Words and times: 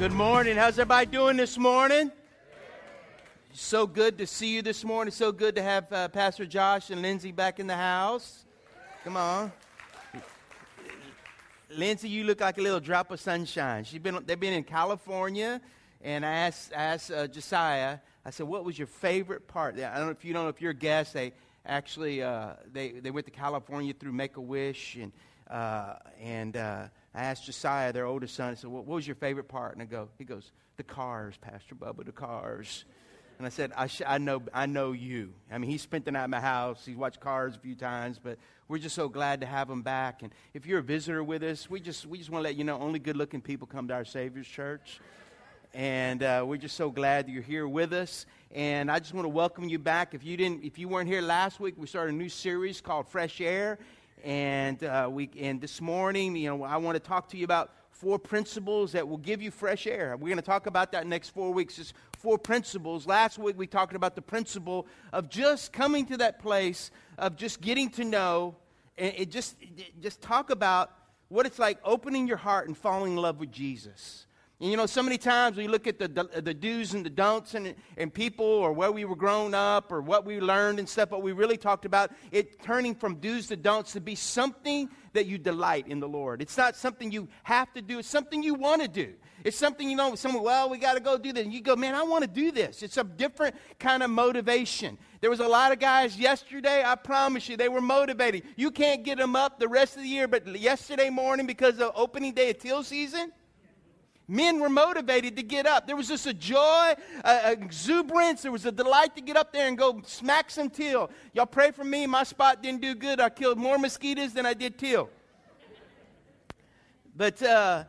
Good 0.00 0.12
morning. 0.12 0.56
How's 0.56 0.78
everybody 0.78 1.04
doing 1.10 1.36
this 1.36 1.58
morning? 1.58 2.10
So 3.52 3.86
good 3.86 4.16
to 4.16 4.26
see 4.26 4.54
you 4.54 4.62
this 4.62 4.82
morning. 4.82 5.12
So 5.12 5.30
good 5.30 5.54
to 5.56 5.62
have 5.62 5.92
uh, 5.92 6.08
Pastor 6.08 6.46
Josh 6.46 6.88
and 6.88 7.02
Lindsay 7.02 7.32
back 7.32 7.60
in 7.60 7.66
the 7.66 7.76
house. 7.76 8.46
Come 9.04 9.18
on. 9.18 9.52
Lindsay, 11.68 12.08
you 12.08 12.24
look 12.24 12.40
like 12.40 12.56
a 12.56 12.62
little 12.62 12.80
drop 12.80 13.10
of 13.10 13.20
sunshine. 13.20 13.84
She's 13.84 13.98
been, 13.98 14.20
they've 14.24 14.40
been 14.40 14.54
in 14.54 14.64
California, 14.64 15.60
and 16.00 16.24
I 16.24 16.32
asked, 16.32 16.72
I 16.72 16.82
asked 16.82 17.10
uh, 17.10 17.26
Josiah, 17.26 17.98
I 18.24 18.30
said, 18.30 18.46
what 18.48 18.64
was 18.64 18.78
your 18.78 18.86
favorite 18.86 19.48
part? 19.48 19.74
I 19.74 19.98
don't 19.98 20.06
know 20.06 20.12
if 20.12 20.24
you 20.24 20.32
don't 20.32 20.44
know 20.44 20.48
if 20.48 20.62
you're 20.62 20.70
a 20.70 20.74
guest. 20.74 21.12
They 21.12 21.34
actually, 21.66 22.22
uh, 22.22 22.54
they, 22.72 22.92
they 22.92 23.10
went 23.10 23.26
to 23.26 23.32
California 23.32 23.92
through 23.92 24.12
Make-A-Wish, 24.12 24.96
and, 24.96 25.12
uh, 25.50 25.96
and 26.18 26.56
uh, 26.56 26.84
I 27.14 27.22
asked 27.24 27.44
Josiah, 27.44 27.92
their 27.92 28.06
oldest 28.06 28.34
son, 28.34 28.50
I 28.50 28.54
said, 28.54 28.70
what, 28.70 28.86
was 28.86 29.06
your 29.06 29.16
favorite 29.16 29.48
part? 29.48 29.72
And 29.72 29.82
I 29.82 29.86
go, 29.86 30.08
he 30.18 30.24
goes, 30.24 30.52
the 30.76 30.84
cars, 30.84 31.34
Pastor 31.40 31.74
Bubba, 31.74 32.04
the 32.04 32.12
cars. 32.12 32.84
And 33.38 33.46
I 33.46 33.50
said, 33.50 33.72
I, 33.74 33.86
sh- 33.86 34.02
I, 34.06 34.18
know, 34.18 34.42
I 34.52 34.66
know 34.66 34.92
you. 34.92 35.32
I 35.50 35.58
mean, 35.58 35.70
he 35.70 35.78
spent 35.78 36.04
the 36.04 36.12
night 36.12 36.24
at 36.24 36.30
my 36.30 36.40
house. 36.40 36.84
He's 36.84 36.94
watched 36.94 37.20
Cars 37.20 37.56
a 37.56 37.58
few 37.58 37.74
times, 37.74 38.20
but 38.22 38.38
we're 38.68 38.78
just 38.78 38.94
so 38.94 39.08
glad 39.08 39.40
to 39.40 39.46
have 39.46 39.70
him 39.70 39.80
back. 39.80 40.22
And 40.22 40.30
if 40.52 40.66
you're 40.66 40.80
a 40.80 40.82
visitor 40.82 41.24
with 41.24 41.42
us, 41.42 41.68
we 41.70 41.80
just, 41.80 42.06
we 42.06 42.18
just 42.18 42.28
want 42.28 42.42
to 42.42 42.48
let 42.48 42.56
you 42.56 42.64
know 42.64 42.78
only 42.78 42.98
good 42.98 43.16
looking 43.16 43.40
people 43.40 43.66
come 43.66 43.88
to 43.88 43.94
our 43.94 44.04
Savior's 44.04 44.46
Church. 44.46 45.00
And 45.72 46.22
uh, 46.22 46.44
we're 46.46 46.58
just 46.58 46.76
so 46.76 46.90
glad 46.90 47.26
that 47.26 47.32
you're 47.32 47.42
here 47.42 47.66
with 47.66 47.94
us. 47.94 48.26
And 48.50 48.90
I 48.90 48.98
just 48.98 49.14
want 49.14 49.24
to 49.24 49.30
welcome 49.30 49.68
you 49.68 49.78
back. 49.78 50.14
If 50.14 50.22
you, 50.22 50.36
didn't, 50.36 50.62
if 50.62 50.78
you 50.78 50.88
weren't 50.88 51.08
here 51.08 51.22
last 51.22 51.60
week, 51.60 51.76
we 51.78 51.86
started 51.86 52.14
a 52.14 52.18
new 52.18 52.28
series 52.28 52.80
called 52.80 53.08
Fresh 53.08 53.40
Air. 53.40 53.78
And, 54.24 54.82
uh, 54.82 55.08
we, 55.10 55.30
and 55.38 55.60
this 55.60 55.80
morning, 55.80 56.36
you 56.36 56.48
know, 56.48 56.62
I 56.62 56.76
want 56.76 56.96
to 56.96 57.00
talk 57.00 57.28
to 57.30 57.36
you 57.36 57.44
about 57.44 57.72
four 57.90 58.18
principles 58.18 58.92
that 58.92 59.06
will 59.06 59.18
give 59.18 59.42
you 59.42 59.50
fresh 59.50 59.86
air. 59.86 60.16
We're 60.16 60.28
going 60.28 60.36
to 60.36 60.42
talk 60.42 60.66
about 60.66 60.92
that 60.92 61.06
next 61.06 61.30
four 61.30 61.52
weeks. 61.52 61.76
Just 61.76 61.94
four 62.18 62.38
principles. 62.38 63.06
Last 63.06 63.38
week 63.38 63.58
we 63.58 63.66
talked 63.66 63.94
about 63.94 64.14
the 64.14 64.22
principle 64.22 64.86
of 65.12 65.28
just 65.28 65.72
coming 65.72 66.06
to 66.06 66.16
that 66.18 66.38
place 66.38 66.90
of 67.18 67.36
just 67.36 67.60
getting 67.60 67.90
to 67.90 68.04
know 68.04 68.56
and 69.00 69.14
it 69.16 69.30
just 69.30 69.56
just 70.00 70.20
talk 70.20 70.50
about 70.50 70.92
what 71.28 71.46
it's 71.46 71.58
like 71.58 71.78
opening 71.84 72.28
your 72.28 72.36
heart 72.36 72.68
and 72.68 72.76
falling 72.76 73.12
in 73.12 73.18
love 73.18 73.40
with 73.40 73.50
Jesus. 73.50 74.26
And 74.60 74.70
you 74.70 74.76
know, 74.76 74.84
so 74.84 75.02
many 75.02 75.16
times 75.16 75.56
we 75.56 75.68
look 75.68 75.86
at 75.86 75.98
the, 75.98 76.06
the, 76.06 76.42
the, 76.42 76.52
do's 76.52 76.92
and 76.92 77.04
the 77.04 77.10
don'ts 77.10 77.54
and, 77.54 77.74
and 77.96 78.12
people 78.12 78.44
or 78.44 78.74
where 78.74 78.92
we 78.92 79.06
were 79.06 79.16
grown 79.16 79.54
up 79.54 79.90
or 79.90 80.02
what 80.02 80.26
we 80.26 80.38
learned 80.38 80.78
and 80.78 80.86
stuff, 80.86 81.08
but 81.08 81.22
we 81.22 81.32
really 81.32 81.56
talked 81.56 81.86
about 81.86 82.10
it 82.30 82.62
turning 82.62 82.94
from 82.94 83.16
do's 83.16 83.46
to 83.46 83.56
don'ts 83.56 83.92
to 83.94 84.02
be 84.02 84.14
something 84.14 84.90
that 85.14 85.24
you 85.24 85.38
delight 85.38 85.88
in 85.88 85.98
the 85.98 86.08
Lord. 86.08 86.42
It's 86.42 86.58
not 86.58 86.76
something 86.76 87.10
you 87.10 87.26
have 87.42 87.72
to 87.72 87.80
do, 87.80 88.00
it's 88.00 88.08
something 88.08 88.42
you 88.42 88.52
want 88.52 88.82
to 88.82 88.88
do. 88.88 89.14
It's 89.42 89.56
something, 89.56 89.88
you 89.88 89.96
know, 89.96 90.14
someone, 90.16 90.42
well, 90.42 90.68
we 90.68 90.76
got 90.76 90.94
to 90.94 91.00
go 91.00 91.16
do 91.16 91.32
this. 91.32 91.44
And 91.44 91.52
you 91.54 91.62
go, 91.62 91.74
man, 91.74 91.94
I 91.94 92.02
want 92.02 92.24
to 92.24 92.28
do 92.28 92.50
this. 92.50 92.82
It's 92.82 92.98
a 92.98 93.04
different 93.04 93.56
kind 93.78 94.02
of 94.02 94.10
motivation. 94.10 94.98
There 95.22 95.30
was 95.30 95.40
a 95.40 95.48
lot 95.48 95.72
of 95.72 95.78
guys 95.78 96.18
yesterday, 96.18 96.82
I 96.84 96.94
promise 96.96 97.48
you, 97.48 97.56
they 97.56 97.70
were 97.70 97.80
motivated. 97.80 98.42
You 98.56 98.70
can't 98.70 99.02
get 99.02 99.16
them 99.16 99.36
up 99.36 99.58
the 99.58 99.68
rest 99.68 99.96
of 99.96 100.02
the 100.02 100.08
year, 100.08 100.28
but 100.28 100.46
yesterday 100.60 101.08
morning, 101.08 101.46
because 101.46 101.78
of 101.80 101.92
opening 101.94 102.34
day 102.34 102.50
of 102.50 102.58
teal 102.58 102.82
season, 102.82 103.32
Men 104.30 104.60
were 104.60 104.68
motivated 104.68 105.34
to 105.38 105.42
get 105.42 105.66
up. 105.66 105.88
There 105.88 105.96
was 105.96 106.06
just 106.06 106.24
a 106.24 106.32
joy, 106.32 106.94
an 107.24 107.60
exuberance. 107.60 108.42
There 108.42 108.52
was 108.52 108.64
a 108.64 108.70
delight 108.70 109.16
to 109.16 109.20
get 109.20 109.36
up 109.36 109.52
there 109.52 109.66
and 109.66 109.76
go 109.76 110.00
smack 110.06 110.52
some 110.52 110.70
teal. 110.70 111.10
Y'all 111.32 111.46
pray 111.46 111.72
for 111.72 111.82
me. 111.82 112.06
My 112.06 112.22
spot 112.22 112.62
didn't 112.62 112.80
do 112.80 112.94
good. 112.94 113.18
I 113.18 113.28
killed 113.28 113.58
more 113.58 113.76
mosquitoes 113.76 114.32
than 114.32 114.46
I 114.46 114.54
did 114.54 114.78
teal. 114.78 115.10
But 117.16 117.42
uh, 117.42 117.84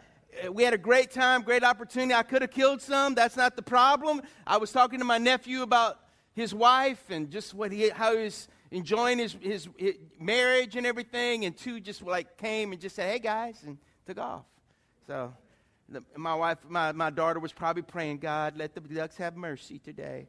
we 0.52 0.64
had 0.64 0.73
a 0.73 0.80
great 0.80 1.12
time, 1.12 1.44
great 1.44 1.64
opportunity. 1.64 2.16
I 2.16 2.23
could 2.23 2.42
have 2.42 2.50
killed 2.50 2.81
some. 2.81 3.14
That's 3.14 3.38
not 3.38 3.56
the 3.56 3.62
problem. 3.62 4.23
I 4.47 4.58
was 4.58 4.72
talking 4.72 4.97
to 4.97 5.06
my 5.06 5.19
nephew 5.19 5.62
about 5.62 6.00
his 6.34 6.56
wife 6.56 7.03
and 7.12 7.30
just 7.30 7.53
what 7.53 7.72
he, 7.72 7.89
how 7.89 8.17
he 8.17 8.23
was 8.23 8.47
enjoying 8.72 9.19
his, 9.19 9.38
his, 9.40 9.69
his 9.78 9.94
marriage 10.19 10.75
and 10.75 10.88
everything. 10.88 11.46
And 11.46 11.56
two 11.56 11.79
just 11.79 12.02
like 12.02 12.35
came 12.40 12.72
and 12.72 12.81
just 12.81 12.96
said, 12.96 13.12
hey 13.12 13.19
guys, 13.19 13.62
and 13.63 13.78
took 14.08 14.18
off. 14.18 14.46
So 15.06 15.34
my 16.16 16.35
wife, 16.35 16.57
my, 16.68 16.91
my 16.91 17.09
daughter 17.09 17.40
was 17.40 17.53
probably 17.53 17.84
praying, 17.84 18.19
God, 18.19 18.57
let 18.57 18.74
the 18.74 18.81
ducks 18.81 19.18
have 19.18 19.35
mercy 19.35 19.79
today. 19.79 20.28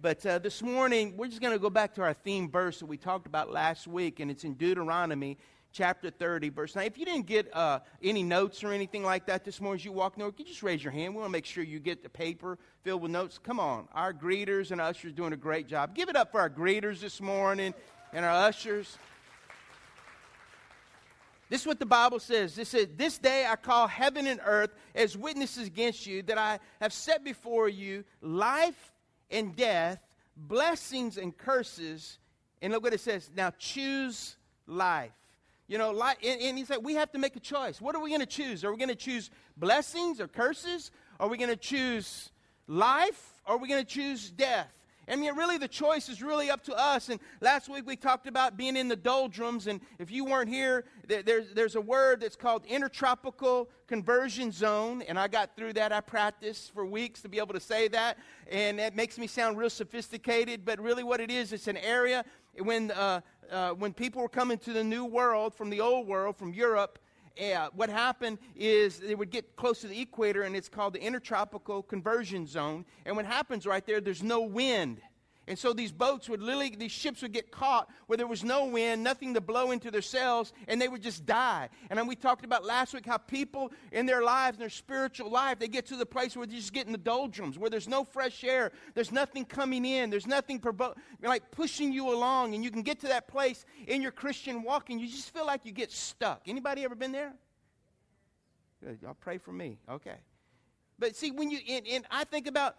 But 0.00 0.24
uh, 0.24 0.38
this 0.38 0.62
morning, 0.62 1.16
we're 1.16 1.28
just 1.28 1.40
going 1.40 1.52
to 1.52 1.58
go 1.58 1.70
back 1.70 1.94
to 1.94 2.02
our 2.02 2.14
theme 2.14 2.50
verse 2.50 2.78
that 2.80 2.86
we 2.86 2.96
talked 2.96 3.26
about 3.26 3.50
last 3.50 3.86
week, 3.86 4.20
and 4.20 4.30
it's 4.30 4.44
in 4.44 4.54
Deuteronomy 4.54 5.38
chapter 5.72 6.10
30, 6.10 6.50
verse 6.50 6.74
9. 6.74 6.86
If 6.86 6.98
you 6.98 7.04
didn't 7.04 7.26
get 7.26 7.54
uh, 7.54 7.80
any 8.02 8.22
notes 8.22 8.62
or 8.64 8.72
anything 8.72 9.02
like 9.02 9.26
that 9.26 9.44
this 9.44 9.60
morning 9.60 9.80
as 9.80 9.84
you 9.84 9.92
walk 9.92 10.18
over, 10.18 10.34
you 10.36 10.44
just 10.44 10.62
raise 10.62 10.82
your 10.82 10.92
hand? 10.92 11.14
We 11.14 11.20
want 11.20 11.28
to 11.28 11.32
make 11.32 11.46
sure 11.46 11.64
you 11.64 11.78
get 11.80 12.02
the 12.02 12.08
paper 12.08 12.58
filled 12.82 13.02
with 13.02 13.10
notes. 13.10 13.38
Come 13.38 13.60
on. 13.60 13.88
Our 13.92 14.12
greeters 14.12 14.70
and 14.70 14.80
ushers 14.80 15.12
doing 15.12 15.32
a 15.32 15.36
great 15.36 15.68
job. 15.68 15.94
Give 15.94 16.08
it 16.08 16.16
up 16.16 16.32
for 16.32 16.40
our 16.40 16.50
greeters 16.50 17.00
this 17.00 17.20
morning 17.20 17.74
and 18.12 18.24
our 18.24 18.46
ushers. 18.46 18.98
This 21.48 21.62
is 21.62 21.66
what 21.66 21.78
the 21.78 21.86
Bible 21.86 22.20
says. 22.20 22.58
It 22.58 22.66
says, 22.66 22.88
This 22.96 23.18
day 23.18 23.46
I 23.48 23.56
call 23.56 23.86
heaven 23.86 24.26
and 24.26 24.40
earth 24.44 24.70
as 24.94 25.16
witnesses 25.16 25.66
against 25.66 26.06
you 26.06 26.22
that 26.24 26.36
I 26.36 26.58
have 26.80 26.92
set 26.92 27.24
before 27.24 27.68
you 27.68 28.04
life 28.20 28.92
and 29.30 29.56
death, 29.56 29.98
blessings 30.36 31.16
and 31.16 31.36
curses. 31.36 32.18
And 32.60 32.72
look 32.72 32.82
what 32.82 32.92
it 32.92 33.00
says. 33.00 33.30
Now 33.34 33.52
choose 33.58 34.36
life. 34.66 35.12
You 35.68 35.78
know, 35.78 35.90
life, 35.90 36.16
and, 36.24 36.40
and 36.40 36.58
he 36.58 36.64
said, 36.64 36.78
we 36.82 36.94
have 36.94 37.12
to 37.12 37.18
make 37.18 37.36
a 37.36 37.40
choice. 37.40 37.80
What 37.80 37.94
are 37.94 38.02
we 38.02 38.10
going 38.10 38.20
to 38.20 38.26
choose? 38.26 38.64
Are 38.64 38.72
we 38.72 38.78
going 38.78 38.88
to 38.88 38.94
choose 38.94 39.30
blessings 39.56 40.20
or 40.20 40.26
curses? 40.26 40.90
Are 41.20 41.28
we 41.28 41.36
going 41.36 41.50
to 41.50 41.56
choose 41.56 42.30
life? 42.66 43.34
Or 43.46 43.54
are 43.54 43.58
we 43.58 43.68
going 43.68 43.84
to 43.84 43.90
choose 43.90 44.30
death? 44.30 44.77
I 45.10 45.16
mean, 45.16 45.34
really, 45.34 45.58
the 45.58 45.68
choice 45.68 46.08
is 46.08 46.22
really 46.22 46.50
up 46.50 46.62
to 46.64 46.74
us. 46.74 47.08
And 47.08 47.18
last 47.40 47.68
week 47.68 47.86
we 47.86 47.96
talked 47.96 48.26
about 48.26 48.56
being 48.56 48.76
in 48.76 48.88
the 48.88 48.96
doldrums. 48.96 49.66
And 49.66 49.80
if 49.98 50.10
you 50.10 50.24
weren't 50.24 50.50
here, 50.50 50.84
there's, 51.06 51.52
there's 51.54 51.76
a 51.76 51.80
word 51.80 52.20
that's 52.20 52.36
called 52.36 52.64
intertropical 52.66 53.68
convergence 53.86 54.56
zone. 54.56 55.02
And 55.02 55.18
I 55.18 55.28
got 55.28 55.56
through 55.56 55.74
that. 55.74 55.92
I 55.92 56.00
practiced 56.00 56.74
for 56.74 56.84
weeks 56.84 57.22
to 57.22 57.28
be 57.28 57.38
able 57.38 57.54
to 57.54 57.60
say 57.60 57.88
that. 57.88 58.18
And 58.50 58.78
it 58.78 58.94
makes 58.94 59.18
me 59.18 59.26
sound 59.26 59.56
real 59.56 59.70
sophisticated. 59.70 60.64
But 60.64 60.80
really, 60.80 61.04
what 61.04 61.20
it 61.20 61.30
is, 61.30 61.52
it's 61.52 61.68
an 61.68 61.78
area 61.78 62.24
when, 62.58 62.90
uh, 62.90 63.20
uh, 63.50 63.70
when 63.70 63.92
people 63.94 64.20
were 64.22 64.28
coming 64.28 64.58
to 64.58 64.72
the 64.72 64.84
new 64.84 65.04
world 65.04 65.54
from 65.54 65.70
the 65.70 65.80
old 65.80 66.06
world, 66.06 66.36
from 66.36 66.52
Europe 66.52 66.98
uh, 67.40 67.68
what 67.74 67.88
happened 67.88 68.38
is 68.56 68.98
they 68.98 69.14
would 69.14 69.30
get 69.30 69.56
close 69.56 69.80
to 69.80 69.88
the 69.88 70.00
equator, 70.00 70.42
and 70.42 70.56
it's 70.56 70.68
called 70.68 70.94
the 70.94 71.02
intertropical 71.02 71.82
convergence 71.82 72.50
zone. 72.50 72.84
And 73.06 73.16
what 73.16 73.26
happens 73.26 73.66
right 73.66 73.84
there, 73.86 74.00
there's 74.00 74.22
no 74.22 74.40
wind. 74.40 75.00
And 75.48 75.58
so 75.58 75.72
these 75.72 75.90
boats 75.90 76.28
would 76.28 76.42
literally, 76.42 76.74
these 76.76 76.92
ships 76.92 77.22
would 77.22 77.32
get 77.32 77.50
caught 77.50 77.90
where 78.06 78.18
there 78.18 78.26
was 78.26 78.44
no 78.44 78.66
wind, 78.66 79.02
nothing 79.02 79.32
to 79.32 79.40
blow 79.40 79.70
into 79.70 79.90
their 79.90 80.02
sails, 80.02 80.52
and 80.68 80.80
they 80.80 80.88
would 80.88 81.02
just 81.02 81.24
die. 81.24 81.70
And 81.88 82.06
we 82.06 82.14
talked 82.14 82.44
about 82.44 82.64
last 82.64 82.92
week 82.92 83.06
how 83.06 83.16
people 83.16 83.72
in 83.90 84.04
their 84.04 84.22
lives, 84.22 84.58
in 84.58 84.60
their 84.60 84.68
spiritual 84.68 85.30
life, 85.30 85.58
they 85.58 85.66
get 85.66 85.86
to 85.86 85.96
the 85.96 86.04
place 86.04 86.36
where 86.36 86.46
they 86.46 86.54
just 86.54 86.74
get 86.74 86.86
in 86.86 86.92
the 86.92 86.98
doldrums, 86.98 87.58
where 87.58 87.70
there's 87.70 87.88
no 87.88 88.04
fresh 88.04 88.44
air, 88.44 88.72
there's 88.94 89.10
nothing 89.10 89.46
coming 89.46 89.86
in, 89.86 90.10
there's 90.10 90.26
nothing 90.26 90.58
provo- 90.58 90.94
like 91.22 91.50
pushing 91.50 91.92
you 91.92 92.12
along, 92.12 92.54
and 92.54 92.62
you 92.62 92.70
can 92.70 92.82
get 92.82 93.00
to 93.00 93.08
that 93.08 93.26
place 93.26 93.64
in 93.86 94.02
your 94.02 94.12
Christian 94.12 94.62
walking, 94.62 94.98
you 94.98 95.08
just 95.08 95.32
feel 95.32 95.46
like 95.46 95.64
you 95.64 95.72
get 95.72 95.90
stuck. 95.90 96.42
Anybody 96.46 96.84
ever 96.84 96.94
been 96.94 97.12
there? 97.12 97.32
Good. 98.84 98.98
Y'all 99.00 99.16
pray 99.18 99.38
for 99.38 99.52
me. 99.52 99.78
Okay. 99.90 100.16
But 100.98 101.16
see, 101.16 101.30
when 101.30 101.50
you, 101.50 101.58
and, 101.68 101.86
and 101.86 102.04
I 102.10 102.24
think 102.24 102.46
about 102.46 102.76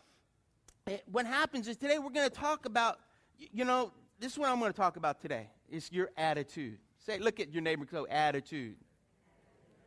what 1.12 1.26
happens 1.26 1.68
is 1.68 1.78
today 1.78 2.00
we're 2.00 2.10
going 2.10 2.30
to 2.30 2.36
talk 2.36 2.66
about, 2.66 3.00
you 3.38 3.66
know, 3.66 3.92
this 4.20 4.34
is 4.34 4.38
what 4.38 4.50
I'm 4.50 4.60
going 4.60 4.72
to 4.72 4.78
talk 4.78 4.98
about 4.98 5.22
today. 5.22 5.50
It's 5.70 5.92
your 5.92 6.10
attitude. 6.18 6.78
Say, 7.00 7.20
look 7.20 7.40
at 7.40 7.54
your 7.54 7.62
neighbor, 7.62 7.86
go, 7.86 8.08
attitude. 8.08 8.76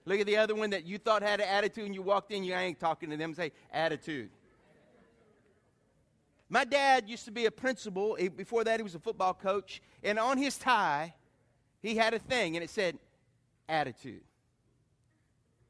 Look 0.04 0.20
at 0.20 0.26
the 0.26 0.36
other 0.36 0.54
one 0.54 0.70
that 0.70 0.84
you 0.84 0.98
thought 0.98 1.22
had 1.22 1.40
an 1.40 1.48
attitude 1.48 1.86
and 1.86 1.94
you 1.94 2.02
walked 2.02 2.32
in, 2.32 2.42
you 2.42 2.54
ain't 2.54 2.80
talking 2.80 3.10
to 3.10 3.16
them, 3.16 3.34
say, 3.34 3.52
attitude. 3.70 4.30
My 6.48 6.64
dad 6.64 7.08
used 7.08 7.24
to 7.26 7.30
be 7.30 7.46
a 7.46 7.50
principal. 7.50 8.16
Eh, 8.18 8.28
before 8.28 8.64
that, 8.64 8.78
he 8.78 8.82
was 8.82 8.94
a 8.94 8.98
football 8.98 9.32
coach. 9.32 9.80
And 10.02 10.18
on 10.18 10.36
his 10.36 10.58
tie, 10.58 11.14
he 11.80 11.96
had 11.96 12.14
a 12.14 12.18
thing, 12.18 12.56
and 12.56 12.64
it 12.64 12.70
said, 12.70 12.98
attitude. 13.68 14.22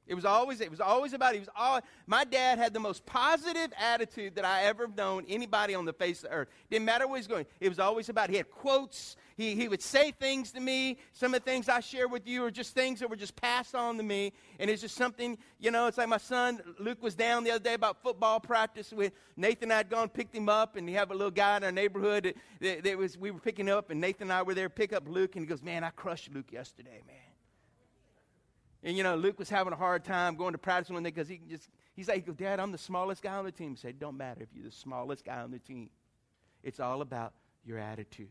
It 0.06 0.14
was 0.14 0.24
always 0.24 0.60
it 0.60 0.70
was 0.70 0.80
always 0.80 1.12
about 1.12 1.34
he 1.34 1.40
was 1.40 1.48
all 1.56 1.80
my 2.06 2.24
dad 2.24 2.58
had 2.58 2.74
the 2.74 2.80
most 2.80 3.06
positive 3.06 3.72
attitude 3.78 4.34
that 4.34 4.44
I 4.44 4.64
ever 4.64 4.88
known 4.88 5.24
anybody 5.28 5.74
on 5.74 5.84
the 5.84 5.92
face 5.92 6.24
of 6.24 6.30
the 6.30 6.36
earth. 6.36 6.48
Didn't 6.70 6.84
matter 6.84 7.06
where 7.06 7.18
he's 7.18 7.28
going. 7.28 7.46
It 7.60 7.68
was 7.68 7.78
always 7.78 8.08
about 8.08 8.28
he 8.28 8.36
had 8.36 8.50
quotes. 8.50 9.16
He, 9.36 9.54
he 9.54 9.68
would 9.68 9.80
say 9.80 10.10
things 10.10 10.52
to 10.52 10.60
me. 10.60 10.98
Some 11.12 11.34
of 11.34 11.42
the 11.42 11.50
things 11.50 11.68
I 11.68 11.80
share 11.80 12.08
with 12.08 12.26
you 12.26 12.44
are 12.44 12.50
just 12.50 12.74
things 12.74 13.00
that 13.00 13.08
were 13.08 13.16
just 13.16 13.34
passed 13.36 13.74
on 13.74 13.96
to 13.96 14.02
me. 14.02 14.32
And 14.58 14.68
it's 14.68 14.82
just 14.82 14.96
something, 14.96 15.38
you 15.58 15.70
know, 15.70 15.86
it's 15.86 15.98
like 15.98 16.08
my 16.08 16.18
son 16.18 16.60
Luke 16.78 17.02
was 17.02 17.14
down 17.14 17.44
the 17.44 17.52
other 17.52 17.64
day 17.64 17.74
about 17.74 18.02
football 18.02 18.40
practice 18.40 18.92
with 18.92 19.12
Nathan 19.36 19.64
and 19.64 19.72
I 19.72 19.76
had 19.78 19.88
gone 19.88 20.08
picked 20.08 20.34
him 20.34 20.48
up 20.48 20.76
and 20.76 20.86
we 20.86 20.92
have 20.94 21.10
a 21.10 21.14
little 21.14 21.30
guy 21.30 21.56
in 21.56 21.64
our 21.64 21.72
neighborhood 21.72 22.24
that, 22.24 22.36
that, 22.60 22.84
that 22.84 22.98
was 22.98 23.16
we 23.16 23.30
were 23.30 23.40
picking 23.40 23.70
up 23.70 23.90
and 23.90 24.00
Nathan 24.00 24.24
and 24.24 24.32
I 24.32 24.42
were 24.42 24.54
there 24.54 24.68
pick 24.68 24.92
up 24.92 25.08
Luke 25.08 25.36
and 25.36 25.44
he 25.44 25.48
goes, 25.48 25.62
Man, 25.62 25.84
I 25.84 25.90
crushed 25.90 26.32
Luke 26.34 26.52
yesterday, 26.52 27.02
man. 27.06 27.31
And 28.84 28.96
you 28.96 29.02
know, 29.02 29.14
Luke 29.14 29.38
was 29.38 29.48
having 29.48 29.72
a 29.72 29.76
hard 29.76 30.04
time 30.04 30.34
going 30.36 30.52
to 30.52 30.58
practice 30.58 30.90
one 30.90 31.02
day 31.02 31.10
because 31.10 31.28
he 31.28 31.40
just 31.48 31.68
he's 31.94 32.08
like, 32.08 32.36
Dad, 32.36 32.58
I'm 32.58 32.72
the 32.72 32.78
smallest 32.78 33.22
guy 33.22 33.36
on 33.36 33.44
the 33.44 33.52
team. 33.52 33.70
He 33.70 33.76
said, 33.76 33.98
Don't 33.98 34.16
matter 34.16 34.42
if 34.42 34.48
you're 34.54 34.64
the 34.64 34.72
smallest 34.72 35.24
guy 35.24 35.40
on 35.40 35.50
the 35.50 35.58
team. 35.58 35.90
It's 36.62 36.80
all 36.80 37.02
about 37.02 37.32
your 37.64 37.78
attitude. 37.78 38.30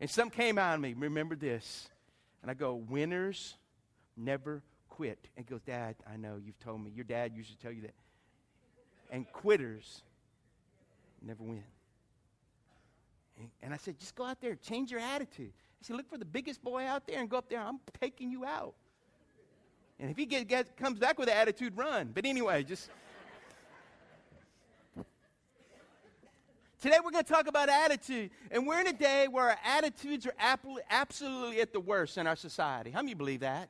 And 0.00 0.08
something 0.08 0.36
came 0.36 0.58
of 0.58 0.80
me. 0.80 0.94
Remember 0.96 1.36
this. 1.36 1.88
And 2.42 2.50
I 2.50 2.54
go, 2.54 2.74
winners 2.74 3.56
never 4.16 4.62
quit. 4.88 5.28
And 5.36 5.44
he 5.46 5.50
goes, 5.50 5.60
Dad, 5.62 5.96
I 6.10 6.16
know 6.16 6.36
you've 6.42 6.58
told 6.60 6.82
me. 6.82 6.90
Your 6.94 7.04
dad 7.04 7.36
used 7.36 7.50
to 7.50 7.58
tell 7.58 7.72
you 7.72 7.82
that. 7.82 7.94
And 9.10 9.30
quitters 9.30 10.02
never 11.20 11.42
win. 11.42 11.64
And 13.62 13.72
I 13.72 13.76
said, 13.78 13.98
just 13.98 14.14
go 14.14 14.24
out 14.24 14.40
there, 14.40 14.54
change 14.54 14.90
your 14.90 15.00
attitude. 15.00 15.52
I 15.54 15.86
said, 15.86 15.96
look 15.96 16.08
for 16.08 16.18
the 16.18 16.26
biggest 16.26 16.62
boy 16.62 16.84
out 16.84 17.06
there 17.06 17.20
and 17.20 17.28
go 17.28 17.38
up 17.38 17.48
there. 17.48 17.60
I'm 17.60 17.80
taking 18.00 18.30
you 18.30 18.44
out. 18.44 18.74
And 20.00 20.10
if 20.10 20.16
he 20.16 20.24
get, 20.24 20.48
get, 20.48 20.76
comes 20.78 20.98
back 20.98 21.18
with 21.18 21.28
an 21.28 21.36
attitude, 21.36 21.76
run. 21.76 22.10
But 22.14 22.24
anyway, 22.24 22.64
just. 22.64 22.88
Today 26.80 26.96
we're 27.04 27.10
going 27.10 27.24
to 27.24 27.30
talk 27.30 27.46
about 27.46 27.68
attitude. 27.68 28.30
And 28.50 28.66
we're 28.66 28.80
in 28.80 28.86
a 28.86 28.94
day 28.94 29.28
where 29.28 29.50
our 29.50 29.58
attitudes 29.62 30.26
are 30.26 30.32
absolutely 30.88 31.60
at 31.60 31.74
the 31.74 31.80
worst 31.80 32.16
in 32.16 32.26
our 32.26 32.36
society. 32.36 32.90
How 32.90 33.02
many 33.02 33.12
believe 33.12 33.40
that? 33.40 33.68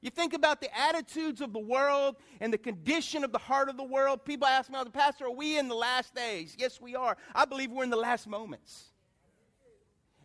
You 0.00 0.10
think 0.10 0.34
about 0.34 0.60
the 0.60 0.76
attitudes 0.76 1.40
of 1.40 1.52
the 1.52 1.60
world 1.60 2.16
and 2.40 2.52
the 2.52 2.58
condition 2.58 3.22
of 3.22 3.30
the 3.30 3.38
heart 3.38 3.68
of 3.68 3.76
the 3.76 3.84
world. 3.84 4.24
People 4.24 4.48
ask 4.48 4.68
me, 4.68 4.76
pastor, 4.92 5.26
are 5.26 5.30
we 5.30 5.56
in 5.56 5.68
the 5.68 5.76
last 5.76 6.12
days? 6.12 6.56
Yes, 6.58 6.80
we 6.80 6.96
are. 6.96 7.16
I 7.32 7.44
believe 7.44 7.70
we're 7.70 7.84
in 7.84 7.90
the 7.90 7.96
last 7.96 8.26
moments. 8.26 8.91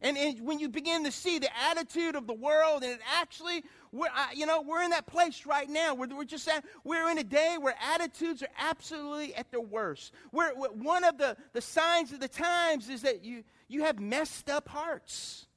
And, 0.01 0.17
and 0.17 0.41
when 0.41 0.59
you 0.59 0.69
begin 0.69 1.03
to 1.05 1.11
see 1.11 1.39
the 1.39 1.49
attitude 1.69 2.15
of 2.15 2.27
the 2.27 2.33
world, 2.33 2.83
and 2.83 2.93
it 2.93 2.99
actually, 3.19 3.63
we're, 3.91 4.09
you 4.35 4.45
know, 4.45 4.61
we're 4.61 4.83
in 4.83 4.91
that 4.91 5.07
place 5.07 5.45
right 5.45 5.67
now. 5.67 5.95
We're, 5.95 6.15
we're 6.15 6.23
just 6.23 6.47
at, 6.47 6.63
we're 6.83 7.09
in 7.09 7.17
a 7.17 7.23
day 7.23 7.57
where 7.59 7.73
attitudes 7.93 8.43
are 8.43 8.49
absolutely 8.59 9.33
at 9.33 9.49
their 9.49 9.61
worst. 9.61 10.13
We're, 10.31 10.53
one 10.53 11.03
of 11.03 11.17
the, 11.17 11.35
the 11.53 11.61
signs 11.61 12.11
of 12.11 12.19
the 12.19 12.27
times 12.27 12.89
is 12.89 13.01
that 13.01 13.23
you, 13.23 13.43
you 13.67 13.83
have 13.83 13.99
messed 13.99 14.49
up 14.49 14.69
hearts 14.69 15.47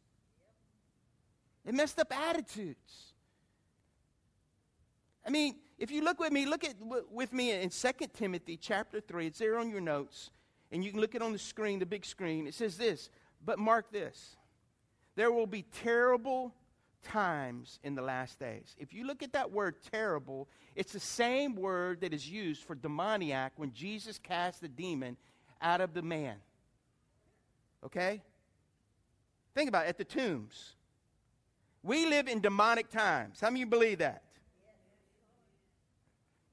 and 1.67 1.77
messed 1.77 1.99
up 1.99 2.17
attitudes. 2.17 3.13
I 5.27 5.31
mean, 5.31 5.57
if 5.79 5.91
you 5.91 6.03
look 6.03 6.19
with 6.19 6.33
me, 6.33 6.47
look 6.47 6.65
at 6.65 6.75
with 7.11 7.33
me 7.33 7.53
in 7.53 7.71
2 7.71 7.89
Timothy 8.15 8.57
chapter 8.57 9.01
3. 9.01 9.27
It's 9.27 9.39
there 9.39 9.59
on 9.59 9.71
your 9.71 9.81
notes, 9.81 10.31
and 10.73 10.83
you 10.83 10.91
can 10.91 11.01
look 11.01 11.15
it 11.15 11.23
on 11.23 11.33
the 11.33 11.39
screen, 11.39 11.79
the 11.79 11.87
big 11.87 12.05
screen. 12.05 12.47
It 12.47 12.55
says 12.55 12.77
this, 12.77 13.11
but 13.45 13.59
mark 13.59 13.91
this. 13.91 14.37
There 15.17 15.33
will 15.33 15.47
be 15.47 15.63
terrible 15.83 16.55
times 17.03 17.79
in 17.83 17.95
the 17.95 18.03
last 18.03 18.39
days. 18.39 18.75
If 18.79 18.93
you 18.93 19.07
look 19.07 19.23
at 19.23 19.33
that 19.33 19.51
word 19.51 19.77
terrible, 19.91 20.49
it's 20.77 20.93
the 20.93 21.01
same 21.01 21.55
word 21.55 22.03
that 22.03 22.13
is 22.13 22.29
used 22.29 22.63
for 22.65 22.75
demoniac 22.75 23.53
when 23.57 23.73
Jesus 23.73 24.19
cast 24.19 24.61
the 24.61 24.69
demon 24.69 25.17
out 25.63 25.81
of 25.81 25.95
the 25.95 26.03
man. 26.03 26.37
Okay? 27.85 28.23
Think 29.55 29.69
about 29.69 29.87
it, 29.87 29.91
at 29.91 29.99
the 29.99 30.05
tombs. 30.05 30.75
We 31.83 32.07
live 32.07 32.29
in 32.29 32.41
demonic 32.41 32.91
times. 32.91 33.41
How 33.41 33.49
many 33.49 33.63
of 33.63 33.67
you 33.67 33.71
believe 33.71 33.99
that? 33.99 34.23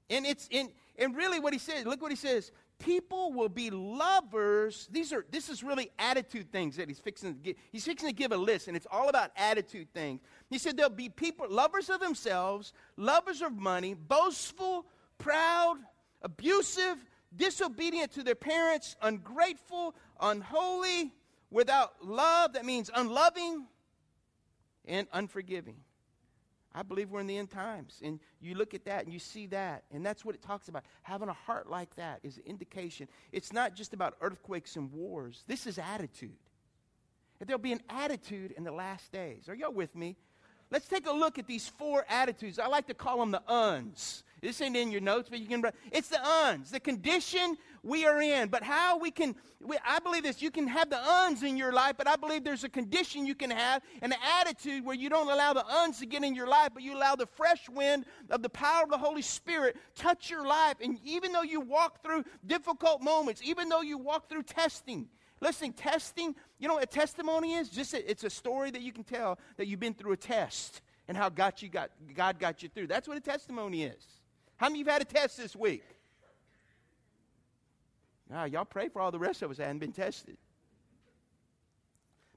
And 0.09 0.25
it's 0.25 0.47
in 0.49 0.69
and 0.97 1.15
really 1.15 1.39
what 1.39 1.53
he 1.53 1.59
says, 1.59 1.85
look 1.85 2.01
what 2.01 2.11
he 2.11 2.17
says. 2.17 2.51
People 2.79 3.33
will 3.33 3.50
be 3.50 3.71
lovers. 3.71 4.88
These 4.91 5.12
are 5.12 5.25
this 5.31 5.50
is 5.50 5.63
really 5.63 5.89
attitude 5.97 6.51
things 6.51 6.75
that 6.75 6.88
he's 6.88 7.00
fixing 7.00 7.33
to 7.33 7.39
give. 7.39 7.56
He's 7.71 7.85
fixing 7.85 8.09
to 8.09 8.15
give 8.15 8.31
a 8.31 8.38
list, 8.38 8.68
and 8.68 8.77
it's 8.77 8.88
all 8.91 9.09
about 9.09 9.31
attitude 9.35 9.88
things. 9.94 10.21
He 10.50 10.57
said 10.57 10.77
there'll 10.77 10.91
be 10.91 11.09
people 11.09 11.47
lovers 11.50 11.89
of 11.89 12.00
themselves, 12.00 12.74
lovers 12.95 13.41
of 13.41 13.53
money, 13.53 13.95
boastful, 13.95 14.85
proud, 15.18 15.77
abusive, 16.21 16.97
disobedient 17.35 18.12
to 18.13 18.24
their 18.24 18.35
parents, 18.35 18.95
ungrateful, 19.01 19.95
unholy, 20.19 21.13
without 21.50 22.06
love, 22.06 22.53
that 22.53 22.65
means 22.65 22.89
unloving, 22.94 23.65
and 24.85 25.07
unforgiving. 25.13 25.77
I 26.73 26.83
believe 26.83 27.09
we're 27.09 27.21
in 27.21 27.27
the 27.27 27.37
end 27.37 27.49
times. 27.49 27.99
And 28.03 28.19
you 28.39 28.55
look 28.55 28.73
at 28.73 28.85
that 28.85 29.05
and 29.05 29.13
you 29.13 29.19
see 29.19 29.47
that. 29.47 29.83
And 29.91 30.05
that's 30.05 30.23
what 30.23 30.35
it 30.35 30.41
talks 30.41 30.67
about. 30.67 30.83
Having 31.03 31.29
a 31.29 31.33
heart 31.33 31.69
like 31.69 31.95
that 31.95 32.19
is 32.23 32.37
an 32.37 32.43
indication. 32.45 33.07
It's 33.31 33.51
not 33.51 33.73
just 33.73 33.93
about 33.93 34.15
earthquakes 34.21 34.75
and 34.75 34.91
wars, 34.91 35.43
this 35.47 35.65
is 35.65 35.77
attitude. 35.79 36.37
And 37.39 37.47
there'll 37.47 37.59
be 37.59 37.71
an 37.71 37.81
attitude 37.89 38.51
in 38.51 38.63
the 38.63 38.71
last 38.71 39.11
days. 39.11 39.47
Are 39.47 39.55
y'all 39.55 39.71
with 39.71 39.95
me? 39.95 40.17
Let's 40.69 40.87
take 40.87 41.07
a 41.07 41.11
look 41.11 41.39
at 41.39 41.47
these 41.47 41.67
four 41.67 42.05
attitudes. 42.09 42.59
I 42.59 42.67
like 42.67 42.87
to 42.87 42.93
call 42.93 43.19
them 43.19 43.31
the 43.31 43.41
uns. 43.49 44.23
This 44.41 44.61
ain't 44.61 44.77
in 44.77 44.91
your 44.91 45.01
notes, 45.01 45.29
but 45.29 45.39
you 45.39 45.47
can. 45.47 45.63
It's 45.91 46.09
the 46.09 46.23
uns, 46.23 46.71
the 46.71 46.79
condition 46.79 47.57
we 47.81 48.05
are 48.05 48.21
in. 48.21 48.49
But 48.49 48.63
how 48.63 48.99
we 48.99 49.09
can, 49.09 49.35
we, 49.59 49.77
I 49.85 49.99
believe 49.99 50.23
this, 50.23 50.41
you 50.41 50.51
can 50.51 50.67
have 50.67 50.89
the 50.89 51.03
uns 51.03 51.41
in 51.41 51.57
your 51.57 51.73
life, 51.73 51.95
but 51.97 52.07
I 52.07 52.15
believe 52.15 52.43
there's 52.43 52.63
a 52.63 52.69
condition 52.69 53.25
you 53.25 53.33
can 53.33 53.49
have, 53.49 53.81
an 54.01 54.13
attitude 54.39 54.85
where 54.85 54.95
you 54.95 55.09
don't 55.09 55.29
allow 55.29 55.53
the 55.53 55.65
uns 55.65 55.99
to 55.99 56.05
get 56.05 56.23
in 56.23 56.35
your 56.35 56.47
life, 56.47 56.69
but 56.73 56.83
you 56.83 56.95
allow 56.95 57.15
the 57.15 57.25
fresh 57.25 57.67
wind 57.69 58.05
of 58.29 58.43
the 58.43 58.49
power 58.49 58.83
of 58.83 58.89
the 58.89 58.97
Holy 58.97 59.21
Spirit 59.21 59.77
touch 59.95 60.29
your 60.29 60.45
life. 60.45 60.75
And 60.81 60.99
even 61.03 61.31
though 61.31 61.43
you 61.43 61.61
walk 61.61 62.03
through 62.03 62.23
difficult 62.45 63.01
moments, 63.01 63.41
even 63.43 63.69
though 63.69 63.81
you 63.81 63.97
walk 63.97 64.29
through 64.29 64.43
testing, 64.43 65.07
Listen, 65.39 65.71
testing, 65.71 66.33
you 66.57 66.67
know 66.67 66.75
what 66.75 66.83
a 66.83 66.87
testimony 66.87 67.53
is? 67.53 67.69
Just 67.69 67.93
a, 67.93 68.09
it's 68.09 68.23
a 68.23 68.29
story 68.29 68.71
that 68.71 68.81
you 68.81 68.91
can 68.91 69.03
tell 69.03 69.37
that 69.57 69.67
you've 69.67 69.79
been 69.79 69.93
through 69.93 70.13
a 70.13 70.17
test 70.17 70.81
and 71.07 71.15
how 71.15 71.29
God, 71.29 71.61
you 71.61 71.69
got, 71.69 71.91
God 72.15 72.39
got 72.39 72.63
you 72.63 72.69
through. 72.69 72.87
That's 72.87 73.07
what 73.07 73.17
a 73.17 73.21
testimony 73.21 73.83
is. 73.83 74.16
How 74.57 74.68
many 74.68 74.81
of 74.81 74.88
you 74.88 74.92
have 74.92 75.01
had 75.01 75.09
a 75.09 75.13
test 75.13 75.38
this 75.38 75.56
week? 75.56 75.83
Now, 78.30 78.44
y'all 78.45 78.65
pray 78.65 78.89
for 78.89 79.01
all 79.01 79.12
the 79.12 79.19
rest 79.19 79.42
of 79.42 79.51
us 79.51 79.57
that 79.57 79.63
haven't 79.63 79.80
been 79.80 79.94
tested. 79.94 80.38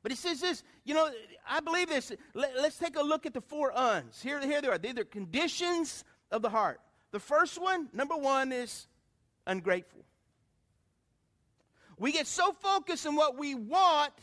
But 0.02 0.12
he 0.12 0.16
says 0.16 0.40
this, 0.40 0.62
you 0.84 0.94
know, 0.94 1.10
I 1.48 1.60
believe 1.60 1.88
this. 1.88 2.12
Let, 2.32 2.56
us 2.56 2.76
take 2.76 2.96
a 2.96 3.02
look 3.02 3.26
at 3.26 3.34
the 3.34 3.40
four 3.40 3.76
uns. 3.76 4.20
Here, 4.22 4.40
here 4.40 4.62
they 4.62 4.68
are. 4.68 4.78
These 4.78 4.98
are 4.98 5.04
conditions 5.04 6.04
of 6.30 6.42
the 6.42 6.48
heart. 6.48 6.80
The 7.10 7.18
first 7.18 7.60
one, 7.60 7.88
number 7.92 8.16
one, 8.16 8.52
is 8.52 8.86
ungrateful. 9.46 10.04
We 11.98 12.12
get 12.12 12.26
so 12.26 12.52
focused 12.52 13.06
on 13.06 13.14
what 13.14 13.36
we 13.36 13.54
want 13.54 14.14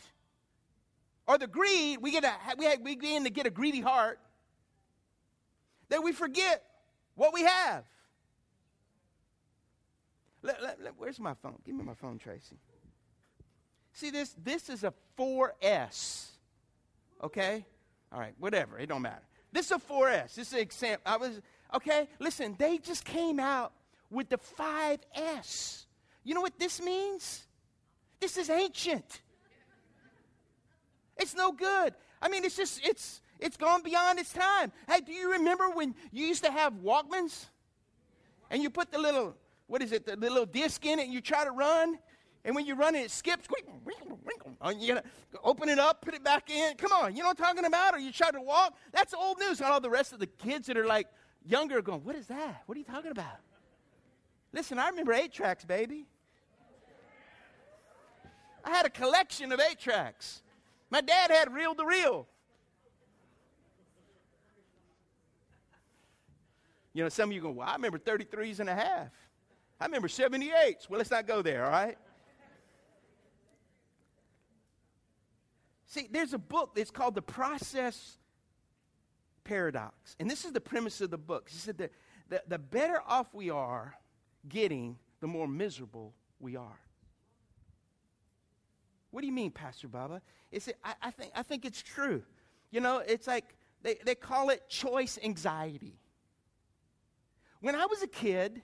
or 1.28 1.38
the 1.38 1.46
greed, 1.46 1.98
we, 2.00 2.10
get 2.10 2.24
a, 2.24 2.32
we, 2.56 2.66
we 2.78 2.96
begin 2.96 3.24
to 3.24 3.30
get 3.30 3.46
a 3.46 3.50
greedy 3.50 3.80
heart 3.80 4.18
that 5.90 6.02
we 6.02 6.12
forget 6.12 6.64
what 7.18 7.34
we 7.34 7.42
have. 7.42 7.84
Let, 10.40 10.62
let, 10.62 10.82
let, 10.82 10.92
where's 10.96 11.18
my 11.18 11.34
phone? 11.34 11.56
Give 11.66 11.74
me 11.74 11.82
my 11.82 11.94
phone, 11.94 12.16
Tracy. 12.16 12.56
See 13.92 14.10
this? 14.10 14.34
This 14.42 14.68
is 14.70 14.84
a 14.84 14.94
4S. 15.18 16.28
Okay? 17.22 17.66
All 18.12 18.20
right, 18.20 18.34
whatever. 18.38 18.78
It 18.78 18.88
don't 18.88 19.02
matter. 19.02 19.24
This 19.52 19.66
is 19.66 19.72
a 19.72 19.78
4S. 19.78 20.36
This 20.36 20.48
is 20.48 20.52
an 20.52 20.60
example. 20.60 21.02
I 21.04 21.16
was 21.16 21.40
okay. 21.74 22.08
Listen, 22.20 22.54
they 22.56 22.78
just 22.78 23.04
came 23.04 23.40
out 23.40 23.72
with 24.10 24.28
the 24.28 24.38
5S. 24.38 25.86
You 26.22 26.34
know 26.34 26.40
what 26.40 26.56
this 26.56 26.80
means? 26.80 27.46
This 28.20 28.36
is 28.36 28.48
ancient. 28.48 29.22
It's 31.16 31.34
no 31.34 31.50
good. 31.50 31.94
I 32.22 32.28
mean, 32.28 32.44
it's 32.44 32.56
just 32.56 32.80
it's 32.86 33.20
it's 33.38 33.56
gone 33.56 33.82
beyond 33.82 34.18
its 34.18 34.32
time. 34.32 34.72
Hey, 34.88 35.00
do 35.00 35.12
you 35.12 35.32
remember 35.32 35.70
when 35.70 35.94
you 36.12 36.26
used 36.26 36.44
to 36.44 36.50
have 36.50 36.74
Walkmans? 36.74 37.46
And 38.50 38.62
you 38.62 38.70
put 38.70 38.90
the 38.90 38.98
little, 38.98 39.36
what 39.66 39.82
is 39.82 39.92
it, 39.92 40.06
the, 40.06 40.16
little 40.16 40.46
disc 40.46 40.84
in 40.84 40.98
it 40.98 41.04
and 41.04 41.12
you 41.12 41.20
try 41.20 41.44
to 41.44 41.50
run? 41.50 41.98
And 42.44 42.54
when 42.54 42.66
you 42.66 42.74
run 42.74 42.94
it, 42.94 43.00
it 43.00 43.10
skips. 43.10 43.46
And 44.06 44.56
oh, 44.60 44.70
you 44.70 44.94
gotta 44.94 45.04
open 45.44 45.68
it 45.68 45.78
up, 45.78 46.00
put 46.00 46.14
it 46.14 46.24
back 46.24 46.50
in. 46.50 46.76
Come 46.76 46.92
on, 46.92 47.14
you 47.14 47.22
know 47.22 47.28
what 47.28 47.40
I'm 47.40 47.44
talking 47.44 47.64
about? 47.64 47.94
Or 47.94 47.98
you 47.98 48.10
try 48.10 48.30
to 48.30 48.40
walk. 48.40 48.76
That's 48.92 49.12
old 49.12 49.38
news. 49.38 49.60
And 49.60 49.68
all 49.68 49.80
the 49.80 49.90
rest 49.90 50.12
of 50.12 50.18
the 50.18 50.26
kids 50.26 50.66
that 50.68 50.78
are 50.78 50.86
like 50.86 51.08
younger 51.46 51.78
are 51.78 51.82
going, 51.82 52.04
What 52.04 52.16
is 52.16 52.26
that? 52.28 52.62
What 52.66 52.76
are 52.76 52.78
you 52.78 52.86
talking 52.86 53.10
about? 53.10 53.40
Listen, 54.52 54.78
I 54.78 54.88
remember 54.88 55.12
eight 55.12 55.32
tracks, 55.32 55.64
baby. 55.64 56.06
I 58.64 58.70
had 58.70 58.86
a 58.86 58.90
collection 58.90 59.52
of 59.52 59.60
eight 59.60 59.78
tracks. 59.78 60.42
My 60.90 61.00
dad 61.00 61.30
had 61.30 61.52
reel 61.52 61.74
to 61.74 61.84
reel. 61.84 62.26
You 66.92 67.02
know, 67.02 67.08
some 67.08 67.30
of 67.30 67.34
you 67.34 67.40
go, 67.40 67.50
well, 67.50 67.68
I 67.68 67.74
remember 67.74 67.98
33s 67.98 68.60
and 68.60 68.68
a 68.68 68.74
half. 68.74 69.08
I 69.80 69.84
remember 69.84 70.08
78s. 70.08 70.88
Well, 70.88 70.98
let's 70.98 71.10
not 71.10 71.26
go 71.26 71.42
there, 71.42 71.64
all 71.64 71.70
right? 71.70 71.96
See, 75.86 76.08
there's 76.10 76.34
a 76.34 76.38
book 76.38 76.74
that's 76.74 76.90
called 76.90 77.14
The 77.14 77.22
Progress 77.22 78.18
Paradox. 79.44 80.16
And 80.20 80.30
this 80.30 80.44
is 80.44 80.52
the 80.52 80.60
premise 80.60 81.00
of 81.00 81.10
the 81.10 81.18
book. 81.18 81.48
He 81.48 81.56
said 81.56 81.78
that 81.78 81.92
the, 82.28 82.42
the 82.46 82.58
better 82.58 83.00
off 83.06 83.32
we 83.32 83.48
are 83.48 83.94
getting, 84.48 84.98
the 85.20 85.26
more 85.26 85.48
miserable 85.48 86.14
we 86.40 86.56
are. 86.56 86.78
What 89.10 89.22
do 89.22 89.26
you 89.26 89.32
mean, 89.32 89.50
Pastor 89.50 89.88
Bubba? 89.88 90.20
It's, 90.52 90.68
I, 90.84 90.94
I, 91.02 91.10
think, 91.10 91.32
I 91.34 91.42
think 91.42 91.64
it's 91.64 91.80
true. 91.80 92.22
You 92.70 92.80
know, 92.80 92.98
it's 92.98 93.26
like 93.26 93.56
they, 93.82 93.96
they 94.04 94.14
call 94.14 94.50
it 94.50 94.68
choice 94.68 95.18
anxiety. 95.22 95.98
When 97.60 97.74
I 97.74 97.86
was 97.86 98.02
a 98.02 98.06
kid, 98.06 98.62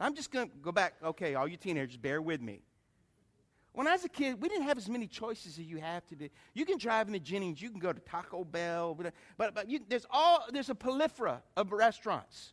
I'm 0.00 0.14
just 0.14 0.32
going 0.32 0.48
to 0.48 0.56
go 0.56 0.72
back, 0.72 0.94
okay, 1.02 1.34
all 1.34 1.46
you 1.46 1.56
teenagers, 1.56 1.96
bear 1.96 2.20
with 2.20 2.40
me. 2.40 2.62
When 3.72 3.88
I 3.88 3.92
was 3.92 4.04
a 4.04 4.08
kid, 4.08 4.40
we 4.40 4.48
didn't 4.48 4.64
have 4.64 4.78
as 4.78 4.88
many 4.88 5.06
choices 5.08 5.58
as 5.58 5.64
you 5.64 5.78
have 5.78 6.06
today. 6.06 6.30
You 6.52 6.64
can 6.64 6.78
drive 6.78 7.08
into 7.08 7.18
Jennings, 7.18 7.60
you 7.60 7.70
can 7.70 7.80
go 7.80 7.92
to 7.92 8.00
Taco 8.00 8.44
Bell, 8.44 8.94
but, 8.94 9.54
but 9.54 9.68
you, 9.68 9.80
there's, 9.88 10.06
all, 10.10 10.46
there's 10.52 10.70
a 10.70 10.74
plethora 10.74 11.42
of 11.56 11.72
restaurants. 11.72 12.52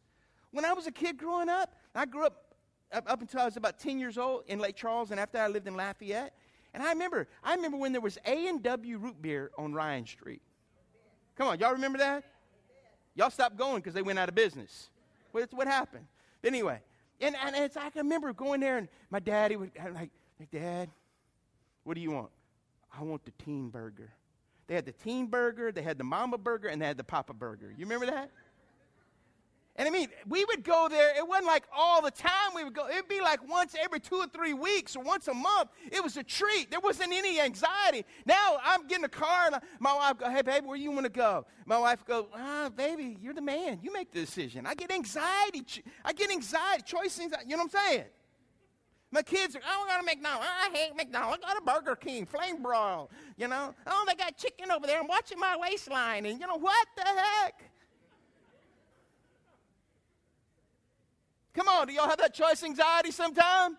When 0.51 0.65
I 0.65 0.73
was 0.73 0.87
a 0.87 0.91
kid 0.91 1.17
growing 1.17 1.47
up, 1.47 1.75
I 1.93 2.05
grew 2.05 2.25
up, 2.25 2.55
up 2.91 3.09
up 3.09 3.21
until 3.21 3.41
I 3.41 3.45
was 3.45 3.55
about 3.55 3.79
10 3.79 3.99
years 3.99 4.17
old 4.17 4.43
in 4.47 4.59
Lake 4.59 4.75
Charles, 4.75 5.11
and 5.11 5.19
after 5.19 5.37
I 5.37 5.47
lived 5.47 5.67
in 5.67 5.75
Lafayette. 5.75 6.33
And 6.73 6.81
I 6.81 6.89
remember, 6.89 7.27
I 7.43 7.53
remember 7.55 7.77
when 7.77 7.91
there 7.91 8.01
was 8.01 8.17
A&W 8.25 8.97
root 8.97 9.21
beer 9.21 9.51
on 9.57 9.73
Ryan 9.73 10.05
Street. 10.05 10.41
Come 11.37 11.47
on, 11.47 11.59
y'all 11.59 11.73
remember 11.73 11.97
that? 11.99 12.23
Y'all 13.13 13.29
stopped 13.29 13.57
going 13.57 13.77
because 13.77 13.93
they 13.93 14.01
went 14.01 14.17
out 14.17 14.29
of 14.29 14.35
business. 14.35 14.89
What, 15.31 15.53
what 15.53 15.67
happened? 15.67 16.05
Anyway, 16.43 16.79
and, 17.19 17.35
and 17.45 17.55
it's, 17.55 17.77
I 17.77 17.89
can 17.89 18.03
remember 18.03 18.33
going 18.33 18.59
there, 18.59 18.77
and 18.77 18.87
my 19.09 19.19
daddy 19.19 19.55
would, 19.55 19.71
I'm 19.81 19.93
like, 19.93 20.09
Dad, 20.51 20.89
what 21.83 21.93
do 21.93 22.01
you 22.01 22.11
want? 22.11 22.29
I 22.97 23.03
want 23.03 23.23
the 23.25 23.31
teen 23.43 23.69
burger. 23.69 24.11
They 24.67 24.75
had 24.75 24.85
the 24.85 24.91
teen 24.91 25.27
burger, 25.27 25.71
they 25.71 25.81
had 25.81 25.97
the 25.97 26.03
mama 26.03 26.37
burger, 26.37 26.67
and 26.67 26.81
they 26.81 26.85
had 26.85 26.97
the 26.97 27.03
papa 27.03 27.33
burger. 27.33 27.73
You 27.77 27.85
remember 27.85 28.05
that? 28.07 28.31
And 29.77 29.87
I 29.87 29.91
mean, 29.91 30.09
we 30.27 30.43
would 30.45 30.63
go 30.63 30.87
there. 30.89 31.15
It 31.17 31.25
wasn't 31.25 31.47
like 31.47 31.63
all 31.73 32.01
the 32.01 32.11
time 32.11 32.51
we 32.53 32.63
would 32.63 32.73
go. 32.73 32.89
It'd 32.89 33.07
be 33.07 33.21
like 33.21 33.47
once 33.49 33.73
every 33.81 34.01
two 34.01 34.17
or 34.17 34.27
three 34.27 34.53
weeks 34.53 34.95
or 34.97 35.03
once 35.03 35.27
a 35.29 35.33
month. 35.33 35.69
It 35.91 36.03
was 36.03 36.17
a 36.17 36.23
treat. 36.23 36.69
There 36.69 36.81
wasn't 36.81 37.13
any 37.13 37.39
anxiety. 37.39 38.05
Now 38.25 38.57
I'm 38.63 38.85
getting 38.87 39.05
a 39.05 39.09
car 39.09 39.47
and 39.47 39.55
my 39.79 39.93
wife 39.93 40.17
go, 40.17 40.29
"Hey, 40.29 40.41
baby, 40.41 40.67
where 40.67 40.77
you 40.77 40.91
want 40.91 41.05
to 41.05 41.11
go?" 41.11 41.45
My 41.65 41.79
wife 41.79 42.05
goes, 42.05 42.25
"Ah, 42.35 42.69
baby, 42.75 43.17
you're 43.21 43.33
the 43.33 43.41
man. 43.41 43.79
You 43.81 43.93
make 43.93 44.11
the 44.11 44.19
decision." 44.19 44.65
I 44.65 44.75
get 44.75 44.91
anxiety. 44.91 45.65
I 46.03 46.11
get 46.11 46.31
anxiety. 46.31 46.83
Choice 46.83 47.19
anxiety. 47.19 47.45
You 47.47 47.55
know 47.55 47.63
what 47.63 47.75
I'm 47.75 47.91
saying? 47.91 48.05
My 49.13 49.21
kids 49.21 49.57
are, 49.57 49.61
oh, 49.65 49.85
I 49.85 49.93
got 49.93 50.01
a 50.01 50.05
McDonald's. 50.05 50.47
I 50.47 50.69
hate 50.73 50.95
McDonald's. 50.95 51.43
I 51.45 51.53
got 51.53 51.61
a 51.61 51.65
Burger 51.65 51.95
King, 51.97 52.25
flame 52.25 52.61
broil. 52.61 53.09
You 53.35 53.49
know, 53.49 53.75
oh, 53.85 54.05
they 54.07 54.15
got 54.15 54.37
chicken 54.37 54.71
over 54.71 54.87
there. 54.87 54.99
I'm 54.99 55.07
watching 55.07 55.37
my 55.37 55.57
waistline. 55.57 56.25
And 56.25 56.39
you 56.39 56.47
know, 56.47 56.57
what 56.57 56.87
the 56.95 57.03
heck? 57.03 57.70
Come 61.53 61.67
on, 61.67 61.87
do 61.87 61.93
y'all 61.93 62.07
have 62.07 62.19
that 62.19 62.33
choice 62.33 62.63
anxiety 62.63 63.11
sometime? 63.11 63.77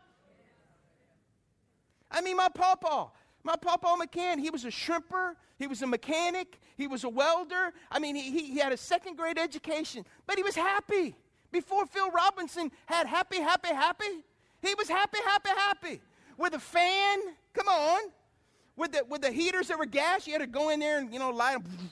I 2.11 2.21
mean, 2.21 2.37
my 2.37 2.49
papa, 2.49 3.11
my 3.43 3.57
papa 3.57 3.97
McCann, 3.99 4.39
he 4.39 4.51
was 4.51 4.65
a 4.65 4.69
shrimper, 4.69 5.35
he 5.59 5.67
was 5.67 5.81
a 5.81 5.87
mechanic, 5.87 6.61
he 6.77 6.87
was 6.87 7.05
a 7.05 7.09
welder. 7.09 7.73
I 7.91 7.99
mean, 7.99 8.15
he, 8.15 8.31
he, 8.31 8.53
he 8.53 8.59
had 8.59 8.73
a 8.73 8.77
second 8.77 9.17
grade 9.17 9.39
education, 9.39 10.05
but 10.27 10.37
he 10.37 10.43
was 10.43 10.55
happy. 10.55 11.17
Before 11.51 11.87
Phil 11.87 12.11
Robertson 12.11 12.71
had 12.87 13.07
happy, 13.07 13.41
happy, 13.41 13.69
happy, 13.69 14.25
he 14.61 14.75
was 14.75 14.89
happy, 14.89 15.19
happy, 15.25 15.51
happy. 15.51 16.01
With 16.39 16.55
a 16.55 16.59
fan, 16.59 17.19
come 17.53 17.69
on. 17.69 18.01
With 18.77 18.93
the, 18.93 19.05
with 19.09 19.21
the 19.21 19.31
heaters 19.31 19.69
that 19.69 19.79
were 19.79 19.87
gas, 19.87 20.27
you 20.27 20.33
had 20.33 20.41
to 20.41 20.47
go 20.47 20.71
in 20.71 20.81
there 20.81 20.99
and, 20.99 21.13
you 21.13 21.19
know, 21.19 21.31
light 21.31 21.63
them. 21.63 21.91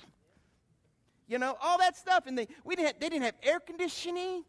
You 1.28 1.38
know, 1.38 1.56
all 1.60 1.78
that 1.78 1.96
stuff. 1.96 2.26
And 2.26 2.38
they, 2.38 2.48
we 2.64 2.74
didn't 2.74 2.86
have, 2.88 3.00
they 3.00 3.08
didn't 3.10 3.24
have 3.24 3.34
air 3.42 3.60
conditioning. 3.60 4.44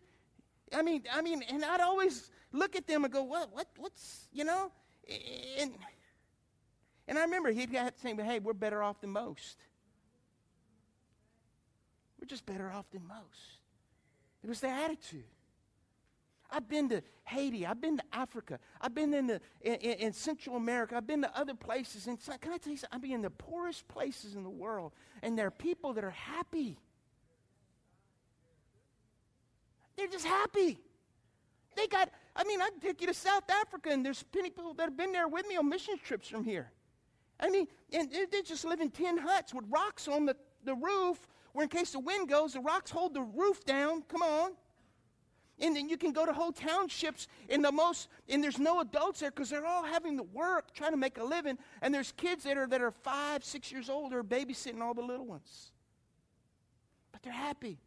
I 0.73 0.81
mean, 0.81 1.03
I 1.11 1.21
mean, 1.21 1.43
and 1.49 1.63
I'd 1.63 1.81
always 1.81 2.29
look 2.51 2.75
at 2.75 2.87
them 2.87 3.03
and 3.03 3.13
go, 3.13 3.23
what, 3.23 3.53
what, 3.53 3.67
what's, 3.77 4.27
you 4.31 4.43
know? 4.43 4.71
And, 5.59 5.73
and 7.07 7.17
I 7.17 7.21
remember 7.23 7.51
he'd 7.51 7.71
have 7.71 7.95
to 7.95 8.01
say, 8.01 8.15
hey, 8.15 8.39
we're 8.39 8.53
better 8.53 8.81
off 8.81 9.01
than 9.01 9.09
most. 9.09 9.57
We're 12.19 12.27
just 12.27 12.45
better 12.45 12.69
off 12.71 12.85
than 12.91 13.07
most. 13.07 13.59
It 14.43 14.49
was 14.49 14.59
the 14.59 14.69
attitude. 14.69 15.25
I've 16.51 16.67
been 16.67 16.89
to 16.89 17.01
Haiti. 17.23 17.65
I've 17.65 17.79
been 17.79 17.97
to 17.97 18.03
Africa. 18.11 18.59
I've 18.81 18.93
been 18.93 19.13
in, 19.13 19.27
the, 19.27 19.41
in, 19.61 19.75
in, 19.75 20.13
Central 20.13 20.57
America. 20.57 20.97
I've 20.97 21.07
been 21.07 21.21
to 21.21 21.37
other 21.37 21.53
places. 21.53 22.07
And 22.07 22.19
can 22.41 22.51
I 22.51 22.57
tell 22.57 22.71
you 22.71 22.77
something? 22.77 22.89
I've 22.91 23.01
been 23.01 23.11
in 23.11 23.21
the 23.21 23.29
poorest 23.29 23.87
places 23.87 24.35
in 24.35 24.43
the 24.43 24.49
world, 24.49 24.91
and 25.23 25.37
there 25.37 25.47
are 25.47 25.51
people 25.51 25.93
that 25.93 26.03
are 26.03 26.09
happy. 26.11 26.77
They're 30.01 30.09
just 30.09 30.25
happy. 30.25 30.79
They 31.75 31.85
got, 31.85 32.09
I 32.35 32.43
mean, 32.43 32.59
I 32.59 32.69
take 32.81 33.01
you 33.01 33.07
to 33.07 33.13
South 33.13 33.47
Africa, 33.51 33.91
and 33.91 34.03
there's 34.03 34.23
people 34.23 34.73
that 34.73 34.83
have 34.83 34.97
been 34.97 35.11
there 35.11 35.27
with 35.27 35.47
me 35.47 35.57
on 35.57 35.69
mission 35.69 35.93
trips 36.03 36.27
from 36.27 36.43
here. 36.43 36.71
I 37.39 37.51
mean, 37.51 37.67
and 37.93 38.09
they 38.11 38.41
just 38.41 38.65
live 38.65 38.81
in 38.81 38.89
tin 38.89 39.19
huts 39.19 39.53
with 39.53 39.63
rocks 39.69 40.07
on 40.07 40.25
the, 40.25 40.35
the 40.65 40.73
roof, 40.73 41.19
where 41.53 41.63
in 41.63 41.69
case 41.69 41.91
the 41.91 41.99
wind 41.99 42.29
goes, 42.29 42.53
the 42.53 42.61
rocks 42.61 42.89
hold 42.89 43.13
the 43.13 43.21
roof 43.21 43.63
down. 43.63 44.01
Come 44.07 44.23
on. 44.23 44.53
And 45.59 45.75
then 45.75 45.87
you 45.87 45.97
can 45.97 46.13
go 46.13 46.25
to 46.25 46.33
whole 46.33 46.51
townships 46.51 47.27
in 47.47 47.61
the 47.61 47.71
most, 47.71 48.07
and 48.27 48.43
there's 48.43 48.57
no 48.57 48.79
adults 48.79 49.19
there 49.19 49.29
because 49.29 49.51
they're 49.51 49.67
all 49.67 49.83
having 49.83 50.17
to 50.17 50.23
work, 50.23 50.73
trying 50.73 50.91
to 50.91 50.97
make 50.97 51.19
a 51.19 51.23
living. 51.23 51.59
And 51.83 51.93
there's 51.93 52.11
kids 52.13 52.43
that 52.45 52.57
are, 52.57 52.65
that 52.65 52.81
are 52.81 52.89
five, 52.89 53.43
six 53.43 53.71
years 53.71 53.87
old, 53.87 54.13
are 54.13 54.23
babysitting 54.23 54.81
all 54.81 54.95
the 54.95 55.03
little 55.03 55.27
ones. 55.27 55.71
But 57.11 57.21
they're 57.21 57.31
happy. 57.31 57.77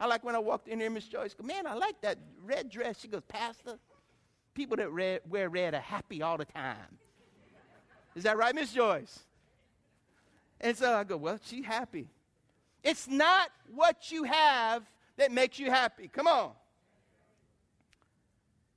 I 0.00 0.06
like 0.06 0.24
when 0.24 0.34
I 0.34 0.38
walked 0.38 0.68
in 0.68 0.78
here, 0.78 0.90
Miss 0.90 1.08
Joyce 1.08 1.34
go, 1.34 1.44
man, 1.44 1.66
I 1.66 1.74
like 1.74 2.00
that 2.02 2.18
red 2.44 2.70
dress. 2.70 3.00
She 3.00 3.08
goes, 3.08 3.22
Pastor, 3.26 3.78
people 4.54 4.76
that 4.76 4.90
red, 4.90 5.22
wear 5.28 5.48
red 5.48 5.74
are 5.74 5.80
happy 5.80 6.22
all 6.22 6.36
the 6.36 6.44
time. 6.44 6.98
Is 8.14 8.22
that 8.24 8.36
right, 8.36 8.54
Miss 8.54 8.72
Joyce? 8.72 9.20
And 10.60 10.76
so 10.76 10.94
I 10.94 11.04
go, 11.04 11.16
well, 11.16 11.38
she's 11.44 11.64
happy. 11.64 12.08
It's 12.82 13.08
not 13.08 13.50
what 13.74 14.10
you 14.10 14.24
have 14.24 14.82
that 15.16 15.32
makes 15.32 15.58
you 15.58 15.70
happy. 15.70 16.08
Come 16.08 16.26
on. 16.26 16.52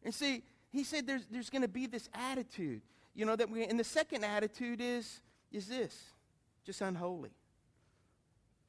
And 0.04 0.14
see, 0.14 0.44
he 0.72 0.84
said 0.84 1.06
there's, 1.06 1.26
there's 1.30 1.50
going 1.50 1.62
to 1.62 1.68
be 1.68 1.86
this 1.86 2.10
attitude, 2.14 2.82
you 3.14 3.26
know, 3.26 3.36
that 3.36 3.50
we, 3.50 3.64
and 3.66 3.80
the 3.80 3.84
second 3.84 4.24
attitude 4.24 4.82
is, 4.82 5.22
is 5.52 5.68
this, 5.68 5.96
just 6.66 6.82
unholy. 6.82 7.32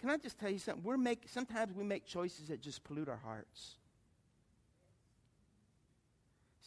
Can 0.02 0.10
I 0.10 0.18
just 0.18 0.38
tell 0.38 0.50
you 0.50 0.58
something? 0.58 0.84
We're 0.84 0.98
make, 0.98 1.22
sometimes 1.26 1.74
we 1.74 1.84
make 1.84 2.04
choices 2.04 2.48
that 2.48 2.60
just 2.60 2.84
pollute 2.84 3.08
our 3.08 3.20
hearts. 3.24 3.76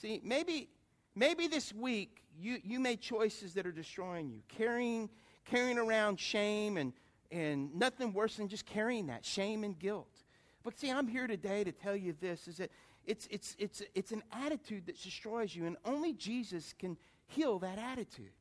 See, 0.01 0.22
maybe, 0.24 0.70
maybe 1.15 1.46
this 1.48 1.72
week 1.72 2.24
you, 2.39 2.60
you 2.63 2.80
made 2.80 3.01
choices 3.01 3.54
that 3.54 3.68
are 3.68 3.72
destroying 3.72 4.30
you, 4.30 4.39
carrying, 4.48 5.10
carrying 5.46 5.77
around 5.77 6.20
shame 6.20 6.77
and 6.77 6.94
and 7.32 7.75
nothing 7.75 8.13
worse 8.13 8.38
than 8.38 8.48
just 8.48 8.65
carrying 8.65 9.08
that 9.08 9.25
shame 9.25 9.63
and 9.63 9.77
guilt. 9.77 10.24
But 10.63 10.80
see, 10.80 10.89
I'm 10.89 11.08
here 11.08 11.27
today 11.27 11.63
to 11.63 11.72
tell 11.72 11.96
you 11.96 12.15
this 12.20 12.48
is 12.48 12.58
that 12.58 12.72
it's, 13.06 13.27
it's, 13.30 13.56
it's, 13.60 13.84
it's 13.94 14.12
an 14.12 14.24
attitude 14.32 14.88
that 14.88 15.00
destroys 15.01 15.56
you, 15.56 15.65
and 15.65 15.77
only 15.86 16.13
Jesus 16.13 16.74
can 16.77 16.98
heal 17.27 17.60
that 17.60 17.77
attitude. 17.77 18.32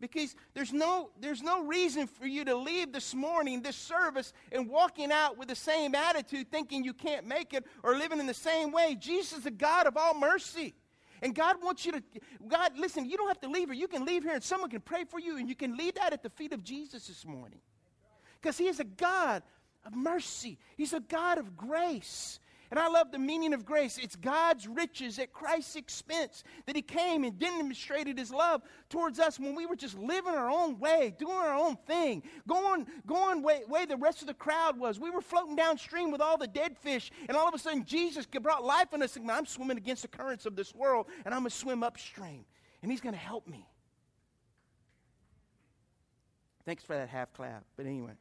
Because 0.00 0.36
there's 0.52 0.72
no, 0.72 1.10
there's 1.20 1.42
no 1.42 1.64
reason 1.64 2.06
for 2.06 2.26
you 2.26 2.44
to 2.44 2.54
leave 2.54 2.92
this 2.92 3.14
morning, 3.14 3.62
this 3.62 3.76
service, 3.76 4.34
and 4.52 4.68
walking 4.68 5.10
out 5.10 5.38
with 5.38 5.48
the 5.48 5.54
same 5.54 5.94
attitude, 5.94 6.50
thinking 6.50 6.84
you 6.84 6.92
can't 6.92 7.26
make 7.26 7.54
it 7.54 7.64
or 7.82 7.96
living 7.96 8.18
in 8.18 8.26
the 8.26 8.34
same 8.34 8.72
way. 8.72 8.96
Jesus 8.98 9.38
is 9.38 9.44
the 9.44 9.50
God 9.50 9.86
of 9.86 9.96
all 9.96 10.14
mercy. 10.18 10.74
And 11.22 11.34
God 11.34 11.56
wants 11.62 11.86
you 11.86 11.92
to, 11.92 12.02
God, 12.46 12.72
listen, 12.76 13.08
you 13.08 13.16
don't 13.16 13.28
have 13.28 13.40
to 13.40 13.48
leave 13.48 13.68
here. 13.68 13.74
You 13.74 13.88
can 13.88 14.04
leave 14.04 14.22
here 14.22 14.34
and 14.34 14.42
someone 14.42 14.68
can 14.68 14.82
pray 14.82 15.04
for 15.04 15.18
you 15.18 15.38
and 15.38 15.48
you 15.48 15.54
can 15.54 15.76
leave 15.76 15.94
that 15.94 16.12
at 16.12 16.22
the 16.22 16.30
feet 16.30 16.52
of 16.52 16.62
Jesus 16.62 17.06
this 17.06 17.24
morning. 17.24 17.60
Because 18.40 18.58
He 18.58 18.66
is 18.66 18.80
a 18.80 18.84
God 18.84 19.42
of 19.84 19.94
mercy, 19.94 20.58
He's 20.76 20.92
a 20.92 21.00
God 21.00 21.38
of 21.38 21.56
grace. 21.56 22.38
And 22.70 22.80
I 22.80 22.88
love 22.88 23.12
the 23.12 23.18
meaning 23.18 23.54
of 23.54 23.64
grace. 23.64 23.98
It's 23.98 24.16
God's 24.16 24.66
riches 24.66 25.18
at 25.18 25.32
Christ's 25.32 25.76
expense 25.76 26.42
that 26.66 26.76
He 26.76 26.82
came 26.82 27.24
and 27.24 27.38
demonstrated 27.38 28.18
His 28.18 28.30
love 28.32 28.62
towards 28.88 29.18
us 29.20 29.38
when 29.38 29.54
we 29.54 29.66
were 29.66 29.76
just 29.76 29.98
living 29.98 30.34
our 30.34 30.50
own 30.50 30.78
way, 30.78 31.14
doing 31.18 31.36
our 31.36 31.54
own 31.54 31.76
thing, 31.86 32.22
going, 32.46 32.86
going 33.06 33.42
way, 33.42 33.62
way 33.68 33.84
the 33.84 33.96
rest 33.96 34.20
of 34.20 34.28
the 34.28 34.34
crowd 34.34 34.78
was. 34.78 34.98
We 34.98 35.10
were 35.10 35.20
floating 35.20 35.56
downstream 35.56 36.10
with 36.10 36.20
all 36.20 36.36
the 36.36 36.48
dead 36.48 36.76
fish, 36.76 37.10
and 37.28 37.36
all 37.36 37.48
of 37.48 37.54
a 37.54 37.58
sudden 37.58 37.84
Jesus 37.84 38.26
brought 38.26 38.64
life 38.64 38.92
in 38.92 39.02
us. 39.02 39.16
And 39.16 39.30
I'm 39.30 39.46
swimming 39.46 39.78
against 39.78 40.02
the 40.02 40.08
currents 40.08 40.46
of 40.46 40.56
this 40.56 40.74
world, 40.74 41.06
and 41.24 41.34
I'm 41.34 41.40
going 41.40 41.50
to 41.50 41.56
swim 41.56 41.82
upstream, 41.82 42.44
and 42.82 42.90
He's 42.90 43.00
going 43.00 43.14
to 43.14 43.20
help 43.20 43.46
me. 43.46 43.68
Thanks 46.64 46.82
for 46.82 46.96
that 46.96 47.08
half 47.08 47.32
clap. 47.32 47.64
But 47.76 47.86
anyway. 47.86 48.12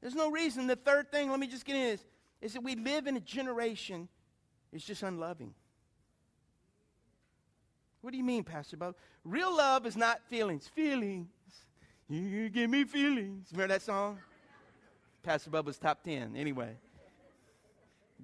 There's 0.00 0.14
no 0.14 0.30
reason. 0.30 0.66
The 0.66 0.76
third 0.76 1.10
thing, 1.10 1.30
let 1.30 1.40
me 1.40 1.46
just 1.46 1.64
get 1.64 1.76
in 1.76 1.82
is, 1.82 2.04
is 2.40 2.52
that 2.52 2.62
we 2.62 2.76
live 2.76 3.06
in 3.06 3.16
a 3.16 3.20
generation 3.20 4.08
it's 4.72 4.84
just 4.84 5.02
unloving. 5.02 5.54
What 8.00 8.10
do 8.10 8.16
you 8.16 8.24
mean, 8.24 8.44
Pastor 8.44 8.76
Bob? 8.76 8.94
Real 9.24 9.54
love 9.54 9.86
is 9.86 9.96
not 9.96 10.20
feelings. 10.28 10.68
Feelings. 10.68 11.28
You 12.08 12.48
give 12.48 12.70
me 12.70 12.84
feelings. 12.84 13.48
Remember 13.52 13.74
that 13.74 13.82
song? 13.82 14.18
Pastor 15.22 15.50
Bubba's 15.50 15.78
top 15.78 16.02
10. 16.04 16.36
Anyway, 16.36 16.76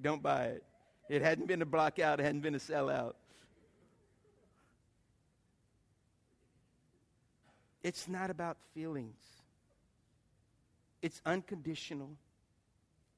don't 0.01 0.23
buy 0.23 0.45
it. 0.47 0.65
It 1.09 1.23
hadn't 1.23 1.47
been 1.47 1.61
a 1.61 1.67
block 1.67 1.99
out, 1.99 2.19
it 2.19 2.23
hadn't 2.23 2.41
been 2.41 2.55
a 2.55 2.59
sellout. 2.59 3.13
It's 7.83 8.09
not 8.09 8.31
about 8.31 8.57
feelings, 8.73 9.21
it's 11.05 11.21
unconditional. 11.27 12.17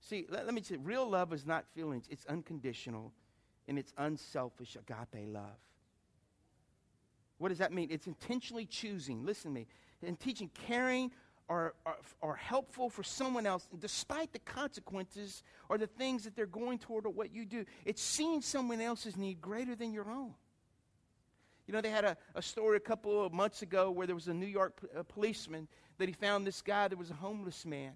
See, 0.00 0.26
let, 0.28 0.44
let 0.44 0.54
me 0.54 0.60
say, 0.60 0.76
real 0.76 1.08
love 1.08 1.32
is 1.32 1.46
not 1.46 1.64
feelings, 1.72 2.06
it's 2.10 2.26
unconditional 2.26 3.12
and 3.68 3.78
it's 3.78 3.92
unselfish 3.96 4.76
agape 4.76 5.28
love. 5.28 5.60
What 7.38 7.50
does 7.50 7.58
that 7.58 7.72
mean? 7.72 7.88
It's 7.92 8.08
intentionally 8.08 8.66
choosing, 8.66 9.24
listen 9.24 9.52
to 9.52 9.54
me, 9.54 9.66
and 10.04 10.18
teaching 10.18 10.50
caring 10.66 11.12
or, 11.48 11.74
or, 11.84 11.94
or, 12.22 12.34
helpful 12.34 12.90
for 12.90 13.04
someone 13.04 13.46
else, 13.46 13.68
despite 13.78 14.32
the 14.32 14.40
consequences 14.40 15.44
or 15.68 15.78
the 15.78 15.86
things 15.86 16.24
that 16.24 16.34
they're 16.34 16.44
going 16.44 16.80
toward 16.80 17.06
or 17.06 17.10
what 17.10 17.32
you 17.32 17.44
do. 17.44 17.64
It's 17.84 18.02
seeing 18.02 18.42
someone 18.42 18.80
else's 18.80 19.16
need 19.16 19.40
greater 19.40 19.76
than 19.76 19.92
your 19.92 20.10
own. 20.10 20.34
You 21.66 21.74
know, 21.74 21.80
they 21.80 21.90
had 21.90 22.04
a, 22.04 22.16
a 22.34 22.42
story 22.42 22.76
a 22.76 22.80
couple 22.80 23.24
of 23.24 23.32
months 23.32 23.62
ago 23.62 23.90
where 23.90 24.06
there 24.06 24.14
was 24.14 24.28
a 24.28 24.34
New 24.34 24.46
York 24.46 24.80
p- 24.80 24.88
a 24.94 25.02
policeman 25.02 25.66
that 25.98 26.08
he 26.08 26.12
found 26.12 26.46
this 26.46 26.62
guy 26.62 26.88
that 26.88 26.96
was 26.96 27.10
a 27.10 27.14
homeless 27.14 27.66
man. 27.66 27.92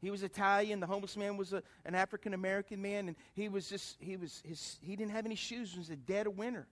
He 0.00 0.10
was 0.10 0.22
Italian. 0.22 0.80
The 0.80 0.86
homeless 0.86 1.16
man 1.16 1.36
was 1.36 1.52
a, 1.52 1.62
an 1.84 1.94
African 1.94 2.34
American 2.34 2.82
man, 2.82 3.08
and 3.08 3.16
he 3.34 3.48
was 3.48 3.68
just 3.68 3.96
he 4.00 4.16
was 4.16 4.42
his 4.44 4.78
he 4.82 4.96
didn't 4.96 5.12
have 5.12 5.24
any 5.24 5.34
shoes. 5.34 5.72
It 5.74 5.78
was 5.78 5.90
a 5.90 5.96
dead 5.96 6.26
of 6.26 6.36
winter. 6.36 6.66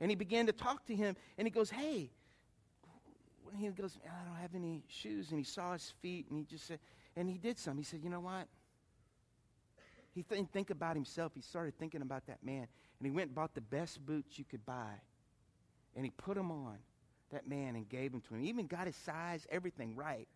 And 0.00 0.10
he 0.10 0.16
began 0.16 0.46
to 0.46 0.52
talk 0.52 0.84
to 0.86 0.94
him, 0.94 1.16
and 1.38 1.46
he 1.46 1.50
goes, 1.50 1.70
"Hey," 1.70 2.10
he 3.56 3.68
goes, 3.68 3.96
"I 4.04 4.24
don't 4.28 4.36
have 4.36 4.54
any 4.54 4.82
shoes." 4.88 5.30
And 5.30 5.38
he 5.38 5.44
saw 5.44 5.72
his 5.72 5.94
feet, 6.02 6.26
and 6.28 6.38
he 6.38 6.44
just 6.44 6.66
said, 6.66 6.80
and 7.16 7.28
he 7.30 7.38
did 7.38 7.58
something. 7.58 7.78
He 7.78 7.84
said, 7.84 8.00
"You 8.02 8.10
know 8.10 8.20
what?" 8.20 8.48
He 10.14 10.22
didn't 10.22 10.52
think 10.52 10.70
about 10.70 10.94
himself. 10.94 11.32
He 11.34 11.40
started 11.40 11.76
thinking 11.78 12.02
about 12.02 12.26
that 12.26 12.44
man, 12.44 12.68
and 13.04 13.12
he 13.12 13.14
went 13.14 13.28
and 13.28 13.34
bought 13.34 13.54
the 13.54 13.60
best 13.60 14.04
boots 14.06 14.38
you 14.38 14.46
could 14.46 14.64
buy, 14.64 14.94
and 15.94 16.06
he 16.06 16.10
put 16.10 16.36
them 16.36 16.50
on 16.50 16.78
that 17.32 17.46
man 17.46 17.76
and 17.76 17.86
gave 17.86 18.10
them 18.12 18.22
to 18.22 18.34
him. 18.34 18.40
He 18.40 18.48
even 18.48 18.66
got 18.66 18.86
his 18.86 18.96
size, 18.96 19.46
everything 19.50 19.94
right. 19.94 20.26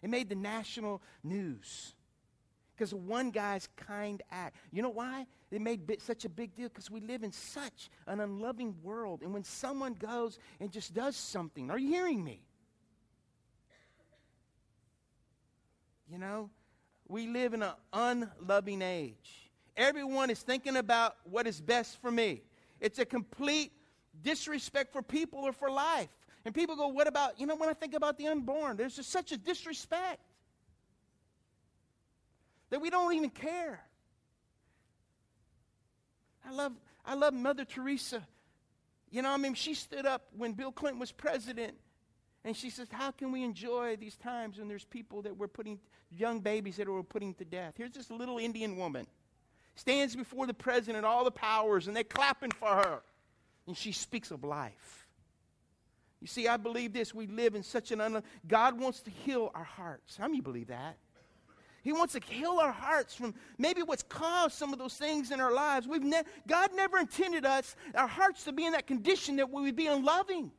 It 0.00 0.08
made 0.08 0.30
the 0.30 0.34
national 0.34 1.02
news 1.22 1.94
because 2.74 2.94
of 2.94 3.06
one 3.06 3.30
guy's 3.30 3.68
kind 3.76 4.22
act. 4.30 4.56
You 4.70 4.80
know 4.80 4.88
why? 4.88 5.26
It 5.50 5.60
made 5.60 6.00
such 6.00 6.24
a 6.24 6.30
big 6.30 6.56
deal 6.56 6.68
because 6.68 6.90
we 6.90 7.00
live 7.00 7.22
in 7.24 7.30
such 7.30 7.90
an 8.06 8.20
unloving 8.20 8.74
world. 8.82 9.20
And 9.20 9.34
when 9.34 9.44
someone 9.44 9.92
goes 9.92 10.38
and 10.60 10.72
just 10.72 10.94
does 10.94 11.14
something, 11.14 11.70
are 11.70 11.78
you 11.78 11.90
hearing 11.90 12.24
me? 12.24 12.40
You 16.10 16.16
know, 16.16 16.48
we 17.06 17.26
live 17.26 17.52
in 17.52 17.62
an 17.62 17.74
unloving 17.92 18.80
age. 18.80 19.41
Everyone 19.76 20.30
is 20.30 20.40
thinking 20.40 20.76
about 20.76 21.16
what 21.24 21.46
is 21.46 21.60
best 21.60 22.00
for 22.00 22.10
me. 22.10 22.42
It's 22.80 22.98
a 22.98 23.04
complete 23.04 23.72
disrespect 24.22 24.92
for 24.92 25.02
people 25.02 25.40
or 25.40 25.52
for 25.52 25.70
life. 25.70 26.08
And 26.44 26.54
people 26.54 26.76
go, 26.76 26.88
what 26.88 27.06
about, 27.06 27.38
you 27.40 27.46
know, 27.46 27.56
when 27.56 27.68
I 27.68 27.72
think 27.72 27.94
about 27.94 28.18
the 28.18 28.26
unborn, 28.26 28.76
there's 28.76 28.96
just 28.96 29.10
such 29.10 29.32
a 29.32 29.36
disrespect 29.36 30.20
that 32.70 32.80
we 32.80 32.90
don't 32.90 33.14
even 33.14 33.30
care. 33.30 33.80
I 36.44 36.52
love, 36.52 36.72
I 37.04 37.14
love 37.14 37.32
Mother 37.32 37.64
Teresa. 37.64 38.26
You 39.10 39.22
know, 39.22 39.30
I 39.30 39.36
mean, 39.36 39.54
she 39.54 39.74
stood 39.74 40.06
up 40.06 40.22
when 40.36 40.54
Bill 40.54 40.72
Clinton 40.72 40.98
was 40.98 41.12
president 41.12 41.74
and 42.44 42.56
she 42.56 42.70
says, 42.70 42.88
How 42.90 43.10
can 43.10 43.30
we 43.30 43.44
enjoy 43.44 43.96
these 43.96 44.16
times 44.16 44.58
when 44.58 44.68
there's 44.68 44.84
people 44.84 45.22
that 45.22 45.36
we're 45.36 45.48
putting, 45.48 45.78
young 46.10 46.40
babies 46.40 46.76
that 46.76 46.88
we're 46.88 47.02
putting 47.02 47.34
to 47.34 47.44
death? 47.44 47.74
Here's 47.76 47.92
this 47.92 48.10
little 48.10 48.38
Indian 48.38 48.76
woman, 48.76 49.06
stands 49.74 50.14
before 50.14 50.46
the 50.46 50.54
president, 50.54 50.98
and 50.98 51.06
all 51.06 51.24
the 51.24 51.30
powers, 51.30 51.86
and 51.86 51.96
they're 51.96 52.04
clapping 52.04 52.50
for 52.50 52.68
her. 52.68 53.02
And 53.66 53.76
she 53.76 53.92
speaks 53.92 54.30
of 54.30 54.44
life. 54.44 55.06
You 56.20 56.26
see, 56.26 56.46
I 56.46 56.56
believe 56.56 56.92
this. 56.92 57.12
We 57.12 57.26
live 57.26 57.54
in 57.54 57.62
such 57.62 57.90
an 57.90 58.00
un- 58.00 58.22
God 58.46 58.78
wants 58.78 59.00
to 59.02 59.10
heal 59.10 59.50
our 59.54 59.64
hearts. 59.64 60.16
How 60.16 60.28
many 60.28 60.40
believe 60.40 60.68
that? 60.68 60.96
He 61.82 61.92
wants 61.92 62.12
to 62.12 62.20
heal 62.20 62.58
our 62.60 62.70
hearts 62.70 63.12
from 63.12 63.34
maybe 63.58 63.82
what's 63.82 64.04
caused 64.04 64.54
some 64.54 64.72
of 64.72 64.78
those 64.78 64.94
things 64.94 65.32
in 65.32 65.40
our 65.40 65.52
lives. 65.52 65.88
We've 65.88 66.02
ne- 66.02 66.22
God 66.46 66.70
never 66.74 66.98
intended 66.98 67.44
us, 67.44 67.74
our 67.96 68.06
hearts, 68.06 68.44
to 68.44 68.52
be 68.52 68.64
in 68.64 68.72
that 68.72 68.86
condition 68.86 69.36
that 69.36 69.50
we 69.50 69.62
would 69.62 69.74
be 69.74 69.88
unloving. 69.88 70.52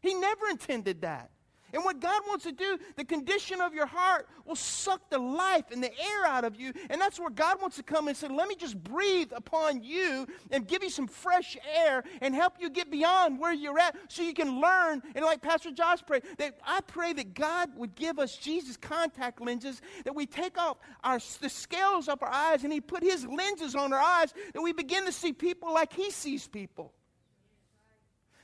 He 0.00 0.14
never 0.14 0.48
intended 0.48 1.02
that. 1.02 1.30
And 1.76 1.84
what 1.84 2.00
God 2.00 2.22
wants 2.26 2.44
to 2.44 2.52
do, 2.52 2.78
the 2.96 3.04
condition 3.04 3.60
of 3.60 3.74
your 3.74 3.84
heart 3.84 4.26
will 4.46 4.56
suck 4.56 5.10
the 5.10 5.18
life 5.18 5.66
and 5.70 5.82
the 5.82 5.92
air 5.92 6.24
out 6.24 6.46
of 6.46 6.58
you. 6.58 6.72
And 6.88 6.98
that's 6.98 7.20
where 7.20 7.28
God 7.28 7.60
wants 7.60 7.76
to 7.76 7.82
come 7.82 8.08
and 8.08 8.16
say, 8.16 8.28
Let 8.28 8.48
me 8.48 8.54
just 8.54 8.82
breathe 8.82 9.30
upon 9.36 9.82
you 9.82 10.26
and 10.50 10.66
give 10.66 10.82
you 10.82 10.88
some 10.88 11.06
fresh 11.06 11.54
air 11.76 12.02
and 12.22 12.34
help 12.34 12.54
you 12.58 12.70
get 12.70 12.90
beyond 12.90 13.38
where 13.38 13.52
you're 13.52 13.78
at 13.78 13.94
so 14.08 14.22
you 14.22 14.32
can 14.32 14.58
learn. 14.58 15.02
And 15.14 15.22
like 15.22 15.42
Pastor 15.42 15.70
Josh 15.70 15.98
prayed, 16.06 16.22
that 16.38 16.54
I 16.66 16.80
pray 16.80 17.12
that 17.12 17.34
God 17.34 17.68
would 17.76 17.94
give 17.94 18.18
us 18.18 18.38
Jesus 18.38 18.78
contact 18.78 19.42
lenses, 19.42 19.82
that 20.06 20.14
we 20.14 20.24
take 20.24 20.56
off 20.56 20.78
our, 21.04 21.18
the 21.42 21.50
scales 21.50 22.08
off 22.08 22.22
our 22.22 22.32
eyes 22.32 22.64
and 22.64 22.72
He 22.72 22.80
put 22.80 23.02
His 23.02 23.26
lenses 23.26 23.74
on 23.74 23.92
our 23.92 24.00
eyes, 24.00 24.32
that 24.54 24.62
we 24.62 24.72
begin 24.72 25.04
to 25.04 25.12
see 25.12 25.34
people 25.34 25.74
like 25.74 25.92
He 25.92 26.10
sees 26.10 26.48
people. 26.48 26.94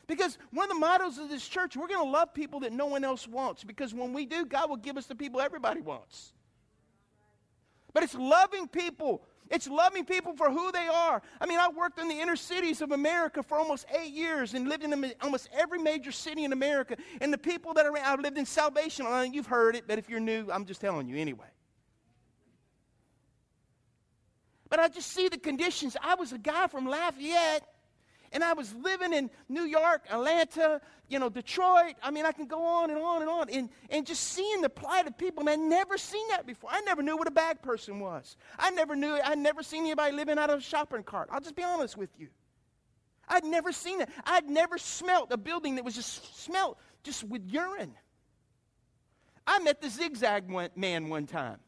Because 0.06 0.36
one 0.50 0.64
of 0.64 0.68
the 0.70 0.80
mottos 0.80 1.18
of 1.18 1.28
this 1.28 1.46
church, 1.46 1.76
we're 1.76 1.88
going 1.88 2.04
to 2.04 2.10
love 2.10 2.34
people 2.34 2.60
that 2.60 2.72
no 2.72 2.86
one 2.86 3.04
else 3.04 3.26
wants. 3.28 3.64
Because 3.64 3.94
when 3.94 4.12
we 4.12 4.26
do, 4.26 4.44
God 4.44 4.68
will 4.68 4.76
give 4.76 4.96
us 4.96 5.06
the 5.06 5.14
people 5.14 5.40
everybody 5.40 5.80
wants. 5.80 6.32
But 7.92 8.02
it's 8.02 8.14
loving 8.14 8.68
people. 8.68 9.22
It's 9.50 9.68
loving 9.68 10.04
people 10.04 10.34
for 10.34 10.50
who 10.50 10.72
they 10.72 10.86
are. 10.86 11.20
I 11.40 11.46
mean, 11.46 11.58
I 11.58 11.68
worked 11.68 11.98
in 11.98 12.08
the 12.08 12.18
inner 12.18 12.36
cities 12.36 12.80
of 12.80 12.90
America 12.90 13.42
for 13.42 13.58
almost 13.58 13.84
eight 14.00 14.12
years 14.12 14.54
and 14.54 14.68
lived 14.68 14.82
in 14.82 15.12
almost 15.20 15.48
every 15.52 15.78
major 15.78 16.10
city 16.10 16.44
in 16.44 16.52
America. 16.52 16.96
And 17.20 17.32
the 17.32 17.38
people 17.38 17.74
that 17.74 17.84
are 17.84 17.96
I've 17.98 18.20
lived 18.20 18.38
in 18.38 18.46
Salvation, 18.46 19.06
I 19.06 19.24
you've 19.24 19.46
heard 19.46 19.76
it, 19.76 19.84
but 19.86 19.98
if 19.98 20.08
you're 20.08 20.20
new, 20.20 20.50
I'm 20.50 20.64
just 20.64 20.80
telling 20.80 21.06
you 21.06 21.16
anyway. 21.16 21.46
But 24.70 24.80
I 24.80 24.88
just 24.88 25.12
see 25.12 25.28
the 25.28 25.36
conditions. 25.36 25.98
I 26.02 26.14
was 26.14 26.32
a 26.32 26.38
guy 26.38 26.66
from 26.66 26.86
Lafayette 26.86 27.62
and 28.32 28.42
I 28.42 28.54
was 28.54 28.74
living 28.74 29.12
in 29.12 29.30
New 29.48 29.64
York, 29.64 30.02
Atlanta, 30.10 30.80
you 31.08 31.18
know, 31.18 31.28
Detroit. 31.28 31.94
I 32.02 32.10
mean, 32.10 32.24
I 32.24 32.32
can 32.32 32.46
go 32.46 32.64
on 32.64 32.90
and 32.90 32.98
on 32.98 33.22
and 33.22 33.30
on. 33.30 33.50
And, 33.50 33.68
and 33.90 34.06
just 34.06 34.22
seeing 34.22 34.62
the 34.62 34.68
plight 34.68 35.06
of 35.06 35.16
people, 35.18 35.44
man, 35.44 35.68
never 35.68 35.98
seen 35.98 36.26
that 36.28 36.46
before. 36.46 36.70
I 36.72 36.80
never 36.80 37.02
knew 37.02 37.16
what 37.16 37.28
a 37.28 37.32
bag 37.32 37.62
person 37.62 38.00
was. 38.00 38.36
I 38.58 38.70
never 38.70 38.96
knew, 38.96 39.18
I'd 39.24 39.38
never 39.38 39.62
seen 39.62 39.84
anybody 39.84 40.16
living 40.16 40.38
out 40.38 40.50
of 40.50 40.60
a 40.60 40.62
shopping 40.62 41.02
cart. 41.02 41.28
I'll 41.30 41.40
just 41.40 41.54
be 41.56 41.62
honest 41.62 41.96
with 41.96 42.10
you. 42.18 42.28
I'd 43.28 43.44
never 43.44 43.72
seen 43.72 44.00
it. 44.00 44.08
I'd 44.24 44.48
never 44.48 44.78
smelt 44.78 45.30
a 45.30 45.36
building 45.36 45.76
that 45.76 45.84
was 45.84 45.94
just 45.94 46.42
smelt 46.42 46.78
just 47.02 47.24
with 47.24 47.42
urine. 47.48 47.94
I 49.46 49.58
met 49.58 49.80
the 49.80 49.90
zigzag 49.90 50.48
man 50.76 51.08
one 51.08 51.26
time 51.26 51.58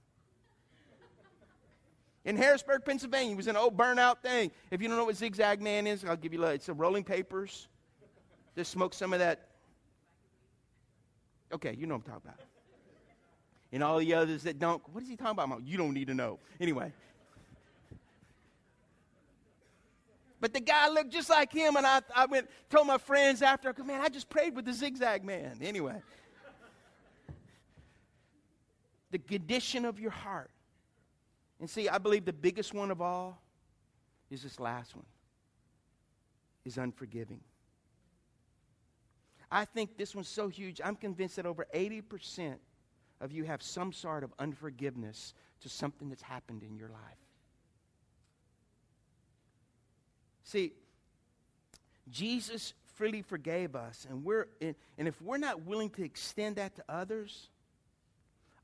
in 2.24 2.36
Harrisburg, 2.36 2.84
Pennsylvania. 2.84 3.36
Was 3.36 3.46
an 3.46 3.56
old 3.56 3.76
burnout 3.76 4.18
thing. 4.18 4.50
If 4.70 4.80
you 4.80 4.88
don't 4.88 4.96
know 4.96 5.04
what 5.04 5.16
Zigzag 5.16 5.60
Man 5.60 5.86
is, 5.86 6.04
I'll 6.04 6.16
give 6.16 6.32
you 6.32 6.44
a 6.44 6.50
it's 6.50 6.68
a 6.68 6.74
rolling 6.74 7.04
papers. 7.04 7.68
Just 8.56 8.70
smoke 8.70 8.94
some 8.94 9.12
of 9.12 9.18
that. 9.18 9.48
Okay, 11.52 11.76
you 11.78 11.86
know 11.86 11.94
what 11.94 12.04
I'm 12.06 12.12
talking 12.12 12.30
about. 12.30 12.40
And 13.72 13.82
all 13.82 13.98
the 13.98 14.14
others 14.14 14.44
that 14.44 14.58
don't, 14.58 14.82
what 14.92 15.02
is 15.02 15.08
he 15.08 15.16
talking 15.16 15.42
about? 15.42 15.66
You 15.66 15.76
don't 15.76 15.94
need 15.94 16.06
to 16.06 16.14
know. 16.14 16.38
Anyway. 16.60 16.92
But 20.40 20.52
the 20.52 20.60
guy 20.60 20.88
looked 20.88 21.10
just 21.10 21.30
like 21.30 21.52
him, 21.52 21.76
and 21.76 21.86
I, 21.86 22.02
I 22.14 22.26
went, 22.26 22.48
told 22.70 22.86
my 22.86 22.98
friends 22.98 23.42
after, 23.42 23.68
I 23.68 23.72
go, 23.72 23.82
man, 23.82 24.00
I 24.00 24.08
just 24.08 24.28
prayed 24.28 24.54
with 24.54 24.64
the 24.64 24.72
zigzag 24.72 25.24
man. 25.24 25.58
Anyway. 25.60 26.00
the 29.10 29.18
condition 29.18 29.84
of 29.84 29.98
your 29.98 30.10
heart 30.10 30.50
and 31.60 31.68
see, 31.68 31.88
I 31.88 31.98
believe 31.98 32.24
the 32.24 32.32
biggest 32.32 32.74
one 32.74 32.90
of 32.90 33.00
all 33.00 33.40
is 34.30 34.42
this 34.42 34.58
last 34.58 34.94
one 34.96 35.06
is 36.64 36.78
unforgiving. 36.78 37.40
I 39.50 39.64
think 39.64 39.96
this 39.96 40.14
one's 40.14 40.28
so 40.28 40.48
huge. 40.48 40.80
I'm 40.84 40.96
convinced 40.96 41.36
that 41.36 41.46
over 41.46 41.66
80% 41.74 42.56
of 43.20 43.30
you 43.30 43.44
have 43.44 43.62
some 43.62 43.92
sort 43.92 44.24
of 44.24 44.32
unforgiveness 44.38 45.34
to 45.60 45.68
something 45.68 46.08
that's 46.08 46.22
happened 46.22 46.62
in 46.62 46.76
your 46.76 46.88
life. 46.88 47.00
See, 50.42 50.72
Jesus 52.10 52.74
freely 52.94 53.22
forgave 53.22 53.74
us, 53.74 54.06
and 54.08 54.24
we're 54.24 54.48
and 54.60 54.74
if 54.98 55.20
we're 55.22 55.38
not 55.38 55.62
willing 55.62 55.90
to 55.90 56.04
extend 56.04 56.56
that 56.56 56.76
to 56.76 56.84
others, 56.88 57.48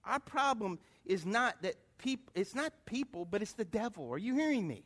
our 0.05 0.21
problem 0.21 0.79
is 1.07 1.25
not 1.25 1.61
that 1.63 1.77
people, 2.01 2.33
it's 2.35 2.55
not 2.55 2.73
people, 2.87 3.25
but 3.25 3.43
it's 3.43 3.53
the 3.53 3.65
devil. 3.65 4.11
Are 4.13 4.19
you 4.19 4.35
hearing 4.35 4.67
me? 4.67 4.85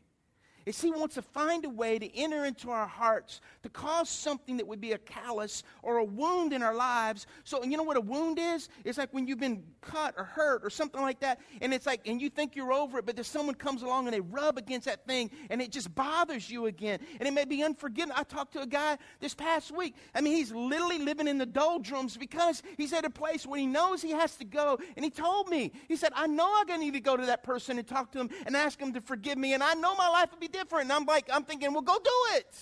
Is 0.67 0.81
he 0.81 0.91
wants 0.91 1.15
to 1.15 1.23
find 1.23 1.65
a 1.65 1.69
way 1.69 1.99
to 1.99 2.17
enter 2.17 2.45
into 2.45 2.71
our 2.71 2.87
hearts 2.87 3.41
to 3.63 3.69
cause 3.69 4.09
something 4.09 4.57
that 4.57 4.67
would 4.67 4.81
be 4.81 4.93
a 4.93 4.99
callus 4.99 5.63
or 5.83 5.99
a 5.99 6.05
wound 6.05 6.53
in 6.53 6.63
our 6.63 6.75
lives. 6.75 7.27
So, 7.45 7.63
you 7.65 7.77
know 7.77 7.83
what 7.83 7.97
a 7.97 8.01
wound 8.01 8.39
is? 8.39 8.69
It's 8.85 8.99
like 8.99 9.13
when 9.13 9.27
you've 9.27 9.41
been 9.41 9.63
cut 9.81 10.15
or 10.17 10.25
hurt 10.25 10.65
or 10.65 10.71
something 10.71 11.01
like 11.01 11.21
that, 11.21 11.41
and 11.61 11.75
it's 11.75 11.87
like, 11.87 12.07
and 12.07 12.21
you 12.21 12.31
think 12.31 12.57
you're 12.57 12.73
over 12.73 12.99
it, 12.99 13.07
but 13.07 13.17
then 13.17 13.25
someone 13.25 13.55
comes 13.55 13.83
along 13.83 14.07
and 14.07 14.15
they 14.15 14.21
rub 14.21 14.59
against 14.59 14.87
that 14.87 15.07
thing, 15.07 15.31
and 15.51 15.61
it 15.61 15.71
just 15.71 15.95
bothers 15.95 16.51
you 16.51 16.67
again. 16.67 16.99
And 17.19 17.29
it 17.29 17.33
may 17.33 17.45
be 17.45 17.63
unforgiving. 17.63 18.13
I 18.17 18.23
talked 18.23 18.53
to 18.55 18.61
a 18.61 18.67
guy 18.67 18.99
this 19.21 19.35
past 19.35 19.71
week. 19.71 19.95
I 20.15 20.21
mean, 20.21 20.35
he's 20.35 20.53
literally 20.53 20.99
living 20.99 21.29
in 21.29 21.39
the 21.39 21.47
doldrums 21.47 22.17
because 22.17 22.63
he's 22.77 22.93
at 22.93 23.05
a 23.05 23.11
place 23.11 23.47
where 23.47 23.61
he 23.61 23.67
knows 23.67 24.03
he 24.03 24.11
has 24.11 24.37
to 24.37 24.45
go. 24.45 24.79
And 24.97 25.05
he 25.05 25.11
told 25.11 25.49
me, 25.49 25.73
he 25.89 25.97
said, 25.97 26.13
I 26.15 26.27
know 26.27 26.51
I'm 26.57 26.67
going 26.67 26.81
to 26.81 26.85
need 26.85 26.95
to 26.95 27.01
go 27.01 27.17
to 27.17 27.27
that 27.27 27.43
person 27.43 27.79
and 27.79 27.87
talk 27.87 28.13
to 28.13 28.21
him 28.21 28.31
and 28.47 28.57
ask 28.57 28.81
him 28.81 28.93
to 28.95 29.01
forgive 29.01 29.39
me, 29.39 29.55
and 29.55 29.63
I 29.63 29.75
know 29.75 29.95
my 29.95 30.09
life 30.09 30.31
would 30.31 30.41
be 30.41 30.49
different. 30.55 30.91
I'm 30.91 31.05
like, 31.05 31.29
I'm 31.33 31.45
thinking, 31.45 31.73
well, 31.73 31.83
go 31.83 31.99
do 32.03 32.37
it. 32.37 32.57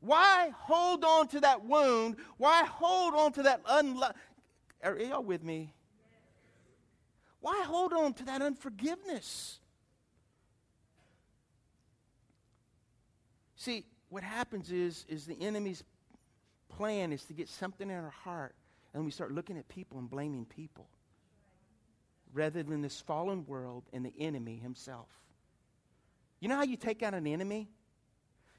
Why 0.00 0.50
hold 0.56 1.04
on 1.04 1.28
to 1.28 1.40
that 1.40 1.64
wound? 1.64 2.16
Why 2.38 2.64
hold 2.64 3.14
on 3.14 3.32
to 3.34 3.42
that 3.44 3.60
unlove? 3.68 4.14
Are 4.82 4.98
y'all 4.98 5.22
with 5.22 5.44
me? 5.44 5.74
Why 7.40 7.62
hold 7.66 7.92
on 7.92 8.14
to 8.14 8.24
that 8.24 8.40
unforgiveness? 8.40 9.58
See, 13.56 13.84
what 14.08 14.22
happens 14.22 14.72
is, 14.72 15.04
is 15.08 15.26
the 15.26 15.40
enemy's 15.40 15.84
plan 16.70 17.12
is 17.12 17.24
to 17.24 17.34
get 17.34 17.48
something 17.48 17.90
in 17.90 17.96
our 17.96 18.10
heart, 18.10 18.54
and 18.94 19.04
we 19.04 19.10
start 19.10 19.32
looking 19.32 19.58
at 19.58 19.68
people 19.68 19.98
and 19.98 20.08
blaming 20.08 20.46
people 20.46 20.88
rather 22.32 22.62
than 22.62 22.80
this 22.80 23.00
fallen 23.00 23.44
world 23.46 23.84
and 23.92 24.04
the 24.04 24.14
enemy 24.18 24.56
himself. 24.56 25.08
You 26.40 26.48
know 26.48 26.56
how 26.56 26.62
you 26.62 26.76
take 26.76 27.02
out 27.02 27.14
an 27.14 27.26
enemy? 27.26 27.68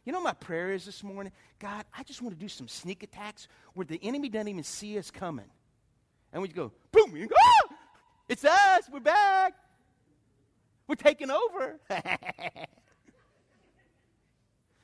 You 0.05 0.13
know 0.13 0.21
my 0.21 0.33
prayer 0.33 0.71
is 0.71 0.85
this 0.85 1.03
morning? 1.03 1.31
God, 1.59 1.85
I 1.95 2.03
just 2.03 2.21
want 2.21 2.33
to 2.35 2.39
do 2.39 2.47
some 2.47 2.67
sneak 2.67 3.03
attacks 3.03 3.47
where 3.73 3.85
the 3.85 3.99
enemy 4.01 4.29
doesn't 4.29 4.47
even 4.47 4.63
see 4.63 4.97
us 4.97 5.11
coming. 5.11 5.45
And 6.33 6.41
we 6.41 6.47
go, 6.47 6.71
boom, 6.91 7.11
go, 7.11 7.35
ah! 7.37 7.67
it's 8.29 8.45
us, 8.45 8.83
we're 8.91 8.99
back. 8.99 9.53
We're 10.87 10.95
taking 10.95 11.29
over. 11.29 11.79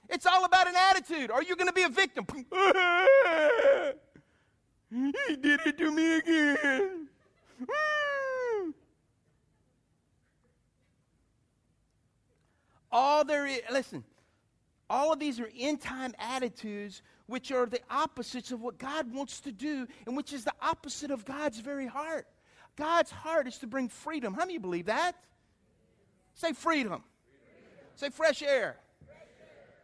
it's 0.10 0.25
all 0.25 0.45
about 0.45 0.67
an 0.67 0.75
attitude. 0.75 1.31
Are 1.31 1.43
you 1.43 1.55
going 1.55 1.67
to 1.67 1.73
be 1.73 1.83
a 1.83 1.89
victim? 1.89 2.25
he 4.91 5.36
did 5.36 5.62
it 5.65 5.77
to 5.77 5.91
me 5.91 6.17
again. 6.17 7.07
All 12.97 13.23
there 13.23 13.45
is, 13.45 13.62
listen, 13.71 14.03
all 14.89 15.13
of 15.13 15.19
these 15.19 15.39
are 15.39 15.47
end 15.55 15.81
time 15.81 16.15
attitudes 16.17 17.03
which 17.27 17.51
are 17.51 17.67
the 17.67 17.79
opposites 17.91 18.51
of 18.51 18.60
what 18.60 18.79
God 18.79 19.13
wants 19.13 19.39
to 19.41 19.51
do 19.51 19.88
and 20.07 20.17
which 20.17 20.33
is 20.33 20.43
the 20.43 20.53
opposite 20.63 21.12
of 21.12 21.23
God's 21.23 21.60
very 21.60 21.86
heart. 21.86 22.25
God's 22.75 23.12
heart 23.12 23.47
is 23.47 23.60
to 23.60 23.67
bring 23.67 23.88
freedom. 23.88 24.33
How 24.33 24.39
many 24.39 24.53
you 24.53 24.60
believe 24.60 24.88
that? 24.88 25.15
Say 26.33 26.53
freedom. 26.53 26.88
freedom. 26.88 27.03
Say 27.97 28.10
fresh 28.10 28.41
air. 28.41 28.77
fresh 29.05 29.17
air. 29.41 29.75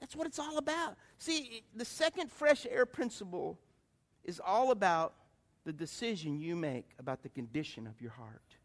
That's 0.00 0.16
what 0.16 0.26
it's 0.26 0.38
all 0.38 0.56
about. 0.56 0.96
See, 1.18 1.62
the 1.76 1.84
second 1.84 2.32
fresh 2.32 2.66
air 2.70 2.86
principle 2.86 3.58
is 4.24 4.40
all 4.42 4.70
about 4.70 5.12
the 5.66 5.74
decision 5.74 6.40
you 6.40 6.56
make 6.56 6.88
about 6.98 7.22
the 7.22 7.28
condition 7.28 7.86
of 7.86 8.00
your 8.00 8.12
heart. 8.12 8.56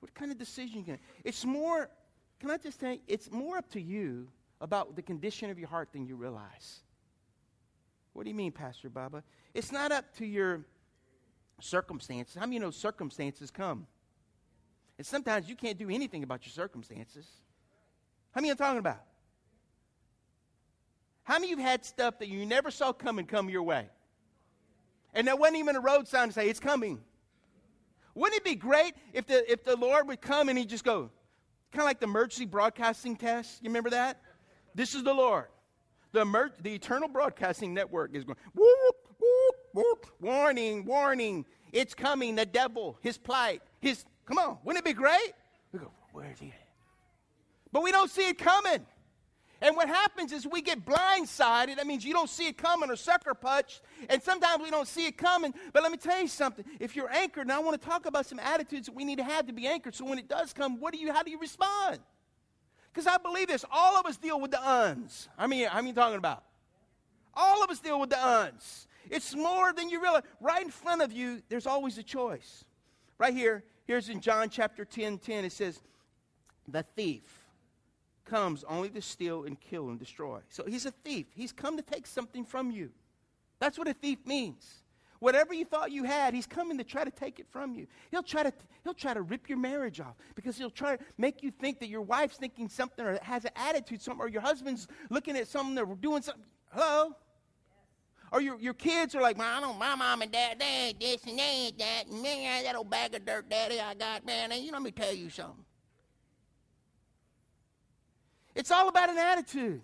What 0.00 0.14
kind 0.14 0.32
of 0.32 0.38
decision 0.38 0.78
you 0.78 0.84
can? 0.84 0.98
It's 1.22 1.44
more 1.44 1.90
can 2.44 2.50
I 2.50 2.58
just 2.58 2.78
say, 2.78 3.00
it's 3.08 3.30
more 3.30 3.56
up 3.56 3.70
to 3.70 3.80
you 3.80 4.28
about 4.60 4.96
the 4.96 5.00
condition 5.00 5.48
of 5.48 5.58
your 5.58 5.66
heart 5.66 5.88
than 5.94 6.04
you 6.04 6.14
realize. 6.14 6.82
What 8.12 8.24
do 8.24 8.28
you 8.28 8.34
mean, 8.34 8.52
Pastor 8.52 8.90
Bubba? 8.90 9.22
It's 9.54 9.72
not 9.72 9.92
up 9.92 10.14
to 10.18 10.26
your 10.26 10.66
circumstances. 11.62 12.34
How 12.34 12.42
many 12.42 12.56
you 12.56 12.60
know 12.60 12.70
circumstances 12.70 13.50
come? 13.50 13.86
And 14.98 15.06
sometimes 15.06 15.48
you 15.48 15.56
can't 15.56 15.78
do 15.78 15.88
anything 15.88 16.22
about 16.22 16.44
your 16.44 16.52
circumstances. 16.52 17.26
How 18.32 18.42
many 18.42 18.50
I'm 18.50 18.58
talking 18.58 18.78
about? 18.78 19.00
How 21.22 21.38
many 21.38 21.46
of 21.46 21.58
you 21.58 21.64
have 21.64 21.70
had 21.70 21.84
stuff 21.86 22.18
that 22.18 22.28
you 22.28 22.44
never 22.44 22.70
saw 22.70 22.92
coming 22.92 23.24
come 23.24 23.48
your 23.48 23.62
way? 23.62 23.88
And 25.14 25.26
there 25.26 25.34
wasn't 25.34 25.60
even 25.60 25.76
a 25.76 25.80
road 25.80 26.06
sign 26.08 26.28
to 26.28 26.34
say, 26.34 26.50
it's 26.50 26.60
coming. 26.60 27.00
Wouldn't 28.14 28.36
it 28.36 28.44
be 28.44 28.54
great 28.54 28.92
if 29.14 29.26
the, 29.26 29.50
if 29.50 29.64
the 29.64 29.76
Lord 29.76 30.08
would 30.08 30.20
come 30.20 30.50
and 30.50 30.58
he'd 30.58 30.68
just 30.68 30.84
go, 30.84 31.08
kind 31.74 31.82
of 31.82 31.86
like 31.86 32.00
the 32.00 32.06
emergency 32.06 32.46
broadcasting 32.46 33.16
test. 33.16 33.60
You 33.60 33.68
remember 33.68 33.90
that? 33.90 34.20
This 34.74 34.94
is 34.94 35.02
the 35.02 35.12
Lord. 35.12 35.46
The, 36.12 36.20
emer- 36.20 36.52
the 36.62 36.72
Eternal 36.72 37.08
Broadcasting 37.08 37.74
Network 37.74 38.14
is 38.14 38.22
going, 38.22 38.36
whoop, 38.54 38.96
whoop, 39.18 39.56
whoop, 39.72 40.06
warning, 40.20 40.84
warning. 40.84 41.44
It's 41.72 41.92
coming, 41.92 42.36
the 42.36 42.46
devil, 42.46 42.96
his 43.00 43.18
plight, 43.18 43.60
his, 43.80 44.04
come 44.24 44.38
on, 44.38 44.58
wouldn't 44.62 44.86
it 44.86 44.88
be 44.88 44.94
great? 44.94 45.32
We 45.72 45.80
go, 45.80 45.90
where 46.12 46.30
is 46.30 46.38
he 46.38 46.54
But 47.72 47.82
we 47.82 47.90
don't 47.90 48.10
see 48.10 48.28
it 48.28 48.38
coming. 48.38 48.86
And 49.64 49.74
what 49.76 49.88
happens 49.88 50.30
is 50.30 50.46
we 50.46 50.60
get 50.60 50.84
blindsided. 50.84 51.76
That 51.76 51.86
means 51.86 52.04
you 52.04 52.12
don't 52.12 52.28
see 52.28 52.48
it 52.48 52.58
coming 52.58 52.90
or 52.90 52.96
sucker 52.96 53.32
punched. 53.32 53.80
And 54.10 54.22
sometimes 54.22 54.62
we 54.62 54.70
don't 54.70 54.86
see 54.86 55.06
it 55.06 55.16
coming. 55.16 55.54
But 55.72 55.82
let 55.82 55.90
me 55.90 55.96
tell 55.96 56.20
you 56.20 56.28
something. 56.28 56.66
If 56.78 56.94
you're 56.94 57.10
anchored, 57.10 57.44
and 57.44 57.52
I 57.52 57.60
want 57.60 57.80
to 57.80 57.88
talk 57.88 58.04
about 58.04 58.26
some 58.26 58.38
attitudes 58.38 58.88
that 58.88 58.94
we 58.94 59.06
need 59.06 59.16
to 59.16 59.24
have 59.24 59.46
to 59.46 59.54
be 59.54 59.66
anchored. 59.66 59.94
So 59.94 60.04
when 60.04 60.18
it 60.18 60.28
does 60.28 60.52
come, 60.52 60.80
what 60.80 60.92
do 60.92 60.98
you, 60.98 61.14
how 61.14 61.22
do 61.22 61.30
you 61.30 61.38
respond? 61.38 62.00
Because 62.92 63.06
I 63.06 63.16
believe 63.16 63.48
this. 63.48 63.64
All 63.72 63.96
of 63.96 64.04
us 64.04 64.18
deal 64.18 64.38
with 64.38 64.50
the 64.50 64.62
uns. 64.62 65.30
I 65.38 65.46
mean, 65.46 65.66
how 65.66 65.80
many 65.80 65.94
talking 65.94 66.18
about? 66.18 66.44
All 67.32 67.64
of 67.64 67.70
us 67.70 67.80
deal 67.80 67.98
with 67.98 68.10
the 68.10 68.22
uns. 68.22 68.86
It's 69.08 69.34
more 69.34 69.72
than 69.72 69.88
you 69.88 70.02
realize. 70.02 70.24
Right 70.42 70.62
in 70.62 70.70
front 70.70 71.00
of 71.00 71.10
you, 71.10 71.40
there's 71.48 71.66
always 71.66 71.96
a 71.96 72.02
choice. 72.02 72.66
Right 73.16 73.32
here, 73.32 73.64
here's 73.86 74.10
in 74.10 74.20
John 74.20 74.50
chapter 74.50 74.84
10 74.84 75.20
10, 75.20 75.46
it 75.46 75.52
says, 75.52 75.80
The 76.68 76.82
thief 76.82 77.43
comes 78.24 78.64
only 78.68 78.88
to 78.90 79.02
steal 79.02 79.44
and 79.44 79.60
kill 79.60 79.88
and 79.88 79.98
destroy. 79.98 80.40
So 80.48 80.64
he's 80.64 80.86
a 80.86 80.90
thief. 80.90 81.26
He's 81.34 81.52
come 81.52 81.76
to 81.76 81.82
take 81.82 82.06
something 82.06 82.44
from 82.44 82.70
you. 82.70 82.90
That's 83.58 83.78
what 83.78 83.88
a 83.88 83.94
thief 83.94 84.18
means. 84.26 84.84
Whatever 85.20 85.54
you 85.54 85.64
thought 85.64 85.90
you 85.90 86.04
had, 86.04 86.34
he's 86.34 86.46
coming 86.46 86.76
to 86.76 86.84
try 86.84 87.04
to 87.04 87.10
take 87.10 87.38
it 87.38 87.46
from 87.50 87.74
you. 87.74 87.86
He'll 88.10 88.22
try 88.22 88.42
to, 88.42 88.52
he'll 88.82 88.94
try 88.94 89.14
to 89.14 89.22
rip 89.22 89.48
your 89.48 89.56
marriage 89.56 90.00
off 90.00 90.16
because 90.34 90.58
he'll 90.58 90.68
try 90.68 90.96
to 90.96 91.04
make 91.16 91.42
you 91.42 91.50
think 91.50 91.80
that 91.80 91.88
your 91.88 92.02
wife's 92.02 92.36
thinking 92.36 92.68
something 92.68 93.04
or 93.04 93.18
has 93.22 93.44
an 93.44 93.52
attitude 93.56 94.02
something 94.02 94.22
or 94.22 94.28
your 94.28 94.42
husband's 94.42 94.86
looking 95.08 95.36
at 95.36 95.48
something 95.48 95.78
or 95.78 95.94
doing 95.94 96.20
something. 96.20 96.44
Hello? 96.72 97.16
Or 98.32 98.40
your, 98.40 98.58
your 98.58 98.74
kids 98.74 99.14
are 99.14 99.22
like, 99.22 99.38
man, 99.38 99.58
I 99.58 99.60
don't, 99.60 99.78
my 99.78 99.94
mom 99.94 100.22
and 100.22 100.32
dad, 100.32 100.58
they 100.58 100.88
ain't 100.88 101.00
this 101.00 101.22
and 101.24 101.38
they 101.38 101.42
ain't 101.42 101.78
that. 101.78 102.10
Man, 102.10 102.64
that 102.64 102.74
old 102.74 102.90
bag 102.90 103.14
of 103.14 103.24
dirt 103.24 103.48
daddy 103.48 103.80
I 103.80 103.94
got, 103.94 104.26
man, 104.26 104.50
and 104.50 104.62
you 104.62 104.72
know, 104.72 104.78
let 104.78 104.84
me 104.84 104.90
tell 104.90 105.14
you 105.14 105.30
something. 105.30 105.64
It's 108.54 108.70
all 108.70 108.88
about 108.88 109.10
an 109.10 109.18
attitude. 109.18 109.82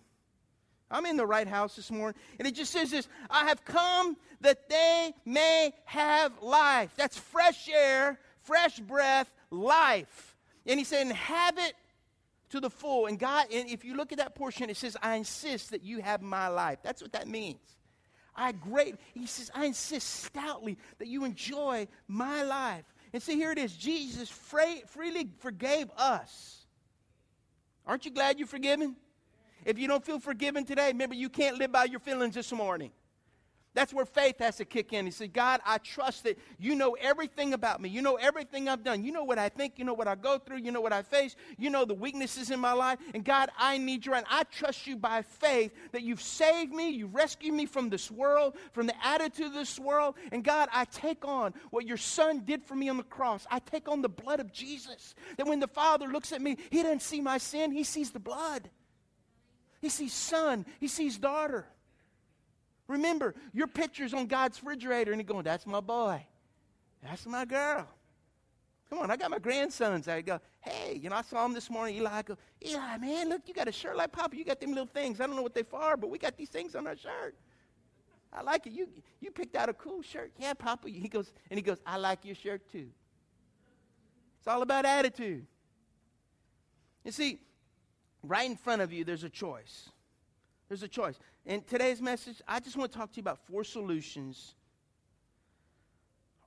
I'm 0.90 1.06
in 1.06 1.16
the 1.16 1.26
right 1.26 1.46
house 1.46 1.76
this 1.76 1.90
morning, 1.90 2.20
and 2.38 2.48
it 2.48 2.54
just 2.54 2.72
says 2.72 2.90
this 2.90 3.08
I 3.28 3.46
have 3.46 3.64
come 3.64 4.16
that 4.40 4.68
they 4.68 5.12
may 5.24 5.72
have 5.84 6.32
life. 6.42 6.90
That's 6.96 7.16
fresh 7.16 7.68
air, 7.68 8.18
fresh 8.42 8.78
breath, 8.80 9.32
life. 9.50 10.36
And 10.66 10.78
he 10.78 10.84
said, 10.84 11.02
and 11.02 11.12
have 11.12 11.58
it 11.58 11.74
to 12.50 12.60
the 12.60 12.70
full. 12.70 13.06
And 13.06 13.18
God, 13.18 13.46
and 13.52 13.68
if 13.68 13.84
you 13.84 13.96
look 13.96 14.12
at 14.12 14.18
that 14.18 14.34
portion, 14.34 14.68
it 14.70 14.76
says, 14.76 14.96
I 15.02 15.16
insist 15.16 15.70
that 15.70 15.82
you 15.82 16.00
have 16.00 16.22
my 16.22 16.48
life. 16.48 16.78
That's 16.82 17.02
what 17.02 17.12
that 17.12 17.28
means. 17.28 17.60
I 18.34 18.52
great, 18.52 18.96
he 19.14 19.26
says, 19.26 19.50
I 19.54 19.66
insist 19.66 20.24
stoutly 20.24 20.78
that 20.98 21.08
you 21.08 21.24
enjoy 21.24 21.88
my 22.08 22.42
life. 22.42 22.84
And 23.12 23.22
see, 23.22 23.34
here 23.34 23.50
it 23.50 23.58
is. 23.58 23.74
Jesus 23.76 24.28
freely 24.28 25.30
forgave 25.40 25.90
us 25.96 26.59
Aren't 27.90 28.04
you 28.04 28.12
glad 28.12 28.38
you're 28.38 28.46
forgiven? 28.46 28.94
If 29.64 29.76
you 29.76 29.88
don't 29.88 30.04
feel 30.04 30.20
forgiven 30.20 30.64
today, 30.64 30.92
remember 30.92 31.16
you 31.16 31.28
can't 31.28 31.58
live 31.58 31.72
by 31.72 31.86
your 31.86 31.98
feelings 31.98 32.36
this 32.36 32.52
morning. 32.52 32.92
That's 33.72 33.94
where 33.94 34.04
faith 34.04 34.40
has 34.40 34.56
to 34.56 34.64
kick 34.64 34.92
in. 34.92 35.04
He 35.04 35.12
said, 35.12 35.32
God, 35.32 35.60
I 35.64 35.78
trust 35.78 36.24
that 36.24 36.36
you 36.58 36.74
know 36.74 36.96
everything 37.00 37.54
about 37.54 37.80
me. 37.80 37.88
You 37.88 38.02
know 38.02 38.16
everything 38.16 38.68
I've 38.68 38.82
done. 38.82 39.04
You 39.04 39.12
know 39.12 39.22
what 39.22 39.38
I 39.38 39.48
think. 39.48 39.78
You 39.78 39.84
know 39.84 39.94
what 39.94 40.08
I 40.08 40.16
go 40.16 40.38
through. 40.38 40.58
You 40.58 40.72
know 40.72 40.80
what 40.80 40.92
I 40.92 41.02
face. 41.02 41.36
You 41.56 41.70
know 41.70 41.84
the 41.84 41.94
weaknesses 41.94 42.50
in 42.50 42.58
my 42.58 42.72
life. 42.72 42.98
And 43.14 43.24
God, 43.24 43.50
I 43.56 43.78
need 43.78 44.04
you. 44.06 44.14
And 44.14 44.26
I 44.28 44.42
trust 44.42 44.88
you 44.88 44.96
by 44.96 45.22
faith 45.22 45.72
that 45.92 46.02
you've 46.02 46.20
saved 46.20 46.72
me. 46.72 46.90
You've 46.90 47.14
rescued 47.14 47.54
me 47.54 47.64
from 47.64 47.90
this 47.90 48.10
world, 48.10 48.56
from 48.72 48.88
the 48.88 49.06
attitude 49.06 49.46
of 49.46 49.54
this 49.54 49.78
world. 49.78 50.16
And 50.32 50.42
God, 50.42 50.68
I 50.72 50.84
take 50.86 51.24
on 51.24 51.54
what 51.70 51.86
your 51.86 51.96
son 51.96 52.40
did 52.40 52.64
for 52.64 52.74
me 52.74 52.88
on 52.88 52.96
the 52.96 53.04
cross. 53.04 53.46
I 53.52 53.60
take 53.60 53.88
on 53.88 54.02
the 54.02 54.08
blood 54.08 54.40
of 54.40 54.52
Jesus. 54.52 55.14
That 55.36 55.46
when 55.46 55.60
the 55.60 55.68
Father 55.68 56.08
looks 56.08 56.32
at 56.32 56.42
me, 56.42 56.56
he 56.70 56.82
doesn't 56.82 57.02
see 57.02 57.20
my 57.20 57.38
sin, 57.38 57.70
he 57.70 57.84
sees 57.84 58.10
the 58.10 58.18
blood. 58.18 58.68
He 59.80 59.88
sees 59.88 60.12
son, 60.12 60.66
he 60.80 60.88
sees 60.88 61.16
daughter. 61.18 61.66
Remember, 62.90 63.36
your 63.52 63.68
picture's 63.68 64.12
on 64.12 64.26
God's 64.26 64.60
refrigerator, 64.62 65.12
and 65.12 65.20
He's 65.20 65.28
going, 65.28 65.44
That's 65.44 65.66
my 65.66 65.80
boy. 65.80 66.26
That's 67.02 67.24
my 67.24 67.44
girl. 67.44 67.86
Come 68.90 68.98
on, 68.98 69.10
I 69.10 69.16
got 69.16 69.30
my 69.30 69.38
grandsons. 69.38 70.08
I 70.08 70.20
go, 70.20 70.40
hey, 70.60 70.98
you 71.00 71.08
know, 71.08 71.14
I 71.14 71.22
saw 71.22 71.46
him 71.46 71.54
this 71.54 71.70
morning. 71.70 71.94
Eli, 71.94 72.10
I 72.10 72.22
go, 72.22 72.36
Eli, 72.66 72.96
man, 72.98 73.28
look, 73.28 73.42
you 73.46 73.54
got 73.54 73.68
a 73.68 73.72
shirt 73.72 73.96
like 73.96 74.10
Papa. 74.10 74.36
You 74.36 74.44
got 74.44 74.60
them 74.60 74.70
little 74.70 74.84
things. 74.92 75.20
I 75.20 75.28
don't 75.28 75.36
know 75.36 75.42
what 75.42 75.54
they 75.54 75.62
are, 75.72 75.96
but 75.96 76.10
we 76.10 76.18
got 76.18 76.36
these 76.36 76.48
things 76.48 76.74
on 76.74 76.88
our 76.88 76.96
shirt. 76.96 77.36
I 78.32 78.42
like 78.42 78.66
it. 78.66 78.72
You, 78.72 78.88
you 79.20 79.30
picked 79.30 79.54
out 79.54 79.68
a 79.68 79.72
cool 79.72 80.02
shirt. 80.02 80.32
Yeah, 80.36 80.54
Papa. 80.54 80.88
He 80.88 81.08
goes, 81.08 81.32
and 81.50 81.56
he 81.56 81.62
goes, 81.62 81.78
I 81.86 81.98
like 81.98 82.24
your 82.24 82.34
shirt 82.34 82.68
too. 82.70 82.88
It's 84.40 84.48
all 84.48 84.62
about 84.62 84.84
attitude. 84.84 85.46
You 87.04 87.12
see, 87.12 87.38
right 88.24 88.50
in 88.50 88.56
front 88.56 88.82
of 88.82 88.92
you, 88.92 89.04
there's 89.04 89.24
a 89.24 89.30
choice. 89.30 89.88
There's 90.68 90.82
a 90.82 90.88
choice. 90.88 91.18
In 91.46 91.62
today's 91.62 92.02
message, 92.02 92.42
I 92.46 92.60
just 92.60 92.76
want 92.76 92.92
to 92.92 92.98
talk 92.98 93.12
to 93.12 93.16
you 93.16 93.22
about 93.22 93.38
four 93.46 93.64
solutions 93.64 94.54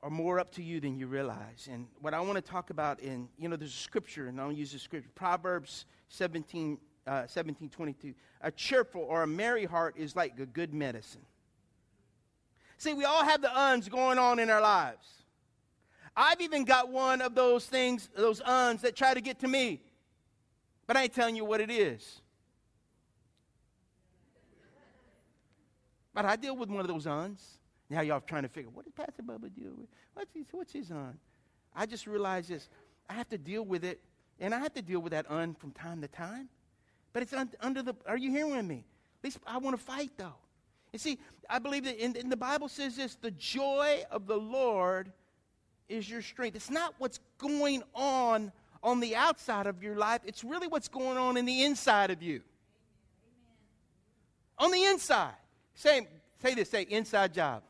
are 0.04 0.10
more 0.10 0.40
up 0.40 0.52
to 0.52 0.62
you 0.62 0.80
than 0.80 0.98
you 0.98 1.08
realize. 1.08 1.68
And 1.72 1.88
what 2.02 2.14
I 2.14 2.20
want 2.20 2.36
to 2.36 2.42
talk 2.42 2.70
about 2.70 3.00
in, 3.00 3.30
you 3.38 3.50
know, 3.50 3.56
there's 3.56 3.74
a 3.74 3.78
scripture, 3.78 4.28
and 4.28 4.40
I'll 4.40 4.52
use 4.52 4.72
the 4.72 4.80
scripture 4.80 5.10
Proverbs 5.16 5.86
17, 6.10 6.78
uh, 7.08 7.26
17 7.26 7.70
22. 7.70 8.14
A 8.42 8.52
cheerful 8.52 9.02
or 9.02 9.24
a 9.24 9.28
merry 9.28 9.66
heart 9.66 9.96
is 9.98 10.16
like 10.16 10.38
a 10.40 10.46
good 10.46 10.74
medicine. 10.74 11.22
See, 12.78 12.94
we 12.94 13.06
all 13.06 13.24
have 13.24 13.42
the 13.42 13.58
uns 13.58 13.88
going 13.88 14.20
on 14.20 14.40
in 14.40 14.50
our 14.50 14.62
lives. 14.62 15.08
I've 16.16 16.42
even 16.42 16.66
got 16.66 16.90
one 16.90 17.22
of 17.22 17.34
those 17.34 17.66
things, 17.66 18.10
those 18.16 18.42
uns 18.42 18.82
that 18.82 18.96
try 18.96 19.14
to 19.14 19.22
get 19.22 19.40
to 19.40 19.48
me. 19.48 19.82
But 20.86 20.98
I 20.98 21.04
ain't 21.04 21.14
telling 21.14 21.36
you 21.36 21.46
what 21.46 21.62
it 21.62 21.72
is. 21.72 22.22
But 26.14 26.26
I 26.26 26.36
deal 26.36 26.56
with 26.56 26.70
one 26.70 26.82
of 26.82 26.88
those 26.88 27.08
uns. 27.08 27.60
Now 27.90 28.02
y'all 28.02 28.22
trying 28.22 28.44
to 28.44 28.50
figure, 28.50 28.70
what 28.72 28.86
did 28.86 28.96
Pastor 28.96 29.24
Bubba 29.24 29.54
deal 29.54 29.72
with? 29.78 29.88
What's 30.14 30.34
his, 30.34 30.46
what's 30.52 30.74
his 30.74 30.92
un? 30.92 31.18
I 31.76 31.86
just 31.86 32.08
realized 32.08 32.50
this. 32.50 32.70
I 33.10 33.14
have 33.14 33.30
to 33.30 33.38
deal 33.38 33.64
with 33.64 33.84
it, 33.84 34.00
and 34.40 34.54
I 34.54 34.60
have 34.60 34.74
to 34.74 34.82
deal 34.82 35.00
with 35.00 35.12
that 35.12 35.30
un 35.30 35.56
from 35.56 35.72
time 35.72 36.02
to 36.02 36.08
time. 36.08 36.50
But 37.12 37.24
it's 37.24 37.34
un, 37.34 37.50
under 37.60 37.82
the, 37.82 37.96
are 38.08 38.18
you 38.18 38.32
hearing 38.32 38.68
me? 38.68 38.86
At 39.20 39.24
least 39.24 39.40
I 39.46 39.58
want 39.58 39.78
to 39.78 39.84
fight, 39.84 40.12
though. 40.18 40.36
You 40.92 41.00
see, 41.00 41.20
I 41.50 41.60
believe 41.60 41.86
that 41.86 42.04
in, 42.04 42.16
in 42.16 42.30
the 42.30 42.38
Bible 42.38 42.70
says 42.70 42.96
this 42.96 43.16
the 43.16 43.32
joy 43.32 44.04
of 44.12 44.28
the 44.28 44.38
Lord 44.38 45.12
is 45.90 46.10
your 46.10 46.22
strength. 46.22 46.56
It's 46.56 46.70
not 46.70 46.94
what's 47.00 47.20
going 47.38 47.84
on 47.94 48.52
on 48.84 49.00
the 49.00 49.16
outside 49.16 49.66
of 49.66 49.82
your 49.82 49.96
life, 49.96 50.22
it's 50.26 50.44
really 50.44 50.68
what's 50.68 50.90
going 50.90 51.18
on 51.18 51.38
in 51.38 51.46
the 51.46 51.64
inside 51.64 52.12
of 52.12 52.22
you. 52.22 52.42
Amen. 53.22 54.58
On 54.58 54.72
the 54.72 54.84
inside. 54.84 55.34
Say, 55.76 56.08
say 56.42 56.56
this, 56.56 56.70
say 56.70 56.84
inside 56.84 57.34
job. 57.34 57.64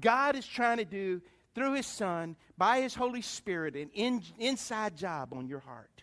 God 0.00 0.36
is 0.36 0.46
trying 0.46 0.78
to 0.78 0.84
do 0.84 1.20
through 1.54 1.74
His 1.74 1.86
Son, 1.86 2.36
by 2.58 2.80
His 2.80 2.94
Holy 2.94 3.22
Spirit, 3.22 3.76
an 3.76 3.90
in, 3.94 4.22
inside 4.38 4.96
job 4.96 5.32
on 5.32 5.46
your 5.46 5.60
heart. 5.60 6.02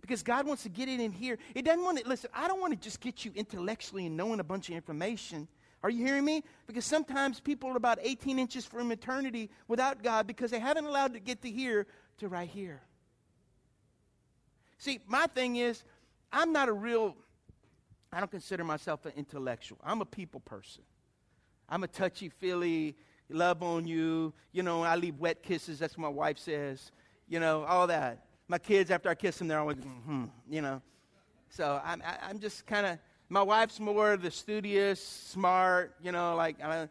Because 0.00 0.22
God 0.22 0.46
wants 0.46 0.64
to 0.64 0.68
get 0.68 0.88
it 0.88 0.98
in 0.98 1.12
here. 1.12 1.38
It 1.54 1.64
doesn't 1.64 1.84
want 1.84 1.98
to, 1.98 2.08
listen, 2.08 2.30
I 2.34 2.48
don't 2.48 2.60
want 2.60 2.72
to 2.72 2.78
just 2.78 3.00
get 3.00 3.24
you 3.24 3.32
intellectually 3.34 4.06
and 4.06 4.16
knowing 4.16 4.40
a 4.40 4.44
bunch 4.44 4.68
of 4.68 4.74
information. 4.74 5.46
Are 5.82 5.90
you 5.90 6.04
hearing 6.04 6.24
me? 6.24 6.42
Because 6.66 6.84
sometimes 6.84 7.38
people 7.38 7.70
are 7.70 7.76
about 7.76 7.98
18 8.02 8.38
inches 8.38 8.66
from 8.66 8.90
eternity 8.90 9.50
without 9.68 10.02
God 10.02 10.26
because 10.26 10.50
they 10.50 10.58
haven't 10.58 10.86
allowed 10.86 11.14
to 11.14 11.20
get 11.20 11.42
to 11.42 11.50
here 11.50 11.86
to 12.18 12.28
right 12.28 12.48
here. 12.48 12.80
See, 14.78 15.00
my 15.06 15.26
thing 15.26 15.56
is, 15.56 15.84
I'm 16.32 16.52
not 16.52 16.68
a 16.68 16.72
real, 16.72 17.14
I 18.12 18.18
don't 18.18 18.30
consider 18.30 18.64
myself 18.64 19.06
an 19.06 19.12
intellectual. 19.16 19.78
I'm 19.84 20.00
a 20.00 20.06
people 20.06 20.40
person. 20.40 20.82
I'm 21.68 21.84
a 21.84 21.88
touchy 21.88 22.28
feely, 22.28 22.96
love 23.28 23.62
on 23.62 23.86
you. 23.86 24.32
You 24.52 24.64
know, 24.64 24.82
I 24.82 24.96
leave 24.96 25.18
wet 25.18 25.42
kisses. 25.42 25.78
That's 25.78 25.96
what 25.96 26.02
my 26.02 26.08
wife 26.08 26.38
says. 26.38 26.90
You 27.28 27.38
know, 27.38 27.64
all 27.64 27.86
that. 27.86 28.24
My 28.48 28.58
kids, 28.58 28.90
after 28.90 29.08
I 29.08 29.14
kiss 29.14 29.38
them, 29.38 29.46
they're 29.46 29.60
always, 29.60 29.76
hmm, 29.76 30.24
you 30.48 30.60
know. 30.60 30.82
So 31.50 31.80
I'm, 31.84 32.02
I, 32.04 32.12
am 32.12 32.18
i 32.22 32.30
am 32.30 32.38
just 32.40 32.66
kind 32.66 32.86
of, 32.86 32.98
my 33.28 33.42
wife's 33.42 33.78
more 33.78 34.16
the 34.16 34.30
studious, 34.30 35.00
smart, 35.00 35.94
you 36.02 36.10
know, 36.10 36.34
like 36.34 36.56
uh, 36.62 36.86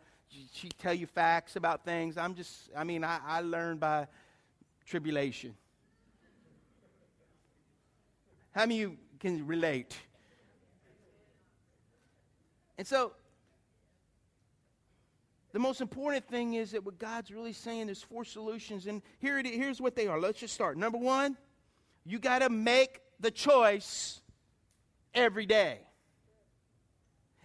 she 0.53 0.69
tell 0.69 0.93
you 0.93 1.05
facts 1.05 1.57
about 1.57 1.83
things. 1.83 2.17
I'm 2.17 2.33
just, 2.35 2.69
I 2.75 2.85
mean, 2.85 3.03
I, 3.03 3.19
I 3.25 3.41
learn 3.41 3.77
by 3.77 4.07
tribulation. 4.85 5.53
How 8.51 8.61
many 8.61 8.83
of 8.83 8.91
you 8.91 8.97
can 9.19 9.45
relate? 9.45 9.97
And 12.79 12.87
so 12.87 13.11
the 15.51 15.59
most 15.59 15.81
important 15.81 16.25
thing 16.29 16.53
is 16.53 16.71
that 16.71 16.85
what 16.85 16.97
God's 16.97 17.29
really 17.29 17.51
saying, 17.51 17.87
there's 17.87 18.01
four 18.01 18.23
solutions, 18.23 18.87
and 18.87 19.01
here 19.19 19.37
it, 19.37 19.45
here's 19.45 19.81
what 19.81 19.97
they 19.97 20.07
are. 20.07 20.17
Let's 20.17 20.39
just 20.39 20.53
start. 20.53 20.77
Number 20.77 20.97
one, 20.97 21.35
you 22.05 22.19
got 22.19 22.39
to 22.39 22.49
make 22.49 23.01
the 23.19 23.31
choice 23.31 24.21
every 25.13 25.45
day. 25.45 25.79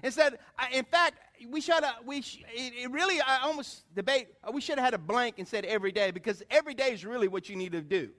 Instead, 0.05 0.39
in 0.73 0.85
fact, 0.85 1.19
we 1.49 1.61
should 1.61 1.83
have, 1.83 1.97
we 2.07 2.23
sh- 2.23 2.45
it, 2.55 2.85
it, 2.85 2.91
really, 2.93 3.21
I 3.21 3.41
almost 3.43 3.93
debate, 3.93 4.29
uh, 4.45 4.53
we 4.53 4.61
should 4.61 4.79
have 4.79 4.85
had 4.85 4.95
a 4.95 4.99
blank 4.99 5.41
and 5.41 5.49
said 5.49 5.65
every 5.65 5.91
day 5.91 6.13
because 6.13 6.45
every 6.49 6.75
day 6.75 6.93
is 6.93 7.05
really 7.05 7.27
what 7.27 7.49
you 7.49 7.57
need 7.57 7.73
to 7.73 7.83
do. 7.83 8.11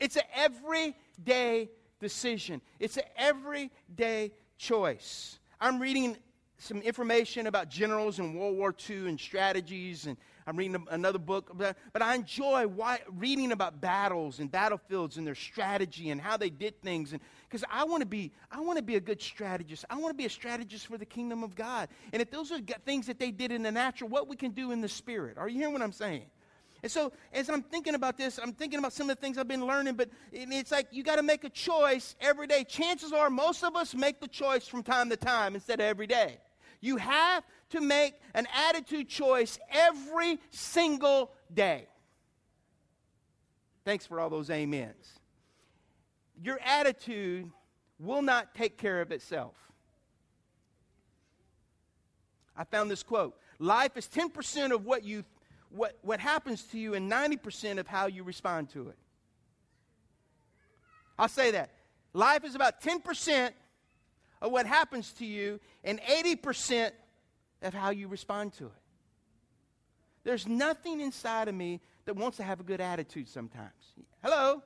It's 0.00 0.16
an 0.16 0.22
everyday 0.34 1.68
decision, 2.00 2.62
it's 2.80 2.96
an 2.96 3.04
everyday 3.14 4.32
choice. 4.56 5.38
I'm 5.60 5.80
reading 5.80 6.16
some 6.58 6.82
information 6.82 7.46
about 7.46 7.68
generals 7.68 8.18
in 8.18 8.34
World 8.34 8.56
War 8.56 8.74
II 8.88 9.08
and 9.08 9.18
strategies, 9.18 10.06
and 10.06 10.16
I'm 10.46 10.56
reading 10.56 10.84
another 10.90 11.18
book. 11.18 11.52
But, 11.56 11.76
I 12.00 12.14
enjoy 12.14 12.66
why, 12.66 13.00
reading 13.16 13.52
about 13.52 13.80
battles 13.80 14.38
and 14.40 14.50
battlefields 14.50 15.16
and 15.16 15.26
their 15.26 15.34
strategy 15.34 16.10
and 16.10 16.20
how 16.20 16.36
they 16.36 16.50
did 16.50 16.80
things. 16.82 17.14
Because 17.48 17.64
I 17.70 17.84
want 17.84 18.00
to 18.00 18.06
be, 18.06 18.32
I 18.50 18.60
want 18.60 18.76
to 18.78 18.82
be 18.82 18.96
a 18.96 19.00
good 19.00 19.20
strategist. 19.20 19.84
I 19.90 19.96
want 19.96 20.10
to 20.10 20.16
be 20.16 20.26
a 20.26 20.30
strategist 20.30 20.86
for 20.86 20.98
the 20.98 21.06
kingdom 21.06 21.42
of 21.42 21.54
God. 21.54 21.88
And 22.12 22.22
if 22.22 22.30
those 22.30 22.50
are 22.50 22.58
things 22.84 23.06
that 23.06 23.18
they 23.18 23.30
did 23.30 23.52
in 23.52 23.62
the 23.62 23.72
natural, 23.72 24.10
what 24.10 24.28
we 24.28 24.36
can 24.36 24.52
do 24.52 24.72
in 24.72 24.80
the 24.80 24.88
spirit. 24.88 25.38
Are 25.38 25.48
you 25.48 25.58
hearing 25.58 25.72
what 25.72 25.82
I'm 25.82 25.92
saying? 25.92 26.26
And 26.82 26.92
so, 26.92 27.12
as 27.32 27.50
I'm 27.50 27.62
thinking 27.62 27.94
about 27.94 28.16
this, 28.16 28.38
I'm 28.40 28.52
thinking 28.52 28.78
about 28.78 28.92
some 28.92 29.10
of 29.10 29.16
the 29.16 29.20
things 29.20 29.36
I've 29.36 29.48
been 29.48 29.66
learning, 29.66 29.94
but 29.94 30.10
it's 30.32 30.70
like 30.70 30.86
you 30.92 31.02
got 31.02 31.16
to 31.16 31.22
make 31.22 31.42
a 31.42 31.50
choice 31.50 32.14
every 32.20 32.46
day. 32.46 32.64
Chances 32.64 33.12
are, 33.12 33.30
most 33.30 33.64
of 33.64 33.74
us 33.74 33.94
make 33.94 34.20
the 34.20 34.28
choice 34.28 34.68
from 34.68 34.84
time 34.84 35.10
to 35.10 35.16
time 35.16 35.54
instead 35.54 35.80
of 35.80 35.86
every 35.86 36.06
day. 36.06 36.38
You 36.80 36.96
have 36.96 37.44
to 37.70 37.80
make 37.80 38.14
an 38.34 38.46
attitude 38.68 39.08
choice 39.08 39.58
every 39.70 40.38
single 40.50 41.32
day. 41.52 41.88
Thanks 43.84 44.06
for 44.06 44.20
all 44.20 44.30
those 44.30 44.48
amens. 44.48 45.18
Your 46.40 46.60
attitude 46.64 47.50
will 47.98 48.22
not 48.22 48.54
take 48.54 48.78
care 48.78 49.00
of 49.00 49.10
itself. 49.10 49.54
I 52.56 52.64
found 52.64 52.90
this 52.90 53.02
quote 53.02 53.34
Life 53.58 53.96
is 53.96 54.06
10% 54.06 54.72
of 54.72 54.84
what, 54.84 55.04
you, 55.04 55.24
what, 55.70 55.98
what 56.02 56.20
happens 56.20 56.62
to 56.64 56.78
you 56.78 56.94
and 56.94 57.10
90% 57.10 57.78
of 57.78 57.86
how 57.86 58.06
you 58.06 58.22
respond 58.22 58.70
to 58.70 58.88
it. 58.88 58.96
I'll 61.18 61.28
say 61.28 61.50
that. 61.52 61.70
Life 62.12 62.44
is 62.44 62.54
about 62.54 62.80
10% 62.80 63.50
of 64.40 64.52
what 64.52 64.66
happens 64.66 65.12
to 65.14 65.26
you 65.26 65.60
and 65.84 66.00
80% 66.00 66.92
of 67.62 67.74
how 67.74 67.90
you 67.90 68.08
respond 68.08 68.52
to 68.54 68.66
it. 68.66 68.72
There's 70.24 70.46
nothing 70.46 71.00
inside 71.00 71.48
of 71.48 71.54
me 71.54 71.80
that 72.04 72.14
wants 72.14 72.36
to 72.38 72.42
have 72.42 72.60
a 72.60 72.62
good 72.62 72.80
attitude 72.80 73.28
sometimes. 73.28 73.72
Hello? 74.22 74.62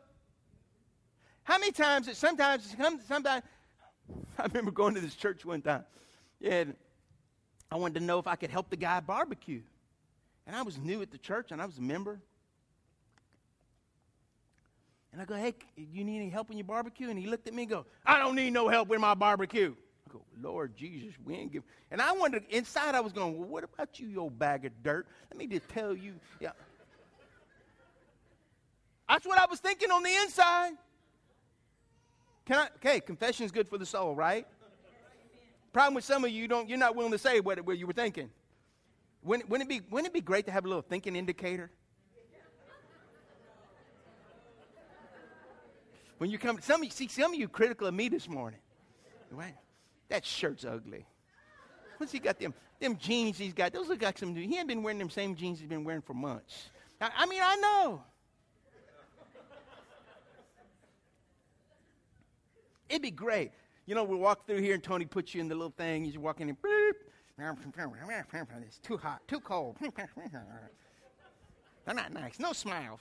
How 1.44 1.58
many 1.58 1.72
times 1.72 2.08
it 2.08 2.16
sometimes 2.16 2.74
sometimes 3.08 3.42
I 4.38 4.44
remember 4.44 4.70
going 4.70 4.94
to 4.94 5.00
this 5.00 5.14
church 5.14 5.44
one 5.44 5.62
time 5.62 5.84
and 6.42 6.74
I 7.70 7.76
wanted 7.76 8.00
to 8.00 8.04
know 8.04 8.18
if 8.18 8.26
I 8.26 8.36
could 8.36 8.50
help 8.50 8.70
the 8.70 8.76
guy 8.76 9.00
barbecue. 9.00 9.62
And 10.46 10.56
I 10.56 10.62
was 10.62 10.78
new 10.78 11.02
at 11.02 11.10
the 11.10 11.18
church 11.18 11.52
and 11.52 11.62
I 11.62 11.66
was 11.66 11.78
a 11.78 11.82
member. 11.82 12.20
And 15.12 15.20
I 15.20 15.24
go, 15.24 15.34
hey, 15.34 15.54
you 15.76 16.04
need 16.04 16.16
any 16.16 16.30
help 16.30 16.50
in 16.50 16.56
your 16.56 16.64
barbecue? 16.64 17.10
And 17.10 17.18
he 17.18 17.26
looked 17.26 17.46
at 17.46 17.54
me 17.54 17.62
and 17.62 17.70
go, 17.70 17.86
I 18.04 18.18
don't 18.18 18.34
need 18.34 18.52
no 18.52 18.68
help 18.68 18.88
with 18.88 18.98
my 18.98 19.14
barbecue. 19.14 19.74
I 20.08 20.12
go, 20.12 20.22
Lord 20.40 20.74
Jesus, 20.76 21.14
we 21.24 21.34
ain't 21.34 21.52
give. 21.52 21.62
And 21.90 22.00
I 22.00 22.12
wondered, 22.12 22.44
inside 22.48 22.94
I 22.94 23.00
was 23.00 23.12
going, 23.12 23.38
well, 23.38 23.48
what 23.48 23.64
about 23.64 24.00
you, 24.00 24.08
you 24.08 24.20
old 24.20 24.38
bag 24.38 24.64
of 24.64 24.72
dirt? 24.82 25.06
Let 25.30 25.38
me 25.38 25.46
just 25.46 25.68
tell 25.68 25.94
you. 25.94 26.14
Yeah. 26.40 26.52
That's 29.08 29.26
what 29.26 29.38
I 29.38 29.44
was 29.44 29.60
thinking 29.60 29.90
on 29.90 30.02
the 30.02 30.14
inside. 30.22 30.72
Can 32.46 32.58
I? 32.58 32.68
Okay, 32.76 33.00
confession 33.00 33.44
is 33.44 33.52
good 33.52 33.68
for 33.68 33.76
the 33.76 33.86
soul, 33.86 34.14
right? 34.14 34.46
Problem 35.72 35.94
with 35.94 36.04
some 36.04 36.24
of 36.24 36.30
you, 36.30 36.42
you 36.42 36.48
don't, 36.48 36.68
you're 36.68 36.78
not 36.78 36.96
willing 36.96 37.12
to 37.12 37.18
say 37.18 37.40
what, 37.40 37.64
what 37.64 37.78
you 37.78 37.86
were 37.86 37.92
thinking. 37.92 38.30
Wouldn't, 39.22 39.48
wouldn't, 39.48 39.70
it 39.70 39.82
be, 39.82 39.86
wouldn't 39.90 40.08
it 40.08 40.12
be 40.12 40.20
great 40.20 40.46
to 40.46 40.52
have 40.52 40.64
a 40.64 40.68
little 40.68 40.82
thinking 40.82 41.14
indicator? 41.14 41.70
When 46.18 46.30
you 46.30 46.38
come, 46.38 46.60
some 46.60 46.80
of 46.80 46.84
you 46.84 46.90
see 46.90 47.08
some 47.08 47.32
of 47.32 47.38
you 47.40 47.48
critical 47.48 47.86
of 47.86 47.94
me 47.94 48.08
this 48.08 48.28
morning. 48.28 48.60
Right? 49.30 49.56
That 50.08 50.24
shirt's 50.24 50.64
ugly. 50.64 51.06
What's 51.96 52.12
he 52.12 52.18
got 52.18 52.38
them? 52.38 52.54
Them 52.80 52.96
jeans 52.96 53.38
he's 53.38 53.52
got. 53.52 53.72
Those 53.72 53.88
look 53.88 54.02
like 54.02 54.18
some. 54.18 54.34
He 54.34 54.58
ain't 54.58 54.68
been 54.68 54.82
wearing 54.82 54.98
them 54.98 55.10
same 55.10 55.34
jeans 55.34 55.58
he's 55.58 55.68
been 55.68 55.84
wearing 55.84 56.02
for 56.02 56.14
months. 56.14 56.70
I, 57.00 57.10
I 57.16 57.26
mean, 57.26 57.40
I 57.42 57.56
know. 57.56 58.02
It'd 62.88 63.02
be 63.02 63.10
great. 63.10 63.52
You 63.86 63.94
know, 63.94 64.04
we 64.04 64.16
walk 64.16 64.46
through 64.46 64.60
here 64.60 64.74
and 64.74 64.82
Tony 64.82 65.06
puts 65.06 65.34
you 65.34 65.40
in 65.40 65.48
the 65.48 65.54
little 65.54 65.74
thing. 65.76 66.04
He's 66.04 66.18
walking 66.18 66.48
in. 66.48 66.56
Beep, 66.62 66.96
it's 67.38 68.78
too 68.78 68.96
hot, 68.96 69.26
too 69.26 69.40
cold. 69.40 69.76
They're 71.84 71.94
not 71.94 72.12
nice. 72.12 72.38
No 72.38 72.52
smile. 72.52 72.98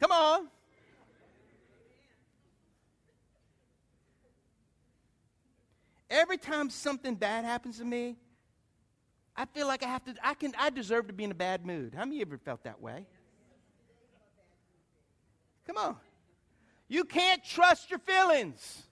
Come 0.00 0.12
on. 0.12 0.48
Every 6.08 6.38
time 6.38 6.70
something 6.70 7.16
bad 7.16 7.44
happens 7.44 7.78
to 7.78 7.84
me, 7.84 8.16
I 9.36 9.44
feel 9.44 9.66
like 9.66 9.82
I 9.82 9.88
have 9.88 10.04
to, 10.04 10.14
I 10.22 10.34
can, 10.34 10.54
I 10.58 10.70
deserve 10.70 11.08
to 11.08 11.12
be 11.12 11.24
in 11.24 11.30
a 11.30 11.34
bad 11.34 11.66
mood. 11.66 11.94
How 11.94 12.04
many 12.04 12.16
of 12.16 12.28
you 12.28 12.34
ever 12.34 12.38
felt 12.38 12.62
that 12.64 12.80
way? 12.80 13.06
Come 15.66 15.76
on. 15.76 15.96
You 16.88 17.04
can't 17.04 17.44
trust 17.44 17.90
your 17.90 17.98
feelings. 17.98 18.84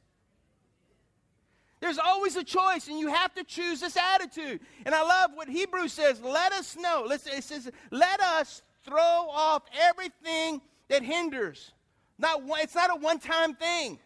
There's 1.81 1.99
always 1.99 2.37
a 2.37 2.45
choice, 2.45 2.89
and 2.89 2.99
you 2.99 3.09
have 3.09 3.35
to 3.35 3.45
choose 3.45 3.81
this 3.81 3.97
attitude. 3.97 4.61
And 4.87 4.95
I 4.95 5.03
love 5.03 5.33
what 5.35 5.49
Hebrews 5.49 5.93
says. 5.93 6.21
Let 6.23 6.53
us 6.53 6.77
know. 6.77 7.05
Listen, 7.07 7.33
it 7.37 7.45
says, 7.45 7.71
let 7.91 8.21
us 8.21 8.63
throw 8.85 8.97
off 8.99 9.65
everything 9.83 10.61
that 10.89 11.03
hinders. 11.03 11.73
Not 12.19 12.43
one, 12.45 12.61
it's 12.61 12.75
not 12.75 12.91
a 12.91 12.97
one-time 12.97 13.55
thing. 13.55 13.99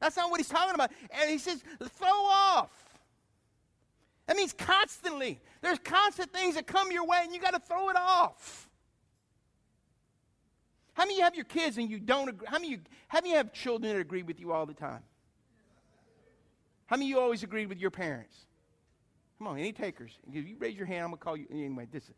That's 0.00 0.16
not 0.16 0.30
what 0.30 0.38
he's 0.38 0.48
talking 0.48 0.74
about. 0.74 0.90
And 1.10 1.30
he 1.30 1.38
says, 1.38 1.64
throw 1.80 2.08
off. 2.08 2.70
That 4.26 4.36
means 4.36 4.52
constantly. 4.52 5.40
There's 5.62 5.78
constant 5.78 6.32
things 6.32 6.54
that 6.56 6.66
come 6.66 6.92
your 6.92 7.06
way, 7.06 7.18
and 7.22 7.34
you 7.34 7.40
got 7.40 7.54
to 7.54 7.60
throw 7.60 7.88
it 7.88 7.96
off. 7.96 8.68
How 10.94 11.04
many 11.04 11.14
of 11.14 11.18
you 11.18 11.24
have 11.24 11.34
your 11.34 11.44
kids 11.44 11.76
and 11.78 11.90
you 11.90 11.98
don't 11.98 12.28
agree? 12.28 12.46
How 12.48 12.58
many, 12.58 12.70
you, 12.70 12.78
how 13.08 13.20
many 13.20 13.34
have 13.34 13.52
children 13.52 13.92
that 13.92 14.00
agree 14.00 14.22
with 14.22 14.40
you 14.40 14.52
all 14.52 14.64
the 14.64 14.74
time? 14.74 15.00
How 16.86 16.96
many 16.96 17.06
of 17.06 17.10
you 17.10 17.20
always 17.20 17.42
agreed 17.42 17.68
with 17.68 17.78
your 17.78 17.90
parents? 17.90 18.36
Come 19.38 19.48
on, 19.48 19.58
any 19.58 19.72
takers? 19.72 20.12
If 20.32 20.46
you 20.46 20.56
raise 20.58 20.76
your 20.76 20.86
hand, 20.86 21.04
I'm 21.04 21.10
going 21.10 21.18
to 21.18 21.24
call 21.24 21.36
you. 21.36 21.46
Anyway, 21.50 21.86
this 21.90 22.04
is. 22.04 22.14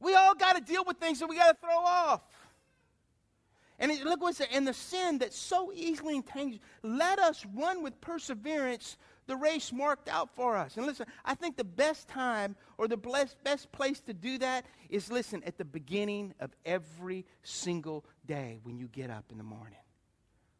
We 0.00 0.14
all 0.14 0.34
got 0.34 0.56
to 0.56 0.62
deal 0.62 0.84
with 0.84 0.98
things 0.98 1.20
that 1.20 1.28
we 1.28 1.36
got 1.36 1.52
to 1.52 1.60
throw 1.60 1.78
off. 1.78 2.22
And 3.78 3.90
it, 3.90 4.04
look 4.04 4.22
what's 4.22 4.40
it 4.40 4.48
and 4.52 4.66
the 4.66 4.72
sin 4.72 5.18
that 5.18 5.34
so 5.34 5.70
easily 5.74 6.16
entangles. 6.16 6.60
Let 6.82 7.18
us 7.18 7.44
run 7.54 7.82
with 7.82 8.00
perseverance 8.00 8.96
the 9.26 9.36
race 9.36 9.72
marked 9.72 10.08
out 10.08 10.30
for 10.34 10.56
us. 10.56 10.76
And 10.76 10.86
listen, 10.86 11.06
I 11.24 11.34
think 11.34 11.56
the 11.56 11.64
best 11.64 12.08
time 12.08 12.56
or 12.78 12.88
the 12.88 12.96
best, 12.96 13.42
best 13.42 13.70
place 13.72 14.00
to 14.02 14.14
do 14.14 14.38
that 14.38 14.64
is 14.88 15.10
listen 15.10 15.42
at 15.44 15.58
the 15.58 15.64
beginning 15.64 16.32
of 16.40 16.52
every 16.64 17.26
single 17.42 18.04
day 18.24 18.60
when 18.62 18.78
you 18.78 18.88
get 18.88 19.10
up 19.10 19.24
in 19.30 19.38
the 19.38 19.44
morning. 19.44 19.78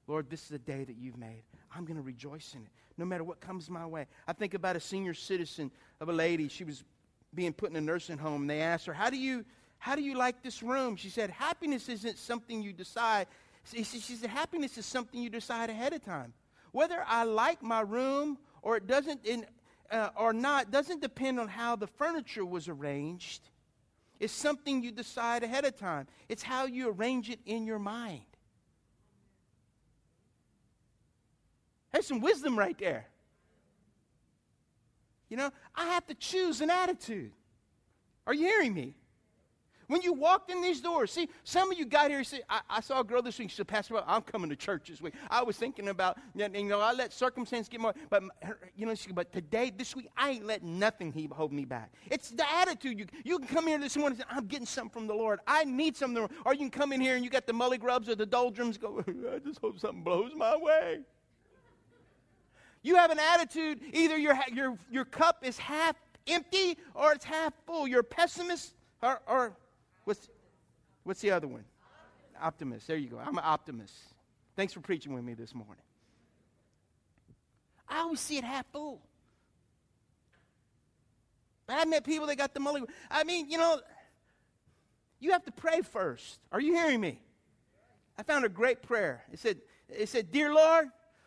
Lord, 0.07 0.31
this 0.31 0.45
is 0.45 0.53
a 0.53 0.59
day 0.59 0.85
that 0.85 0.97
you've 0.97 1.19
made. 1.19 1.43
I'm 1.75 1.85
going 1.85 1.97
to 1.97 2.03
rejoice 2.03 2.55
in 2.55 2.63
it, 2.63 2.69
no 2.97 3.05
matter 3.05 3.25
what 3.25 3.41
comes 3.41 3.69
my 3.69 3.87
way. 3.87 4.07
I 4.27 4.33
think 4.33 4.55
about 4.55 4.77
a 4.77 4.81
senior 4.81 5.15
citizen 5.15 5.71
of 6.01 6.09
a 6.09 6.13
lady. 6.13 6.49
She 6.49 6.65
was 6.65 6.85
being 7.35 7.53
put 7.53 7.71
in 7.71 7.77
a 7.77 7.81
nursing 7.81 8.19
home. 8.19 8.43
And 8.43 8.51
they 8.51 8.61
asked 8.61 8.87
her, 8.87 8.95
How 8.95 9.11
do 9.11 9.17
you 9.17 9.45
how 9.79 9.95
do 9.95 10.03
you 10.03 10.15
like 10.15 10.43
this 10.43 10.63
room? 10.63 10.97
She 10.97 11.11
said, 11.11 11.31
Happiness 11.31 11.89
isn't 11.89 12.19
something 12.19 12.63
you 12.63 12.73
decide. 12.73 13.27
She 13.73 13.85
said, 13.85 14.31
Happiness 14.31 14.79
is 14.79 14.87
something 14.87 15.21
you 15.21 15.31
decide 15.31 15.71
ahead 15.71 15.93
of 15.93 16.05
time. 16.05 16.33
Whether 16.73 17.03
I 17.07 17.25
like 17.25 17.63
my 17.63 17.81
room 17.81 18.39
or 18.63 18.77
it 18.77 18.87
doesn't, 18.87 19.25
in, 19.25 19.47
uh, 19.91 20.11
or 20.17 20.33
not, 20.33 20.71
doesn't 20.71 21.01
depend 21.01 21.39
on 21.39 21.49
how 21.49 21.77
the 21.77 21.87
furniture 21.87 22.45
was 22.45 22.69
arranged. 22.69 23.49
It's 24.19 24.33
something 24.33 24.83
you 24.83 24.93
decide 24.93 25.43
ahead 25.43 25.65
of 25.65 25.77
time. 25.77 26.07
It's 26.29 26.43
how 26.43 26.67
you 26.67 26.91
arrange 26.91 27.29
it 27.31 27.41
in 27.45 27.67
your 27.67 27.79
mind. 27.79 28.25
There's 31.97 32.07
some 32.07 32.21
wisdom 32.21 32.59
right 32.59 32.77
there. 32.79 33.07
You 35.31 35.39
know, 35.39 35.51
I 35.75 35.87
have 35.87 36.07
to 36.09 36.15
choose 36.15 36.61
an 36.61 36.69
attitude. 36.69 37.33
Are 38.27 38.35
you 38.35 38.45
hearing 38.45 38.75
me? 38.75 38.97
When 39.87 40.03
you 40.03 40.13
walked 40.13 40.51
in 40.51 40.61
these 40.61 40.83
doors, 40.83 41.11
see, 41.11 41.31
some 41.43 41.73
of 41.73 41.79
you 41.79 41.87
got 41.87 42.11
here 42.11 42.23
I, 42.51 42.61
I 42.69 42.81
saw 42.83 43.01
a 43.01 43.05
girl 43.05 43.23
this 43.23 43.39
week, 43.39 43.49
she 43.49 43.57
said, 43.57 43.69
Pastor, 43.69 43.99
I'm 44.07 44.21
coming 44.21 44.51
to 44.51 44.57
church 44.57 44.91
this 44.91 45.01
week. 45.01 45.15
I 45.31 45.43
was 45.43 45.57
thinking 45.57 45.89
about, 45.89 46.19
you 46.35 46.47
know, 46.65 46.81
I 46.81 46.93
let 46.93 47.15
circumstance 47.15 47.67
get 47.67 47.81
more, 47.81 47.95
but, 48.11 48.23
you 48.77 48.85
know, 48.85 48.95
she, 48.95 49.11
but 49.13 49.33
today, 49.33 49.73
this 49.75 49.97
week, 49.97 50.09
I 50.19 50.33
ain't 50.33 50.45
letting 50.45 50.79
nothing 50.79 51.15
hold 51.33 51.51
me 51.51 51.65
back. 51.65 51.95
It's 52.11 52.29
the 52.29 52.45
attitude. 52.57 52.99
You, 52.99 53.07
you 53.25 53.39
can 53.39 53.49
come 53.49 53.69
here 53.69 53.79
this 53.79 53.97
morning 53.97 54.21
and 54.21 54.29
say, 54.29 54.37
I'm 54.37 54.49
getting 54.49 54.67
something 54.67 54.91
from 54.91 55.07
the 55.07 55.15
Lord. 55.15 55.41
I 55.47 55.65
need 55.65 55.97
something. 55.97 56.29
Or 56.45 56.53
you 56.53 56.59
can 56.59 56.71
come 56.71 56.93
in 56.93 57.01
here 57.01 57.17
and 57.17 57.25
you 57.25 57.31
got 57.31 57.47
the 57.47 57.55
mully 57.55 57.81
grubs 57.81 58.11
or 58.11 58.17
the 58.17 58.27
doldrums, 58.27 58.77
go, 58.77 59.03
I 59.35 59.39
just 59.39 59.61
hope 59.61 59.79
something 59.79 60.03
blows 60.03 60.33
my 60.37 60.59
way. 60.59 61.01
You 62.87 62.95
have 62.95 63.11
an 63.11 63.19
attitude, 63.19 63.81
either 63.93 64.17
your, 64.17 64.39
your, 64.53 64.79
your 64.93 65.05
cup 65.05 65.39
is 65.43 65.59
half 65.59 65.97
empty 66.29 66.79
or 66.95 67.13
it's 67.13 67.25
half 67.25 67.53
full. 67.67 67.89
You're 67.89 68.01
a 68.01 68.05
pessimist 68.05 68.75
or, 69.03 69.21
or 69.27 69.57
What's, 70.05 70.29
what's 71.03 71.21
the 71.21 71.33
other 71.33 71.49
one? 71.49 71.65
Optimist. 72.41 72.87
There 72.87 72.97
you 72.97 73.09
go. 73.09 73.19
I'm 73.19 73.37
an 73.37 73.45
optimist. 73.45 73.93
Thanks 74.55 74.73
for 74.73 74.79
preaching 74.79 75.13
with 75.15 75.25
me 75.25 75.35
this 75.35 75.53
morning. 75.53 75.83
I 77.89 77.99
always 77.99 78.21
see 78.21 78.39
it 78.39 78.45
half 78.45 78.67
full. 78.67 79.01
But 81.67 81.79
I 81.79 81.85
met 81.87 82.05
people 82.05 82.29
that 82.29 82.37
got 82.37 82.55
the 82.55 82.61
money. 82.61 82.85
I 83.11 83.25
mean, 83.25 83.51
you 83.51 83.59
know, 83.59 83.81
you 85.19 85.33
have 85.33 85.45
to 85.47 85.51
pray 85.51 85.81
first. 85.81 86.39
Are 86.53 86.61
you 86.61 86.75
hearing 86.75 87.01
me? 87.01 87.21
I 88.17 88.23
found 88.23 88.45
a 88.45 88.49
great 88.49 88.81
prayer. 88.81 89.25
It 89.33 89.41
said, 89.41 89.59
it 89.89 90.09
said, 90.09 90.31
Dear 90.31 90.55
Lord, 90.55 90.87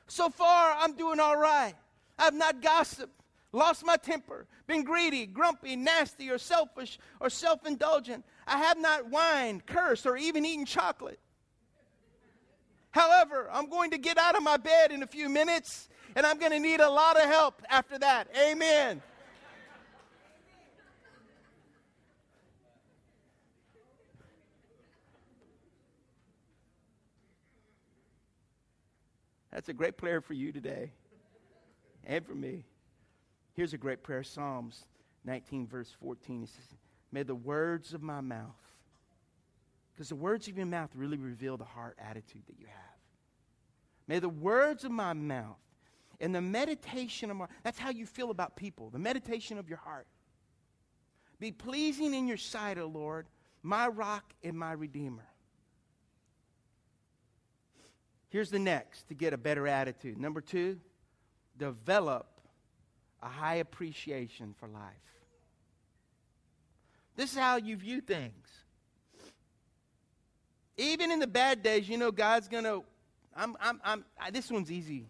so 0.09 0.29
far 0.29 0.75
I'm 0.77 0.93
doing 0.93 1.19
all 1.19 1.37
right. 1.37 1.75
I've 2.17 2.33
not 2.33 2.61
gossiped 2.61 3.19
lost 3.51 3.85
my 3.85 3.97
temper, 3.97 4.45
been 4.67 4.83
greedy, 4.83 5.25
grumpy, 5.25 5.75
nasty, 5.75 6.29
or 6.29 6.37
selfish, 6.37 6.99
or 7.19 7.29
self 7.29 7.65
indulgent. 7.65 8.25
I 8.47 8.57
have 8.57 8.79
not 8.79 9.09
whined, 9.09 9.65
cursed, 9.65 10.05
or 10.05 10.17
even 10.17 10.45
eaten 10.45 10.65
chocolate. 10.65 11.19
However, 12.91 13.49
I'm 13.51 13.69
going 13.69 13.91
to 13.91 13.97
get 13.97 14.17
out 14.17 14.35
of 14.35 14.43
my 14.43 14.57
bed 14.57 14.91
in 14.91 15.03
a 15.03 15.07
few 15.07 15.29
minutes, 15.29 15.89
and 16.15 16.25
I'm 16.25 16.39
going 16.39 16.51
to 16.51 16.59
need 16.59 16.79
a 16.79 16.89
lot 16.89 17.17
of 17.17 17.23
help 17.23 17.61
after 17.69 17.99
that. 17.99 18.27
Amen. 18.35 19.01
That's 29.59 29.67
a 29.67 29.73
great 29.73 29.97
prayer 29.97 30.21
for 30.21 30.31
you 30.31 30.53
today 30.53 30.93
and 32.05 32.25
for 32.25 32.33
me. 32.33 32.63
Here's 33.55 33.73
a 33.73 33.77
great 33.77 34.03
prayer 34.03 34.23
Psalms 34.23 34.85
19, 35.25 35.67
verse 35.67 35.93
14. 36.01 36.43
It 36.43 36.47
says, 36.47 36.77
May 37.11 37.23
the 37.23 37.35
words 37.35 37.93
of 37.93 38.01
my 38.01 38.21
mouth, 38.21 38.55
because 39.91 40.07
the 40.07 40.15
words 40.15 40.47
of 40.47 40.55
your 40.55 40.65
mouth 40.65 40.91
really 40.95 41.17
reveal 41.17 41.57
the 41.57 41.65
heart 41.65 41.97
attitude 41.99 42.43
that 42.47 42.57
you 42.57 42.67
have. 42.67 42.99
May 44.07 44.19
the 44.19 44.29
words 44.29 44.85
of 44.85 44.91
my 44.91 45.11
mouth 45.11 45.59
and 46.21 46.33
the 46.33 46.39
meditation 46.39 47.29
of 47.29 47.35
my 47.35 47.47
that's 47.61 47.79
how 47.79 47.89
you 47.89 48.05
feel 48.05 48.31
about 48.31 48.55
people, 48.55 48.89
the 48.91 48.97
meditation 48.97 49.57
of 49.57 49.67
your 49.67 49.79
heart. 49.79 50.07
Be 51.37 51.51
pleasing 51.51 52.13
in 52.13 52.29
your 52.29 52.37
sight, 52.37 52.77
O 52.77 52.85
Lord, 52.85 53.27
my 53.61 53.89
rock 53.89 54.33
and 54.41 54.57
my 54.57 54.71
redeemer. 54.71 55.28
Here's 58.29 58.51
the 58.51 58.59
next 58.59 59.07
to 59.09 59.15
get 59.15 59.33
a 59.33 59.37
better 59.37 59.67
attitude. 59.67 60.19
Number 60.19 60.39
two, 60.39 60.79
develop 61.57 62.27
a 63.21 63.27
high 63.27 63.55
appreciation 63.55 64.55
for 64.59 64.67
life. 64.67 64.81
This 67.15 67.33
is 67.33 67.37
how 67.37 67.57
you 67.57 67.75
view 67.75 68.01
things. 68.01 68.47
Even 70.77 71.11
in 71.11 71.19
the 71.19 71.27
bad 71.27 71.61
days, 71.61 71.89
you 71.89 71.97
know 71.97 72.11
God's 72.11 72.47
to. 72.63 72.83
I'm, 73.35 73.57
I'm, 73.59 73.81
I'm, 73.83 74.05
I, 74.17 74.31
this 74.31 74.49
one's 74.49 74.71
easy 74.71 75.07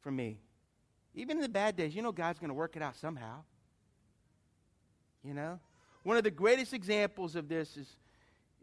for 0.00 0.10
me. 0.10 0.38
Even 1.14 1.36
in 1.36 1.42
the 1.42 1.48
bad 1.48 1.76
days, 1.76 1.94
you 1.94 2.02
know 2.02 2.10
God's 2.10 2.38
to 2.48 2.54
work 2.54 2.74
it 2.74 2.82
out 2.82 2.96
somehow. 2.96 3.42
You 5.22 5.34
know? 5.34 5.60
One 6.02 6.16
of 6.16 6.24
the 6.24 6.30
greatest 6.30 6.72
examples 6.72 7.36
of 7.36 7.48
this 7.48 7.76
is, 7.76 7.86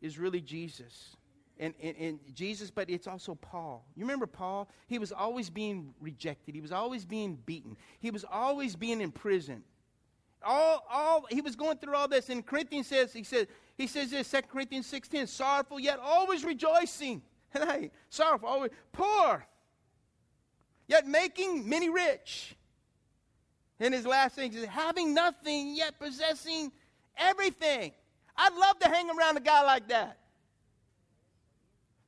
is 0.01 0.19
really 0.19 0.41
Jesus 0.41 1.15
and, 1.59 1.73
and, 1.81 1.95
and, 1.97 2.19
Jesus, 2.33 2.71
but 2.71 2.89
it's 2.89 3.05
also 3.05 3.35
Paul. 3.35 3.85
You 3.95 4.03
remember 4.03 4.25
Paul? 4.25 4.69
He 4.87 4.97
was 4.97 5.11
always 5.11 5.49
being 5.49 5.93
rejected. 5.99 6.55
He 6.55 6.61
was 6.61 6.71
always 6.71 7.03
being 7.03 7.37
beaten. 7.45 7.75
He 7.99 8.11
was 8.11 8.23
always 8.31 8.77
being 8.77 9.01
in 9.01 9.11
prison. 9.11 9.63
All, 10.41 10.85
all 10.89 11.25
he 11.29 11.41
was 11.41 11.57
going 11.57 11.77
through 11.77 11.95
all 11.95 12.07
this. 12.07 12.29
And 12.29 12.45
Corinthians 12.45 12.87
says, 12.87 13.11
he 13.11 13.23
says, 13.23 13.47
he 13.77 13.87
says 13.87 14.11
this, 14.11 14.31
2 14.31 14.41
Corinthians 14.43 14.89
6:10, 14.91 15.27
sorrowful 15.27 15.79
yet 15.79 15.99
always 15.99 16.43
rejoicing. 16.43 17.21
Hey, 17.51 17.89
sorrowful, 18.11 18.47
always 18.47 18.69
poor, 18.91 19.43
yet 20.87 21.07
making 21.07 21.67
many 21.67 21.89
rich. 21.89 22.55
And 23.79 23.91
his 23.91 24.05
last 24.05 24.35
thing 24.35 24.53
is 24.53 24.65
having 24.65 25.15
nothing 25.15 25.75
yet 25.75 25.99
possessing 25.99 26.71
everything. 27.17 27.91
I'd 28.37 28.53
love 28.53 28.77
to 28.79 28.87
hang 28.87 29.09
around 29.09 29.37
a 29.37 29.39
guy 29.39 29.63
like 29.63 29.87
that. 29.87 30.19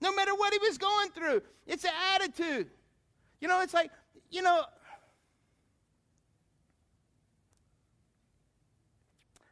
No 0.02 0.14
matter 0.14 0.34
what 0.36 0.52
he 0.52 0.60
was 0.60 0.78
going 0.78 1.12
through, 1.12 1.42
it's 1.68 1.86
an 1.86 1.92
attitude. 2.16 2.68
You 3.40 3.48
know, 3.48 3.62
it's 3.62 3.74
like, 3.74 3.92
you 4.30 4.42
know, 4.42 4.64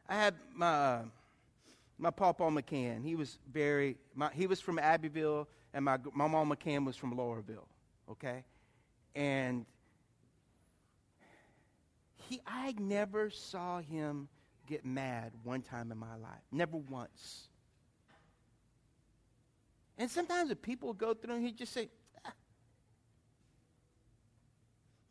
I 0.08 0.14
had 0.14 0.34
my 0.54 0.66
uh, 0.66 1.02
my 2.00 2.10
Papa 2.10 2.42
McCann. 2.44 3.04
He 3.04 3.14
was 3.14 3.38
very, 3.52 3.96
my, 4.14 4.30
he 4.32 4.46
was 4.46 4.60
from 4.60 4.78
Abbeville, 4.78 5.46
and 5.74 5.84
my, 5.84 5.98
my 6.14 6.26
mom 6.26 6.50
McCann 6.50 6.84
was 6.86 6.96
from 6.96 7.14
Loreauville, 7.14 7.66
okay? 8.10 8.42
And 9.14 9.66
he, 12.16 12.40
I 12.46 12.74
never 12.78 13.28
saw 13.28 13.80
him 13.80 14.28
get 14.66 14.84
mad 14.84 15.32
one 15.44 15.60
time 15.60 15.92
in 15.92 15.98
my 15.98 16.16
life. 16.16 16.40
Never 16.50 16.78
once. 16.78 17.49
And 20.00 20.10
sometimes 20.10 20.50
if 20.50 20.62
people 20.62 20.94
go 20.94 21.12
through 21.12 21.34
and 21.34 21.44
he 21.44 21.52
just 21.52 21.74
say, 21.74 21.90
ah, 22.24 22.32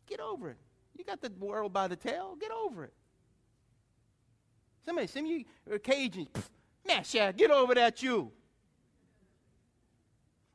get 0.08 0.18
over 0.18 0.50
it. 0.50 0.56
You 0.98 1.04
got 1.04 1.20
the 1.20 1.30
world 1.38 1.72
by 1.72 1.86
the 1.86 1.94
tail. 1.94 2.36
Get 2.40 2.50
over 2.50 2.84
it. 2.84 2.92
Somebody, 4.84 5.06
some 5.06 5.26
of 5.26 5.30
you 5.30 5.44
Cajuns. 5.78 6.26
Masha, 6.84 7.32
get 7.36 7.52
over 7.52 7.72
that 7.76 8.02
you. 8.02 8.32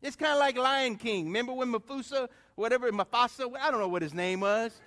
It's 0.02 0.18
kind 0.18 0.34
of 0.34 0.40
like 0.40 0.58
Lion 0.58 0.98
King. 0.98 1.28
Remember 1.28 1.54
when 1.54 1.72
Mufasa, 1.72 2.28
whatever, 2.56 2.92
Mufasa, 2.92 3.50
I 3.58 3.72
don't 3.72 3.80
know 3.80 3.88
what 3.88 4.02
his 4.02 4.14
name 4.14 4.42
was. 4.42 4.82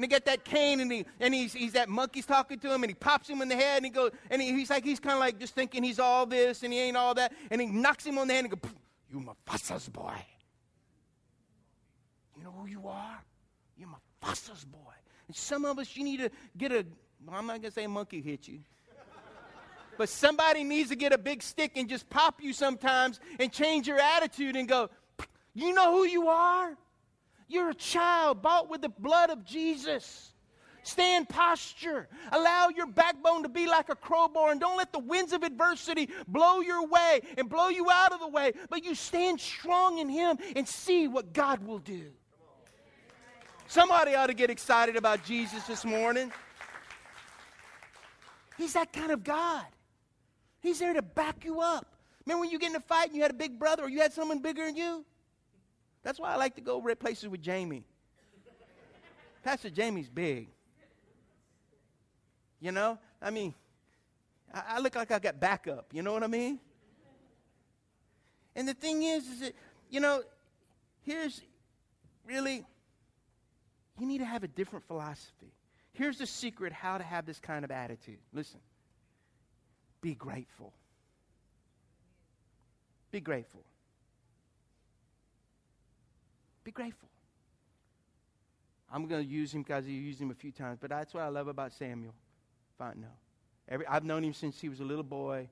And 0.00 0.04
he 0.06 0.08
got 0.08 0.24
that 0.24 0.46
cane, 0.46 0.80
and, 0.80 0.90
he, 0.90 1.04
and 1.20 1.34
he's, 1.34 1.52
he's 1.52 1.74
that 1.74 1.90
monkey's 1.90 2.24
talking 2.24 2.58
to 2.60 2.72
him, 2.72 2.82
and 2.82 2.90
he 2.90 2.94
pops 2.94 3.28
him 3.28 3.42
in 3.42 3.48
the 3.48 3.54
head, 3.54 3.76
and 3.76 3.84
he 3.84 3.90
goes, 3.90 4.10
and 4.30 4.40
he, 4.40 4.50
he's 4.54 4.70
like, 4.70 4.82
he's 4.82 4.98
kind 4.98 5.12
of 5.12 5.20
like 5.20 5.38
just 5.38 5.54
thinking 5.54 5.82
he's 5.82 5.98
all 5.98 6.24
this, 6.24 6.62
and 6.62 6.72
he 6.72 6.78
ain't 6.78 6.96
all 6.96 7.12
that, 7.12 7.34
and 7.50 7.60
he 7.60 7.66
knocks 7.66 8.06
him 8.06 8.16
on 8.16 8.26
the 8.26 8.32
head 8.32 8.46
and 8.46 8.50
goes, 8.58 8.72
You 9.12 9.20
Mufasa's 9.20 9.90
boy. 9.90 10.14
You 12.34 12.44
know 12.44 12.50
who 12.50 12.66
you 12.66 12.88
are? 12.88 13.22
You're 13.76 13.90
Mufasa's 14.22 14.64
boy. 14.64 14.78
And 15.28 15.36
some 15.36 15.66
of 15.66 15.78
us, 15.78 15.94
you 15.94 16.02
need 16.02 16.20
to 16.20 16.30
get 16.56 16.72
a, 16.72 16.86
well, 17.26 17.36
I'm 17.36 17.46
not 17.46 17.62
to 17.62 17.70
say 17.70 17.86
monkey 17.86 18.22
hit 18.22 18.48
you. 18.48 18.60
But 19.98 20.08
somebody 20.08 20.64
needs 20.64 20.88
to 20.88 20.96
get 20.96 21.12
a 21.12 21.18
big 21.18 21.42
stick 21.42 21.72
and 21.76 21.90
just 21.90 22.08
pop 22.08 22.42
you 22.42 22.54
sometimes 22.54 23.20
and 23.38 23.52
change 23.52 23.86
your 23.86 23.98
attitude 23.98 24.56
and 24.56 24.66
go, 24.66 24.88
You 25.52 25.74
know 25.74 25.94
who 25.94 26.04
you 26.06 26.28
are? 26.28 26.74
You're 27.50 27.70
a 27.70 27.74
child 27.74 28.42
bought 28.42 28.70
with 28.70 28.80
the 28.80 28.88
blood 28.88 29.28
of 29.28 29.44
Jesus. 29.44 30.32
Stand 30.84 31.28
posture. 31.28 32.08
Allow 32.30 32.68
your 32.68 32.86
backbone 32.86 33.42
to 33.42 33.48
be 33.48 33.66
like 33.66 33.88
a 33.88 33.96
crowbar 33.96 34.52
and 34.52 34.60
don't 34.60 34.76
let 34.78 34.92
the 34.92 35.00
winds 35.00 35.32
of 35.32 35.42
adversity 35.42 36.08
blow 36.28 36.60
your 36.60 36.86
way 36.86 37.20
and 37.36 37.50
blow 37.50 37.68
you 37.68 37.90
out 37.90 38.12
of 38.12 38.20
the 38.20 38.28
way, 38.28 38.52
but 38.70 38.84
you 38.84 38.94
stand 38.94 39.40
strong 39.40 39.98
in 39.98 40.08
Him 40.08 40.38
and 40.54 40.66
see 40.66 41.08
what 41.08 41.32
God 41.32 41.66
will 41.66 41.80
do. 41.80 42.04
Somebody 43.66 44.14
ought 44.14 44.28
to 44.28 44.34
get 44.34 44.48
excited 44.48 44.94
about 44.96 45.24
Jesus 45.24 45.64
this 45.64 45.84
morning. 45.84 46.32
He's 48.56 48.74
that 48.74 48.92
kind 48.92 49.10
of 49.10 49.24
God. 49.24 49.66
He's 50.60 50.78
there 50.78 50.92
to 50.92 51.02
back 51.02 51.44
you 51.44 51.60
up. 51.60 51.96
Remember 52.26 52.42
when 52.42 52.50
you 52.50 52.58
get 52.60 52.70
in 52.70 52.76
a 52.76 52.80
fight 52.80 53.08
and 53.08 53.16
you 53.16 53.22
had 53.22 53.32
a 53.32 53.34
big 53.34 53.58
brother 53.58 53.84
or 53.84 53.88
you 53.88 54.00
had 54.00 54.12
someone 54.12 54.40
bigger 54.40 54.64
than 54.64 54.76
you? 54.76 55.04
That's 56.02 56.18
why 56.18 56.32
I 56.32 56.36
like 56.36 56.54
to 56.56 56.60
go 56.60 56.80
places 56.94 57.28
with 57.28 57.42
Jamie. 57.42 57.84
Pastor 59.42 59.70
Jamie's 59.70 60.08
big. 60.08 60.48
You 62.60 62.72
know? 62.72 62.98
I 63.22 63.30
mean, 63.30 63.54
I, 64.52 64.62
I 64.68 64.80
look 64.80 64.94
like 64.94 65.10
I 65.10 65.18
got 65.18 65.40
backup. 65.40 65.86
You 65.92 66.02
know 66.02 66.12
what 66.12 66.22
I 66.22 66.26
mean? 66.26 66.58
And 68.54 68.68
the 68.68 68.74
thing 68.74 69.02
is, 69.02 69.26
is 69.26 69.40
that, 69.40 69.52
you 69.90 70.00
know, 70.00 70.22
here's 71.02 71.40
really, 72.26 72.64
you 73.98 74.06
need 74.06 74.18
to 74.18 74.24
have 74.24 74.42
a 74.42 74.48
different 74.48 74.86
philosophy. 74.86 75.52
Here's 75.92 76.18
the 76.18 76.26
secret 76.26 76.72
how 76.72 76.98
to 76.98 77.04
have 77.04 77.26
this 77.26 77.38
kind 77.38 77.64
of 77.64 77.70
attitude. 77.70 78.18
Listen. 78.32 78.60
Be 80.00 80.14
grateful. 80.14 80.72
Be 83.10 83.20
grateful. 83.20 83.62
Be 86.70 86.82
grateful. 86.82 87.08
I'm 88.92 89.08
going 89.08 89.24
to 89.24 89.28
use 89.28 89.52
him 89.52 89.64
because 89.64 89.88
you 89.88 89.94
used 89.94 90.20
him 90.20 90.30
a 90.30 90.34
few 90.34 90.52
times, 90.52 90.78
but 90.80 90.90
that's 90.90 91.12
what 91.12 91.24
I 91.24 91.28
love 91.28 91.48
about 91.48 91.72
Samuel. 91.72 92.14
Fine, 92.78 93.00
no. 93.00 93.08
Every, 93.68 93.84
I've 93.88 94.04
known 94.04 94.22
him 94.22 94.32
since 94.32 94.60
he 94.60 94.68
was 94.68 94.78
a 94.78 94.84
little 94.84 95.02
boy. 95.02 95.48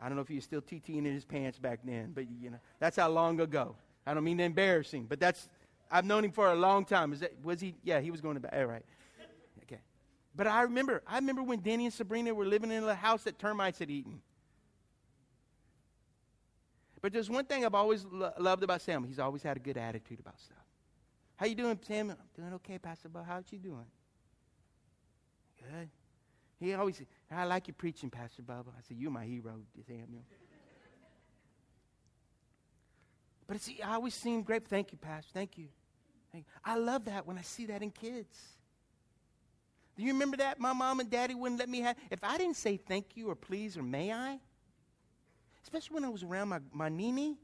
I 0.00 0.06
don't 0.06 0.14
know 0.14 0.22
if 0.22 0.28
he 0.28 0.36
was 0.36 0.44
still 0.44 0.60
TTing 0.60 0.98
in 0.98 1.06
his 1.06 1.24
pants 1.24 1.58
back 1.58 1.80
then, 1.82 2.12
but 2.14 2.30
you 2.30 2.50
know 2.50 2.58
that's 2.78 2.96
how 2.96 3.08
long 3.08 3.40
ago. 3.40 3.74
I 4.06 4.14
don't 4.14 4.22
mean 4.22 4.38
to 4.38 4.44
embarrass 4.44 4.92
him, 4.92 5.06
but 5.08 5.18
that's 5.18 5.48
I've 5.90 6.04
known 6.04 6.24
him 6.24 6.30
for 6.30 6.52
a 6.52 6.54
long 6.54 6.84
time. 6.84 7.12
Is 7.12 7.18
that 7.20 7.32
was 7.42 7.60
he? 7.60 7.74
Yeah, 7.82 7.98
he 7.98 8.12
was 8.12 8.20
going 8.20 8.34
to 8.34 8.40
bed. 8.40 8.54
All 8.54 8.66
right. 8.66 8.84
Okay. 9.64 9.80
But 10.36 10.46
I 10.46 10.62
remember, 10.62 11.02
I 11.08 11.16
remember 11.16 11.42
when 11.42 11.60
Danny 11.60 11.86
and 11.86 11.94
Sabrina 11.94 12.32
were 12.32 12.46
living 12.46 12.70
in 12.70 12.84
a 12.84 12.94
house 12.94 13.24
that 13.24 13.40
termites 13.40 13.80
had 13.80 13.90
eaten. 13.90 14.20
But 17.02 17.12
there's 17.12 17.30
one 17.30 17.44
thing 17.44 17.64
I've 17.64 17.74
always 17.74 18.04
lo- 18.04 18.32
loved 18.38 18.62
about 18.62 18.80
Sam. 18.80 19.04
He's 19.04 19.18
always 19.18 19.42
had 19.42 19.56
a 19.56 19.60
good 19.60 19.76
attitude 19.76 20.20
about 20.20 20.40
stuff. 20.40 20.58
How 21.36 21.46
you 21.46 21.54
doing, 21.54 21.78
Sam? 21.82 22.10
I'm 22.10 22.16
doing 22.34 22.54
okay, 22.54 22.78
Pastor 22.78 23.08
Bob. 23.08 23.26
How 23.26 23.42
you 23.50 23.58
doing? 23.58 23.84
Good. 25.58 25.90
He 26.58 26.72
always 26.74 26.96
said, 26.96 27.06
I 27.30 27.44
like 27.44 27.68
your 27.68 27.74
preaching, 27.74 28.08
Pastor 28.08 28.42
Bob. 28.42 28.66
I 28.68 28.80
said, 28.88 28.96
you're 28.96 29.10
my 29.10 29.24
hero, 29.24 29.60
Samuel. 29.86 30.24
but 33.46 33.60
see, 33.60 33.82
I 33.82 33.94
always 33.94 34.14
seem 34.14 34.42
great. 34.42 34.66
Thank 34.66 34.92
you, 34.92 34.98
Pastor. 34.98 35.30
Thank 35.34 35.58
you. 35.58 35.68
Thank 36.32 36.46
you. 36.46 36.60
I 36.64 36.76
love 36.76 37.04
that 37.04 37.26
when 37.26 37.36
I 37.36 37.42
see 37.42 37.66
that 37.66 37.82
in 37.82 37.90
kids. 37.90 38.38
Do 39.96 40.02
you 40.02 40.12
remember 40.12 40.38
that? 40.38 40.58
My 40.58 40.72
mom 40.72 41.00
and 41.00 41.10
daddy 41.10 41.34
wouldn't 41.34 41.58
let 41.58 41.68
me 41.68 41.80
have. 41.80 41.96
If 42.10 42.22
I 42.22 42.38
didn't 42.38 42.56
say 42.56 42.76
thank 42.76 43.16
you 43.16 43.28
or 43.28 43.34
please 43.34 43.76
or 43.76 43.82
may 43.82 44.12
I, 44.12 44.38
especially 45.66 45.94
when 45.94 46.04
I 46.04 46.08
was 46.08 46.22
around 46.22 46.48
my, 46.50 46.60
my 46.72 46.88
Nini, 46.88 47.36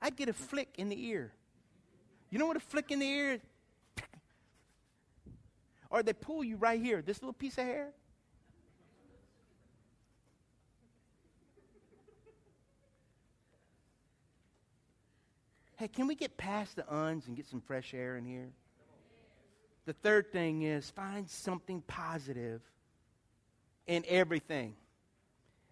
I'd 0.00 0.14
get 0.14 0.28
a 0.28 0.32
flick 0.32 0.68
in 0.78 0.88
the 0.88 1.06
ear. 1.06 1.32
You 2.30 2.38
know 2.38 2.46
what 2.46 2.56
a 2.56 2.60
flick 2.60 2.92
in 2.92 3.00
the 3.00 3.06
ear 3.06 3.32
is? 3.32 3.40
or 5.90 6.04
they 6.04 6.12
pull 6.12 6.44
you 6.44 6.54
right 6.56 6.80
here, 6.80 7.02
this 7.02 7.20
little 7.20 7.32
piece 7.32 7.58
of 7.58 7.64
hair. 7.64 7.88
Hey, 15.78 15.88
can 15.88 16.06
we 16.06 16.14
get 16.14 16.36
past 16.36 16.76
the 16.76 16.94
uns 16.94 17.26
and 17.26 17.34
get 17.34 17.48
some 17.48 17.60
fresh 17.60 17.92
air 17.92 18.16
in 18.16 18.24
here? 18.24 18.50
The 19.84 19.94
third 19.94 20.30
thing 20.30 20.62
is 20.62 20.90
find 20.90 21.28
something 21.28 21.82
positive 21.88 22.60
in 23.88 24.04
everything. 24.06 24.76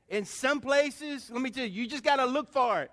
In 0.08 0.24
some 0.24 0.60
places, 0.60 1.30
let 1.30 1.40
me 1.40 1.50
tell 1.50 1.64
you, 1.64 1.82
you 1.82 1.88
just 1.88 2.04
got 2.04 2.16
to 2.16 2.26
look 2.26 2.52
for 2.52 2.82
it. 2.82 2.90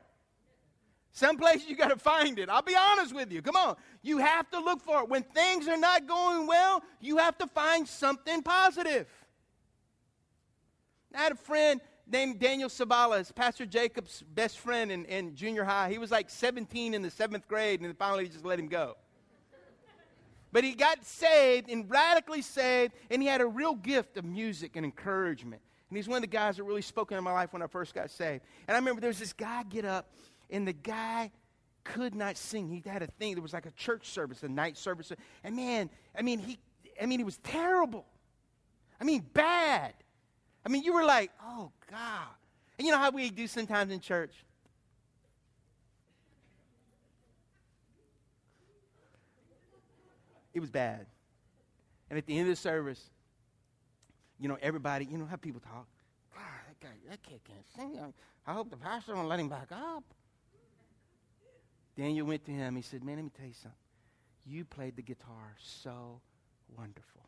Some 1.13 1.37
places 1.37 1.69
you 1.69 1.75
got 1.75 1.89
to 1.89 1.97
find 1.97 2.39
it. 2.39 2.49
I'll 2.49 2.61
be 2.61 2.75
honest 2.75 3.13
with 3.13 3.31
you. 3.31 3.41
Come 3.41 3.57
on. 3.57 3.75
You 4.01 4.19
have 4.19 4.49
to 4.51 4.59
look 4.59 4.81
for 4.81 5.01
it. 5.01 5.09
When 5.09 5.23
things 5.23 5.67
are 5.67 5.77
not 5.77 6.07
going 6.07 6.47
well, 6.47 6.83
you 7.01 7.17
have 7.17 7.37
to 7.39 7.47
find 7.47 7.87
something 7.87 8.41
positive. 8.41 9.07
I 11.13 11.19
had 11.19 11.33
a 11.33 11.35
friend 11.35 11.81
named 12.07 12.39
Daniel 12.39 12.69
Savalas, 12.69 13.33
Pastor 13.35 13.65
Jacob's 13.65 14.23
best 14.33 14.59
friend 14.59 14.89
in, 14.89 15.03
in 15.05 15.35
junior 15.35 15.65
high. 15.65 15.89
He 15.89 15.97
was 15.97 16.11
like 16.11 16.29
17 16.29 16.93
in 16.93 17.01
the 17.01 17.11
seventh 17.11 17.47
grade, 17.47 17.81
and 17.81 17.97
finally 17.97 18.23
he 18.23 18.29
just 18.29 18.45
let 18.45 18.57
him 18.57 18.67
go. 18.67 18.95
But 20.53 20.63
he 20.63 20.73
got 20.73 21.05
saved 21.05 21.69
and 21.69 21.89
radically 21.89 22.41
saved, 22.41 22.93
and 23.09 23.21
he 23.21 23.27
had 23.27 23.41
a 23.41 23.45
real 23.45 23.75
gift 23.75 24.17
of 24.17 24.25
music 24.25 24.75
and 24.75 24.85
encouragement. 24.85 25.61
And 25.91 25.97
he's 25.97 26.07
one 26.07 26.15
of 26.15 26.21
the 26.21 26.27
guys 26.27 26.55
that 26.55 26.63
really 26.63 26.81
spoke 26.81 27.11
into 27.11 27.21
my 27.21 27.33
life 27.33 27.51
when 27.51 27.61
I 27.61 27.67
first 27.67 27.93
got 27.93 28.09
saved. 28.09 28.45
And 28.65 28.75
I 28.75 28.79
remember 28.79 29.01
there 29.01 29.09
was 29.09 29.19
this 29.19 29.33
guy 29.33 29.63
get 29.63 29.83
up, 29.83 30.09
and 30.49 30.65
the 30.65 30.71
guy 30.71 31.31
could 31.83 32.15
not 32.15 32.37
sing. 32.37 32.69
He 32.69 32.81
had 32.89 33.03
a 33.03 33.07
thing. 33.07 33.33
There 33.33 33.41
was 33.41 33.51
like 33.51 33.65
a 33.65 33.71
church 33.71 34.07
service, 34.07 34.41
a 34.43 34.47
night 34.47 34.77
service. 34.77 35.11
And 35.43 35.53
man, 35.53 35.89
I 36.17 36.21
mean, 36.21 36.39
he, 36.39 36.59
I 37.01 37.07
mean, 37.07 37.19
he 37.19 37.25
was 37.25 37.39
terrible. 37.39 38.05
I 39.01 39.03
mean, 39.03 39.25
bad. 39.33 39.93
I 40.65 40.69
mean, 40.69 40.81
you 40.81 40.93
were 40.93 41.03
like, 41.03 41.29
oh 41.43 41.73
God. 41.89 42.29
And 42.79 42.85
you 42.85 42.93
know 42.93 42.99
how 42.99 43.11
we 43.11 43.29
do 43.29 43.45
sometimes 43.45 43.91
in 43.91 43.99
church? 43.99 44.31
It 50.53 50.61
was 50.61 50.69
bad. 50.69 51.05
And 52.09 52.17
at 52.17 52.25
the 52.25 52.37
end 52.37 52.47
of 52.47 52.55
the 52.55 52.61
service, 52.61 53.09
you 54.41 54.47
know, 54.47 54.57
everybody, 54.59 55.05
you 55.05 55.19
know 55.19 55.27
how 55.27 55.35
people 55.35 55.61
talk. 55.61 55.87
God, 56.33 56.43
that 56.67 56.79
guy, 56.79 56.95
that 57.09 57.21
kid 57.21 57.39
can't 57.43 57.65
sing. 57.75 58.13
I 58.47 58.53
hope 58.53 58.71
the 58.71 58.77
pastor 58.77 59.15
won't 59.15 59.27
let 59.27 59.39
him 59.39 59.49
back 59.49 59.71
up. 59.71 60.03
Daniel 61.95 62.25
went 62.25 62.43
to 62.45 62.51
him. 62.51 62.75
He 62.75 62.81
said, 62.81 63.03
Man, 63.03 63.17
let 63.17 63.25
me 63.25 63.31
tell 63.37 63.45
you 63.45 63.53
something. 63.53 63.77
You 64.45 64.65
played 64.65 64.95
the 64.95 65.03
guitar 65.03 65.55
so 65.59 66.21
wonderful. 66.75 67.21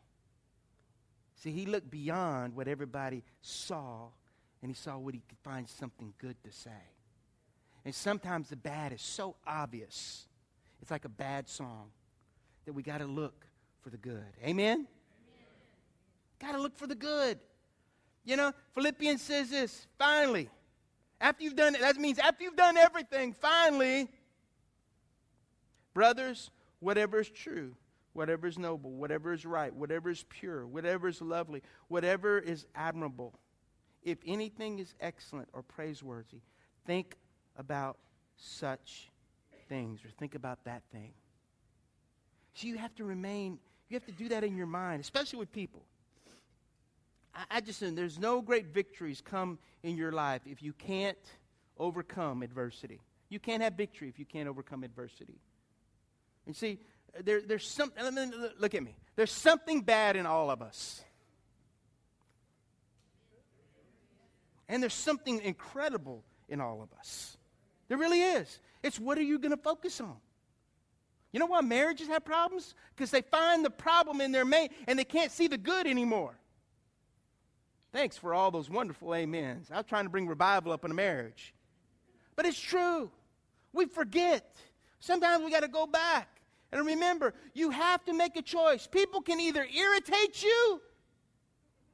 See, 1.36 1.52
he 1.52 1.66
looked 1.66 1.90
beyond 1.90 2.56
what 2.56 2.66
everybody 2.66 3.22
saw, 3.40 4.08
and 4.60 4.70
he 4.70 4.74
saw 4.74 4.98
what 4.98 5.14
he 5.14 5.22
could 5.28 5.38
find 5.44 5.68
something 5.68 6.14
good 6.18 6.36
to 6.42 6.50
say. 6.50 6.70
And 7.84 7.94
sometimes 7.94 8.48
the 8.48 8.56
bad 8.56 8.92
is 8.92 9.02
so 9.02 9.36
obvious. 9.46 10.26
It's 10.82 10.90
like 10.90 11.04
a 11.04 11.10
bad 11.10 11.48
song 11.48 11.90
that 12.64 12.72
we 12.72 12.82
got 12.82 12.98
to 12.98 13.06
look 13.06 13.46
for 13.82 13.90
the 13.90 13.98
good. 13.98 14.24
Amen? 14.42 14.88
Got 16.44 16.52
to 16.52 16.60
look 16.60 16.76
for 16.76 16.86
the 16.86 16.94
good. 16.94 17.38
You 18.22 18.36
know, 18.36 18.52
Philippians 18.74 19.22
says 19.22 19.48
this 19.48 19.86
finally, 19.98 20.50
after 21.18 21.42
you've 21.42 21.56
done 21.56 21.74
it, 21.74 21.80
that 21.80 21.96
means 21.96 22.18
after 22.18 22.44
you've 22.44 22.56
done 22.56 22.76
everything, 22.76 23.32
finally, 23.32 24.10
brothers, 25.94 26.50
whatever 26.80 27.20
is 27.20 27.30
true, 27.30 27.74
whatever 28.12 28.46
is 28.46 28.58
noble, 28.58 28.90
whatever 28.90 29.32
is 29.32 29.46
right, 29.46 29.74
whatever 29.74 30.10
is 30.10 30.22
pure, 30.28 30.66
whatever 30.66 31.08
is 31.08 31.22
lovely, 31.22 31.62
whatever 31.88 32.38
is 32.38 32.66
admirable, 32.74 33.32
if 34.02 34.18
anything 34.26 34.80
is 34.80 34.94
excellent 35.00 35.48
or 35.54 35.62
praiseworthy, 35.62 36.42
think 36.86 37.16
about 37.56 37.96
such 38.36 39.10
things 39.70 40.04
or 40.04 40.10
think 40.18 40.34
about 40.34 40.62
that 40.64 40.82
thing. 40.92 41.14
So 42.52 42.66
you 42.66 42.76
have 42.76 42.94
to 42.96 43.04
remain, 43.04 43.58
you 43.88 43.94
have 43.94 44.04
to 44.04 44.12
do 44.12 44.28
that 44.28 44.44
in 44.44 44.58
your 44.58 44.66
mind, 44.66 45.00
especially 45.00 45.38
with 45.38 45.50
people. 45.50 45.86
I, 47.34 47.44
I 47.56 47.60
just 47.60 47.80
there's 47.94 48.18
no 48.18 48.40
great 48.40 48.66
victories 48.66 49.20
come 49.20 49.58
in 49.82 49.96
your 49.96 50.12
life 50.12 50.42
if 50.46 50.62
you 50.62 50.72
can't 50.72 51.18
overcome 51.78 52.42
adversity. 52.42 53.00
You 53.28 53.38
can't 53.38 53.62
have 53.62 53.74
victory 53.74 54.08
if 54.08 54.18
you 54.18 54.24
can't 54.24 54.48
overcome 54.48 54.84
adversity. 54.84 55.40
And 56.46 56.54
see, 56.54 56.78
there, 57.22 57.40
there's 57.40 57.66
something, 57.66 58.32
look 58.58 58.74
at 58.74 58.82
me. 58.82 58.96
There's 59.16 59.32
something 59.32 59.82
bad 59.82 60.16
in 60.16 60.26
all 60.26 60.50
of 60.50 60.62
us. 60.62 61.02
And 64.68 64.82
there's 64.82 64.94
something 64.94 65.40
incredible 65.40 66.24
in 66.48 66.60
all 66.60 66.82
of 66.82 66.88
us. 66.98 67.36
There 67.88 67.98
really 67.98 68.22
is. 68.22 68.58
It's 68.82 68.98
what 68.98 69.18
are 69.18 69.22
you 69.22 69.38
going 69.38 69.50
to 69.50 69.62
focus 69.62 70.00
on? 70.00 70.16
You 71.32 71.40
know 71.40 71.46
why 71.46 71.60
marriages 71.62 72.08
have 72.08 72.24
problems? 72.24 72.74
Because 72.94 73.10
they 73.10 73.22
find 73.22 73.64
the 73.64 73.70
problem 73.70 74.20
in 74.20 74.32
their 74.32 74.44
mate 74.44 74.70
and 74.86 74.98
they 74.98 75.04
can't 75.04 75.32
see 75.32 75.48
the 75.48 75.58
good 75.58 75.86
anymore. 75.86 76.38
Thanks 77.94 78.18
for 78.18 78.34
all 78.34 78.50
those 78.50 78.68
wonderful 78.68 79.14
amens. 79.14 79.68
I 79.70 79.76
was 79.76 79.86
trying 79.86 80.02
to 80.02 80.10
bring 80.10 80.26
revival 80.26 80.72
up 80.72 80.84
in 80.84 80.90
a 80.90 80.94
marriage. 80.94 81.54
But 82.34 82.44
it's 82.44 82.58
true. 82.58 83.08
We 83.72 83.86
forget. 83.86 84.56
Sometimes 84.98 85.44
we 85.44 85.50
got 85.52 85.60
to 85.60 85.68
go 85.68 85.86
back. 85.86 86.28
And 86.72 86.84
remember, 86.84 87.34
you 87.52 87.70
have 87.70 88.04
to 88.06 88.12
make 88.12 88.34
a 88.34 88.42
choice. 88.42 88.88
People 88.88 89.22
can 89.22 89.38
either 89.38 89.64
irritate 89.64 90.42
you 90.42 90.80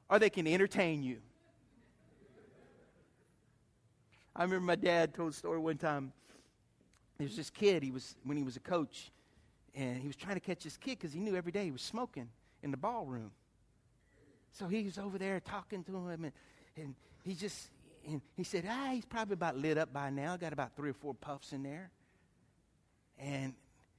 or 0.09 0.19
they 0.19 0.31
can 0.31 0.47
entertain 0.47 1.03
you. 1.03 1.19
I 4.35 4.45
remember 4.45 4.65
my 4.65 4.77
dad 4.77 5.13
told 5.13 5.33
a 5.33 5.37
story 5.37 5.59
one 5.59 5.77
time. 5.77 6.15
There 7.19 7.27
was 7.27 7.37
this 7.37 7.51
kid, 7.51 7.83
he 7.83 7.91
was 7.91 8.17
when 8.25 8.39
he 8.39 8.43
was 8.43 8.57
a 8.57 8.61
coach, 8.61 9.13
and 9.75 10.01
he 10.01 10.07
was 10.07 10.17
trying 10.17 10.37
to 10.37 10.41
catch 10.41 10.65
this 10.65 10.79
kid 10.79 10.99
because 10.99 11.13
he 11.13 11.21
knew 11.21 11.37
every 11.37 11.53
day 11.53 11.65
he 11.65 11.71
was 11.71 11.83
smoking 11.83 12.31
in 12.63 12.71
the 12.71 12.79
ballroom. 12.79 13.33
So 14.53 14.67
he 14.67 14.83
was 14.85 14.99
over 14.99 15.19
there 15.19 15.41
talking 15.41 15.85
to 15.85 16.09
him, 16.09 16.25
and, 16.25 16.33
and 16.77 16.95
he 17.25 17.35
just 17.35 17.71
and 18.07 18.21
he 18.37 18.45
said, 18.45 18.65
ah, 18.69 18.91
he's 18.93 19.05
probably 19.05 19.35
about 19.35 19.57
lit 19.57 19.79
up 19.79 19.93
by 19.93 20.11
now. 20.11 20.37
Got 20.37 20.53
about 20.53 20.75
three 20.75 20.91
or 20.91 20.95
four 20.95 21.15
puffs 21.15 21.53
in 21.53 21.63
there. 21.63 21.91
And 23.19 23.55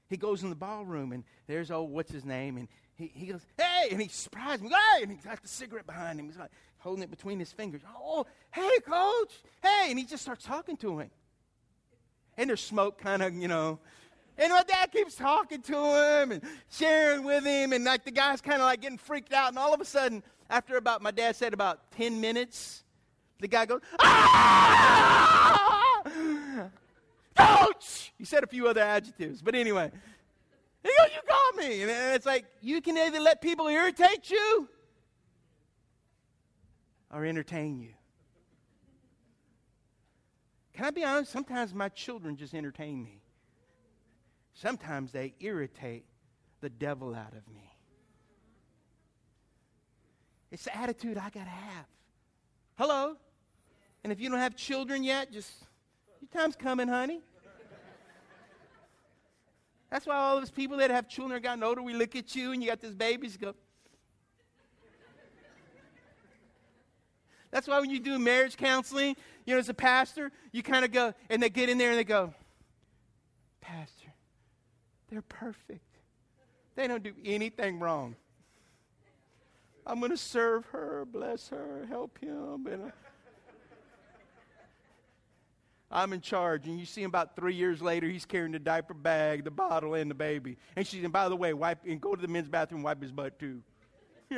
he 0.10 0.18
goes 0.18 0.44
in 0.44 0.50
the 0.50 0.56
ballroom, 0.56 1.12
and 1.12 1.24
there's 1.48 1.72
old 1.72 1.92
what's 1.92 2.12
his 2.12 2.26
name, 2.26 2.58
and 2.58 2.68
he, 2.96 3.12
he 3.14 3.28
goes, 3.28 3.42
hey, 3.58 3.90
and 3.92 4.02
he 4.02 4.08
surprised 4.08 4.62
me, 4.62 4.70
hey, 4.70 5.04
and 5.04 5.12
he's 5.12 5.24
got 5.24 5.42
the 5.42 5.48
cigarette 5.48 5.86
behind 5.86 6.20
him. 6.20 6.26
He's 6.26 6.38
like 6.38 6.52
holding 6.80 7.04
it 7.04 7.10
between 7.10 7.40
his 7.40 7.52
fingers. 7.52 7.82
Oh, 7.96 8.26
hey, 8.52 8.80
coach, 8.86 9.32
hey, 9.64 9.88
and 9.90 9.98
he 9.98 10.06
just 10.06 10.24
starts 10.24 10.44
talking 10.44 10.78
to 10.78 11.00
him. 11.00 11.10
And 12.38 12.50
there's 12.50 12.62
smoke 12.62 12.98
kind 12.98 13.22
of, 13.22 13.34
you 13.34 13.48
know, 13.48 13.80
and 14.38 14.52
my 14.52 14.64
dad 14.64 14.92
keeps 14.92 15.16
talking 15.16 15.62
to 15.64 15.74
him 15.76 16.32
and 16.32 16.42
sharing 16.70 17.24
with 17.24 17.46
him, 17.46 17.74
and 17.74 17.84
like 17.84 18.04
the 18.06 18.12
guy's 18.12 18.42
kind 18.42 18.62
of 18.62 18.66
like 18.66 18.82
getting 18.82 18.98
freaked 18.98 19.34
out. 19.34 19.50
And 19.50 19.58
all 19.60 19.74
of 19.74 19.82
a 19.82 19.86
sudden, 19.86 20.24
after 20.50 20.78
about, 20.78 21.02
my 21.02 21.12
dad 21.12 21.36
said 21.36 21.54
about 21.54 21.92
10 21.92 22.20
minutes, 22.22 22.84
the 23.40 23.48
guy 23.48 23.66
goes, 23.66 23.82
ah! 24.00 24.92
Coach! 27.36 28.14
He 28.18 28.26
said 28.26 28.44
a 28.44 28.48
few 28.48 28.68
other 28.68 28.82
adjectives, 28.82 29.42
but 29.42 29.56
anyway. 29.56 29.92
He 30.84 30.90
goes, 30.90 31.10
You 31.14 31.22
called 31.28 31.56
me. 31.58 31.84
And 31.84 31.92
it's 32.16 32.26
like, 32.26 32.46
you 32.62 32.82
can 32.82 32.98
either 32.98 33.20
let 33.20 33.42
people 33.42 33.68
irritate 33.68 34.30
you 34.30 34.68
or 37.14 37.26
entertain 37.26 37.80
you. 37.80 37.94
Can 40.74 40.86
I 40.86 40.92
be 40.92 41.04
honest? 41.04 41.32
Sometimes 41.32 41.74
my 41.74 41.90
children 41.90 42.36
just 42.36 42.54
entertain 42.54 43.04
me. 43.04 43.21
Sometimes 44.62 45.12
they 45.12 45.34
irritate 45.40 46.06
the 46.60 46.70
devil 46.70 47.16
out 47.16 47.34
of 47.34 47.52
me. 47.52 47.74
It's 50.52 50.66
the 50.66 50.78
attitude 50.78 51.18
I 51.18 51.32
got 51.32 51.46
to 51.46 51.50
have. 51.50 51.86
Hello? 52.78 53.16
And 54.04 54.14
if 54.14 54.20
you 54.20 54.30
don't 54.30 54.38
have 54.38 54.56
children 54.56 55.04
yet, 55.04 55.32
just, 55.32 55.52
your 56.22 56.30
time's 56.30 56.56
coming, 56.56 56.88
honey. 56.88 57.22
That's 59.90 60.06
why 60.06 60.16
all 60.16 60.40
those 60.40 60.52
people 60.52 60.78
that 60.78 60.92
have 60.92 61.10
children 61.10 61.38
are 61.38 61.42
gotten 61.42 61.64
older, 61.64 61.82
we 61.82 61.96
look 61.96 62.16
at 62.16 62.36
you 62.36 62.52
and 62.52 62.62
you 62.62 62.70
got 62.70 62.82
this 62.82 62.94
babies 62.94 63.38
go. 63.38 63.56
That's 67.50 67.68
why 67.68 67.80
when 67.80 67.90
you 67.90 68.00
do 68.00 68.20
marriage 68.20 68.58
counseling, 68.58 69.16
you 69.46 69.56
know, 69.56 69.60
as 69.60 69.70
a 69.70 69.74
pastor, 69.74 70.32
you 70.52 70.62
kind 70.62 70.86
of 70.86 70.92
go, 70.92 71.16
and 71.32 71.42
they 71.42 71.50
get 71.50 71.68
in 71.68 71.80
there 71.80 71.90
and 71.90 71.98
they 71.98 72.04
go, 72.04 72.34
they're 75.12 75.22
perfect. 75.22 75.98
They 76.76 76.88
don't 76.88 77.04
do 77.04 77.14
anything 77.26 77.80
wrong. 77.80 78.16
I'm 79.86 80.00
going 80.00 80.12
to 80.12 80.18
serve 80.18 80.66
her, 80.68 81.06
bless 81.06 81.50
her, 81.50 81.86
help 81.90 82.18
him. 82.20 82.66
And 82.72 82.92
I'm 85.92 86.14
in 86.14 86.22
charge. 86.22 86.68
And 86.68 86.80
you 86.80 86.86
see 86.86 87.04
him 87.04 87.10
about 87.10 87.36
three 87.36 87.56
years 87.56 87.82
later, 87.82 88.08
he's 88.08 88.26
carrying 88.26 88.54
the 88.54 88.60
diaper 88.60 88.94
bag, 88.94 89.44
the 89.44 89.52
bottle, 89.52 89.96
and 89.96 90.10
the 90.10 90.16
baby. 90.16 90.58
And 90.76 90.88
she's, 90.88 91.04
and 91.04 91.12
by 91.12 91.28
the 91.28 91.36
way, 91.36 91.54
wipe 91.54 91.80
and 91.86 92.00
go 92.00 92.16
to 92.16 92.22
the 92.22 92.28
men's 92.28 92.48
bathroom 92.48 92.80
and 92.80 92.86
wipe 92.86 93.02
his 93.02 93.12
butt 93.12 93.38
too. 93.38 93.62
I 94.32 94.36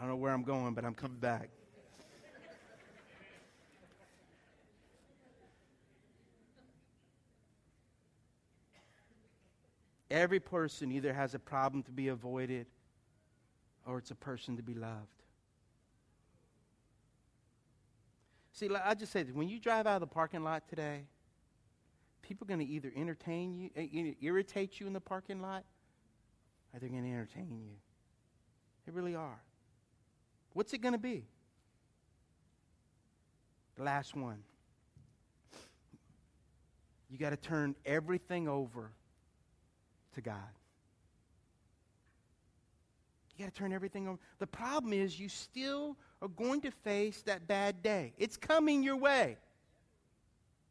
don't 0.00 0.08
know 0.08 0.16
where 0.16 0.32
I'm 0.32 0.42
going, 0.42 0.72
but 0.74 0.84
I'm 0.84 0.94
coming 0.94 1.18
back. 1.18 1.50
Every 10.16 10.40
person 10.40 10.90
either 10.92 11.12
has 11.12 11.34
a 11.34 11.38
problem 11.38 11.82
to 11.82 11.90
be 11.90 12.08
avoided 12.08 12.66
or 13.86 13.98
it's 13.98 14.10
a 14.10 14.14
person 14.14 14.56
to 14.56 14.62
be 14.62 14.72
loved. 14.72 15.22
See, 18.52 18.70
I 18.82 18.94
just 18.94 19.12
said, 19.12 19.34
when 19.34 19.46
you 19.46 19.60
drive 19.60 19.86
out 19.86 19.96
of 19.96 20.00
the 20.00 20.06
parking 20.06 20.42
lot 20.42 20.66
today, 20.70 21.02
people 22.22 22.46
are 22.46 22.48
going 22.48 22.66
to 22.66 22.72
either 22.72 22.90
entertain 22.96 23.52
you, 23.52 23.70
eh, 23.76 24.14
irritate 24.22 24.80
you 24.80 24.86
in 24.86 24.94
the 24.94 25.00
parking 25.00 25.42
lot, 25.42 25.64
or 26.72 26.80
they're 26.80 26.88
going 26.88 27.04
to 27.04 27.10
entertain 27.10 27.60
you. 27.60 27.76
They 28.86 28.92
really 28.92 29.14
are. 29.14 29.42
What's 30.54 30.72
it 30.72 30.78
going 30.78 30.94
to 30.94 30.98
be? 30.98 31.26
The 33.76 33.82
last 33.82 34.16
one. 34.16 34.38
You 37.10 37.18
got 37.18 37.30
to 37.30 37.36
turn 37.36 37.76
everything 37.84 38.48
over 38.48 38.92
to 40.16 40.20
God. 40.20 40.34
You 43.36 43.44
got 43.44 43.54
to 43.54 43.58
turn 43.58 43.72
everything 43.72 44.08
over. 44.08 44.18
The 44.38 44.46
problem 44.46 44.92
is, 44.92 45.20
you 45.20 45.28
still 45.28 45.96
are 46.22 46.28
going 46.28 46.62
to 46.62 46.70
face 46.70 47.22
that 47.22 47.46
bad 47.46 47.82
day. 47.82 48.14
It's 48.18 48.36
coming 48.36 48.82
your 48.82 48.96
way. 48.96 49.36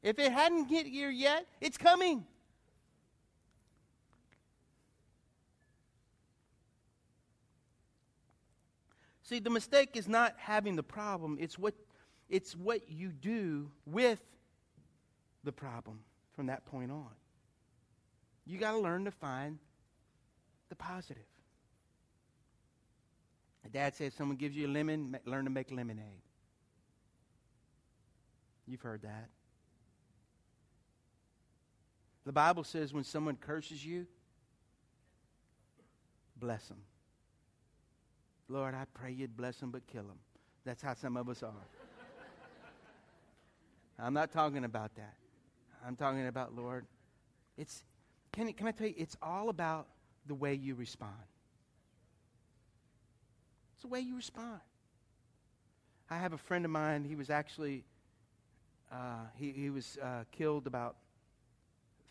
If 0.02 0.20
it 0.20 0.32
hadn't 0.32 0.70
get 0.70 0.86
here 0.86 1.10
yet, 1.10 1.46
it's 1.62 1.78
coming. 1.78 2.26
See, 9.24 9.39
the 9.39 9.50
mistake 9.50 9.96
is 9.96 10.08
not 10.08 10.36
having 10.38 10.76
the 10.76 10.84
problem, 10.84 11.38
it's 11.39 11.58
what, 11.58 11.74
it's 12.30 12.56
what 12.56 12.89
you 12.89 13.10
do 13.10 13.72
with 13.86 14.22
the 15.43 15.52
problem 15.52 16.00
from 16.36 16.48
that 16.48 16.66
point 16.66 16.91
on. 16.91 17.10
You 18.46 18.58
got 18.58 18.72
to 18.72 18.80
learn 18.80 19.06
to 19.06 19.12
find 19.12 19.58
the 20.70 20.76
positive. 20.76 21.24
Dad 23.72 23.93
says 23.93 24.14
someone 24.14 24.38
gives 24.38 24.56
you 24.56 24.68
a 24.68 24.72
lemon, 24.72 25.18
learn 25.26 25.43
to 25.43 25.52
make 25.52 25.70
lemonade. 25.70 26.22
You've 28.66 28.80
heard 28.80 29.02
that. 29.02 29.30
The 32.26 32.32
Bible 32.32 32.64
says 32.64 32.93
when 32.93 33.04
someone 33.04 33.36
curses 33.36 33.86
you, 33.86 34.08
bless 36.38 36.68
them. 36.68 36.78
Lord, 38.48 38.74
I 38.76 38.86
pray 38.93 39.12
you'd 39.12 39.36
bless 39.36 39.58
them 39.58 39.72
but 39.72 39.86
kill 39.88 40.04
them. 40.04 40.20
That's 40.64 40.82
how 40.82 40.93
some 40.93 41.18
of 41.18 41.28
us 41.28 41.43
are. 41.43 41.52
I'm 44.00 44.14
not 44.14 44.32
talking 44.32 44.64
about 44.64 44.96
that. 44.96 45.16
I'm 45.86 45.96
talking 45.96 46.28
about, 46.28 46.56
Lord, 46.56 46.86
it's, 47.58 47.84
can, 48.36 48.52
can 48.54 48.68
I 48.68 48.72
tell 48.72 48.88
you, 48.88 48.94
it's 48.98 49.16
all 49.22 49.50
about 49.50 49.88
the 50.28 50.36
way 50.36 50.54
you 50.54 50.76
respond. 50.76 51.14
It's 53.74 53.84
the 53.84 53.88
way 53.88 54.02
you 54.02 54.16
respond. 54.16 54.60
I 56.10 56.18
have 56.18 56.34
a 56.34 56.38
friend 56.38 56.66
of 56.66 56.72
mine, 56.72 57.04
he 57.04 57.16
was 57.16 57.30
actually, 57.30 57.84
uh, 58.92 59.26
he, 59.36 59.52
he 59.52 59.70
was 59.70 59.98
uh, 60.02 60.26
killed 60.32 60.68
about 60.68 60.98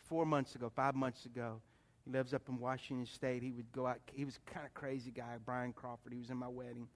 four 0.08 0.24
months 0.24 0.54
ago, 0.54 0.70
five 0.74 0.94
months 0.94 1.26
ago. 1.26 1.60
He 2.04 2.10
lives 2.10 2.34
up 2.34 2.42
in 2.48 2.58
Washington 2.58 3.06
State. 3.06 3.42
He 3.42 3.52
would 3.52 3.70
go 3.72 3.86
out, 3.86 3.98
he 4.12 4.24
was 4.24 4.38
kind 4.46 4.66
of 4.66 4.74
crazy 4.74 5.10
guy, 5.10 5.36
Brian 5.44 5.72
Crawford. 5.72 6.12
He 6.12 6.18
was 6.18 6.30
in 6.30 6.36
my 6.36 6.48
wedding. 6.48 6.88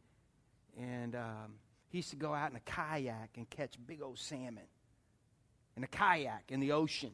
And 0.79 1.15
um, 1.15 1.55
he 1.89 1.99
used 1.99 2.11
to 2.11 2.17
go 2.17 2.35
out 2.35 2.51
in 2.51 2.57
a 2.57 2.61
kayak 2.61 3.31
and 3.37 3.49
catch 3.49 3.75
big 3.87 4.03
old 4.03 4.19
salmon 4.19 4.67
in 5.77 5.85
a 5.85 5.87
kayak 5.87 6.45
in 6.49 6.61
the 6.61 6.73
ocean. 6.73 7.13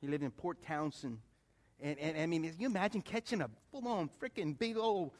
He 0.00 0.06
lived 0.06 0.22
in 0.22 0.30
Port 0.30 0.62
Townsend. 0.62 1.18
And, 1.80 1.98
and 1.98 2.18
I 2.18 2.26
mean, 2.26 2.42
can 2.42 2.60
you 2.60 2.66
imagine 2.66 3.02
catching 3.02 3.40
a 3.40 3.50
full 3.70 3.86
on 3.88 4.10
freaking 4.20 4.58
big 4.58 4.76
old. 4.76 5.12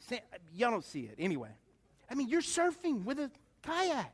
Sand? 0.00 0.22
Y'all 0.54 0.70
don't 0.70 0.84
see 0.84 1.02
it. 1.02 1.14
Anyway, 1.18 1.50
I 2.10 2.14
mean, 2.14 2.28
you're 2.28 2.42
surfing 2.42 3.04
with 3.04 3.18
a 3.18 3.30
kayak. 3.62 4.12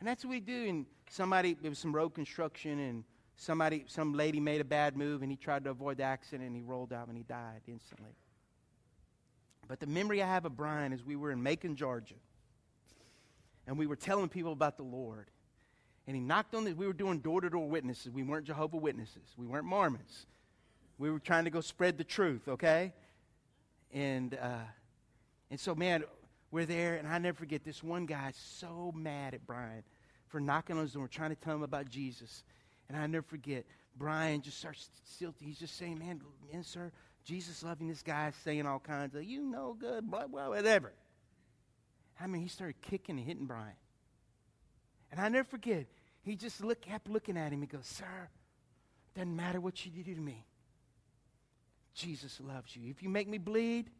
And 0.00 0.08
that's 0.08 0.24
what 0.24 0.30
we 0.30 0.40
do. 0.40 0.68
And 0.68 0.86
somebody, 1.10 1.56
there 1.60 1.70
was 1.70 1.78
some 1.78 1.94
road 1.94 2.10
construction, 2.10 2.78
and 2.78 3.04
somebody, 3.36 3.84
some 3.86 4.14
lady 4.14 4.40
made 4.40 4.60
a 4.60 4.64
bad 4.64 4.96
move, 4.96 5.22
and 5.22 5.30
he 5.30 5.36
tried 5.36 5.64
to 5.64 5.70
avoid 5.70 5.98
the 5.98 6.04
accident, 6.04 6.46
and 6.46 6.56
he 6.56 6.62
rolled 6.62 6.92
out 6.92 7.08
and 7.08 7.16
he 7.16 7.24
died 7.24 7.62
instantly. 7.66 8.16
But 9.66 9.80
the 9.80 9.86
memory 9.86 10.22
I 10.22 10.26
have 10.26 10.44
of 10.46 10.56
Brian 10.56 10.92
is 10.92 11.04
we 11.04 11.16
were 11.16 11.30
in 11.30 11.42
Macon, 11.42 11.76
Georgia, 11.76 12.14
and 13.66 13.78
we 13.78 13.86
were 13.86 13.96
telling 13.96 14.28
people 14.28 14.52
about 14.52 14.76
the 14.76 14.82
Lord. 14.82 15.30
And 16.08 16.16
he 16.16 16.22
knocked 16.22 16.54
on 16.54 16.64
this. 16.64 16.74
We 16.74 16.86
were 16.86 16.94
doing 16.94 17.18
door 17.18 17.42
to 17.42 17.50
door 17.50 17.68
witnesses. 17.68 18.10
We 18.10 18.22
weren't 18.22 18.46
Jehovah 18.46 18.78
Witnesses. 18.78 19.34
We 19.36 19.46
weren't 19.46 19.66
Mormons. 19.66 20.24
We 20.96 21.10
were 21.10 21.18
trying 21.18 21.44
to 21.44 21.50
go 21.50 21.60
spread 21.60 21.98
the 21.98 22.04
truth, 22.04 22.48
okay? 22.48 22.94
And 23.92 24.32
uh, 24.34 24.64
and 25.50 25.60
so, 25.60 25.74
man, 25.74 26.04
we're 26.50 26.64
there, 26.64 26.94
and 26.94 27.06
I 27.06 27.18
never 27.18 27.36
forget 27.36 27.62
this 27.62 27.82
one 27.82 28.06
guy 28.06 28.32
so 28.34 28.90
mad 28.96 29.34
at 29.34 29.46
Brian 29.46 29.82
for 30.28 30.40
knocking 30.40 30.76
on 30.76 30.82
his 30.82 30.94
door, 30.94 31.08
trying 31.08 31.28
to 31.28 31.36
tell 31.36 31.54
him 31.54 31.62
about 31.62 31.90
Jesus. 31.90 32.42
And 32.88 32.96
I 32.96 33.06
never 33.06 33.26
forget, 33.26 33.66
Brian 33.94 34.40
just 34.40 34.58
starts 34.58 34.88
still, 35.04 35.34
he's 35.38 35.58
just 35.58 35.76
saying, 35.76 35.98
man, 35.98 36.22
man, 36.50 36.62
sir, 36.62 36.90
Jesus 37.22 37.62
loving 37.62 37.86
this 37.86 38.02
guy, 38.02 38.32
saying 38.44 38.66
all 38.66 38.78
kinds 38.78 39.14
of, 39.14 39.24
you 39.24 39.42
know 39.42 39.76
good, 39.78 40.10
blah, 40.10 40.26
blah, 40.26 40.48
whatever. 40.48 40.94
I 42.18 42.26
mean, 42.26 42.40
he 42.40 42.48
started 42.48 42.80
kicking 42.80 43.18
and 43.18 43.26
hitting 43.26 43.44
Brian. 43.44 43.76
And 45.10 45.20
I 45.20 45.28
never 45.28 45.48
forget, 45.48 45.86
he 46.28 46.36
just 46.36 46.62
look, 46.62 46.80
kept 46.80 47.08
looking 47.08 47.36
at 47.36 47.52
him. 47.52 47.60
He 47.60 47.66
goes, 47.66 47.86
Sir, 47.86 48.28
doesn't 49.14 49.34
matter 49.34 49.60
what 49.60 49.84
you 49.84 49.90
do 49.90 50.14
to 50.14 50.20
me. 50.20 50.44
Jesus 51.94 52.40
loves 52.40 52.76
you. 52.76 52.90
If 52.90 53.02
you 53.02 53.08
make 53.08 53.28
me 53.28 53.38
bleed, 53.38 53.90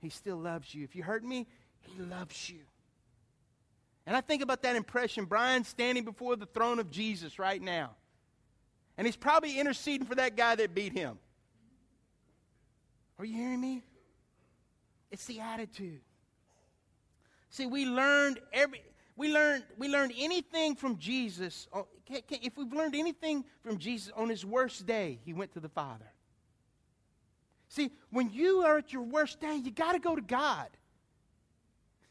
he 0.00 0.08
still 0.08 0.36
loves 0.36 0.74
you. 0.74 0.84
If 0.84 0.94
you 0.94 1.02
hurt 1.02 1.24
me, 1.24 1.46
he 1.80 2.02
loves 2.02 2.48
you. 2.50 2.60
And 4.06 4.16
I 4.16 4.20
think 4.20 4.42
about 4.42 4.62
that 4.62 4.76
impression. 4.76 5.24
Brian 5.24 5.64
standing 5.64 6.04
before 6.04 6.36
the 6.36 6.46
throne 6.46 6.78
of 6.78 6.90
Jesus 6.90 7.38
right 7.38 7.60
now. 7.60 7.90
And 8.98 9.06
he's 9.06 9.16
probably 9.16 9.58
interceding 9.58 10.06
for 10.06 10.14
that 10.16 10.36
guy 10.36 10.54
that 10.54 10.74
beat 10.74 10.92
him. 10.92 11.18
Are 13.18 13.24
you 13.24 13.34
hearing 13.34 13.60
me? 13.60 13.82
It's 15.10 15.24
the 15.26 15.40
attitude. 15.40 16.00
See, 17.50 17.66
we 17.66 17.86
learned 17.86 18.40
every 18.52 18.82
we 19.16 19.32
learned, 19.32 19.64
we 19.76 19.88
learned 19.88 20.12
anything 20.18 20.74
from 20.74 20.98
Jesus, 20.98 21.68
if 22.08 22.56
we've 22.56 22.72
learned 22.72 22.94
anything 22.94 23.44
from 23.62 23.78
Jesus 23.78 24.12
on 24.16 24.28
his 24.28 24.44
worst 24.44 24.86
day, 24.86 25.18
he 25.24 25.32
went 25.32 25.52
to 25.52 25.60
the 25.60 25.68
Father. 25.68 26.10
See, 27.68 27.90
when 28.10 28.30
you 28.30 28.60
are 28.60 28.78
at 28.78 28.92
your 28.92 29.02
worst 29.02 29.40
day, 29.40 29.56
you 29.56 29.70
got 29.70 29.92
to 29.92 29.98
go 29.98 30.14
to 30.14 30.22
God. 30.22 30.68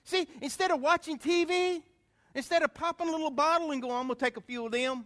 See, 0.03 0.27
instead 0.41 0.71
of 0.71 0.81
watching 0.81 1.19
TV, 1.19 1.83
instead 2.33 2.63
of 2.63 2.73
popping 2.73 3.07
a 3.07 3.11
little 3.11 3.29
bottle 3.29 3.71
and 3.71 3.81
going, 3.81 3.93
I'm 3.93 4.07
going 4.07 4.17
to 4.17 4.25
take 4.25 4.37
a 4.37 4.41
few 4.41 4.65
of 4.65 4.71
them, 4.71 5.05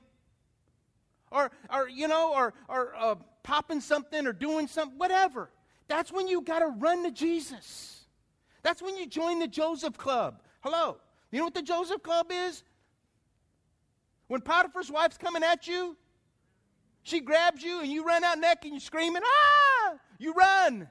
or, 1.31 1.51
or 1.73 1.89
you 1.89 2.07
know, 2.07 2.33
or, 2.33 2.53
or 2.69 2.95
uh, 2.95 3.15
popping 3.43 3.81
something 3.81 4.25
or 4.25 4.33
doing 4.33 4.67
something, 4.67 4.97
whatever, 4.97 5.49
that's 5.87 6.11
when 6.11 6.27
you 6.27 6.41
got 6.41 6.59
to 6.59 6.67
run 6.67 7.03
to 7.03 7.11
Jesus. 7.11 8.05
That's 8.63 8.81
when 8.81 8.97
you 8.97 9.07
join 9.07 9.39
the 9.39 9.47
Joseph 9.47 9.97
Club. 9.97 10.41
Hello. 10.61 10.97
You 11.35 11.41
know 11.41 11.47
what 11.47 11.53
the 11.53 11.63
Joseph 11.63 12.01
Club 12.01 12.27
is? 12.31 12.63
When 14.29 14.39
Potiphar's 14.39 14.89
wife's 14.89 15.17
coming 15.17 15.43
at 15.43 15.67
you, 15.67 15.97
she 17.03 17.19
grabs 17.19 17.61
you 17.61 17.81
and 17.81 17.91
you 17.91 18.05
run 18.05 18.23
out 18.23 18.39
naked 18.39 18.63
and 18.63 18.71
you're 18.75 18.79
screaming, 18.79 19.21
ah! 19.21 19.95
You 20.17 20.31
run. 20.31 20.87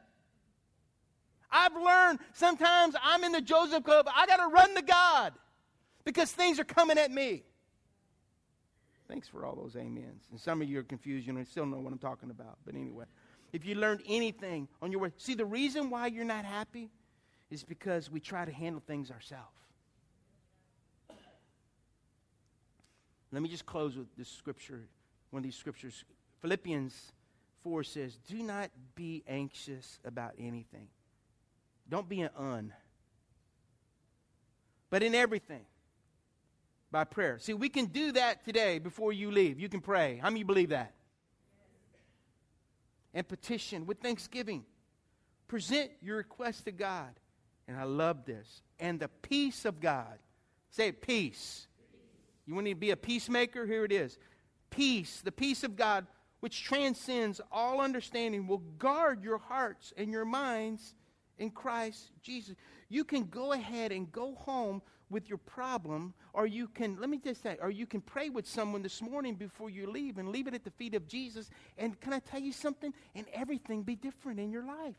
I've 1.51 1.75
learned 1.75 2.19
sometimes 2.35 2.95
I'm 3.03 3.25
in 3.25 3.33
the 3.33 3.41
Joseph 3.41 3.85
Club, 3.85 4.07
I 4.15 4.27
got 4.27 4.37
to 4.37 4.49
run 4.49 4.75
to 4.75 4.83
God 4.83 5.33
because 6.05 6.31
things 6.31 6.61
are 6.61 6.65
coming 6.65 6.99
at 6.99 7.11
me. 7.11 7.45
Thanks 9.09 9.27
for 9.27 9.47
all 9.47 9.57
those 9.57 9.77
amens. 9.77 10.25
And 10.31 10.39
some 10.39 10.61
of 10.61 10.69
you 10.69 10.79
are 10.79 10.83
confused. 10.83 11.27
You 11.27 11.33
know, 11.33 11.43
still 11.45 11.65
know 11.65 11.79
what 11.79 11.91
I'm 11.91 11.99
talking 11.99 12.29
about. 12.29 12.59
But 12.67 12.75
anyway, 12.75 13.07
if 13.55 13.65
you 13.65 13.77
learned 13.77 14.03
anything 14.07 14.69
on 14.83 14.93
your 14.93 15.01
way, 15.01 15.13
see, 15.17 15.33
the 15.33 15.47
reason 15.47 15.89
why 15.89 16.09
you're 16.09 16.23
not 16.23 16.45
happy 16.45 16.91
is 17.51 17.65
because 17.65 18.11
we 18.11 18.21
try 18.21 18.45
to 18.45 18.53
handle 18.53 18.83
things 18.87 19.11
ourselves. 19.11 19.64
Let 23.35 23.43
me 23.43 23.49
just 23.49 23.67
close 23.67 23.97
with 23.97 24.07
this 24.17 24.29
scripture, 24.29 24.85
one 25.31 25.41
of 25.41 25.45
these 25.45 25.57
scriptures. 25.57 26.05
Philippians 26.41 27.13
4 27.65 27.83
says, 27.83 28.17
Do 28.29 28.41
not 28.45 28.71
be 28.95 29.25
anxious 29.27 29.99
about 30.05 30.35
anything. 30.39 30.87
Don't 31.91 32.09
be 32.09 32.21
an 32.21 32.31
un. 32.39 32.73
But 34.89 35.03
in 35.03 35.17
everything, 35.17 35.65
by 36.93 37.03
prayer. 37.03 37.41
See, 37.41 37.55
we 37.55 37.69
can 37.69 37.87
do 37.87 38.13
that 38.13 38.45
today 38.45 38.79
before 38.79 39.13
you 39.13 39.33
leave. 39.33 39.59
You 39.59 39.69
can 39.69 39.81
pray. 39.81 40.21
How 40.23 40.31
many 40.31 40.45
believe 40.45 40.69
that? 40.69 40.95
And 43.13 43.27
petition 43.27 43.85
with 43.85 43.99
thanksgiving. 43.99 44.65
Present 45.49 45.91
your 46.01 46.19
request 46.19 46.67
to 46.67 46.73
God. 46.73 47.11
And 47.67 47.77
I 47.77 47.83
love 47.83 48.25
this. 48.25 48.63
And 48.79 49.01
the 49.01 49.09
peace 49.09 49.65
of 49.65 49.81
God. 49.81 50.19
Say 50.71 50.93
peace 50.93 51.67
you 52.47 52.55
want 52.55 52.67
to 52.67 52.75
be 52.75 52.91
a 52.91 52.97
peacemaker? 52.97 53.67
Here 53.67 53.85
it 53.85 53.93
is. 53.93 54.19
Peace, 54.71 55.21
the 55.25 55.33
peace 55.33 55.65
of 55.65 55.77
God, 55.77 56.07
which 56.41 56.63
transcends 56.63 57.41
all 57.51 57.81
understanding, 57.81 58.47
will 58.47 58.63
guard 58.79 59.23
your 59.23 59.39
hearts 59.39 59.93
and 59.97 60.11
your 60.11 60.25
minds 60.25 60.95
in 61.39 61.51
Christ 61.51 62.11
Jesus. 62.23 62.55
You 62.89 63.05
can 63.05 63.25
go 63.25 63.53
ahead 63.53 63.93
and 63.93 64.11
go 64.13 64.35
home 64.35 64.83
with 65.11 65.29
your 65.29 65.39
problem, 65.39 66.13
or 66.33 66.47
you 66.47 66.67
can, 66.67 66.99
let 66.99 67.09
me 67.09 67.19
just 67.19 67.43
say, 67.43 67.57
or 67.63 67.71
you 67.71 67.87
can 67.87 68.01
pray 68.01 68.31
with 68.31 68.47
someone 68.47 68.83
this 68.83 69.01
morning 69.01 69.35
before 69.35 69.71
you 69.71 69.89
leave 69.89 70.19
and 70.19 70.31
leave 70.31 70.47
it 70.47 70.55
at 70.55 70.65
the 70.65 70.71
feet 70.71 70.95
of 70.95 71.07
Jesus. 71.07 71.51
And 71.79 71.99
can 72.01 72.13
I 72.13 72.19
tell 72.19 72.41
you 72.41 72.53
something? 72.53 72.93
And 73.15 73.27
everything 73.33 73.83
be 73.83 73.97
different 73.97 74.41
in 74.41 74.51
your 74.51 74.67
life. 74.67 74.97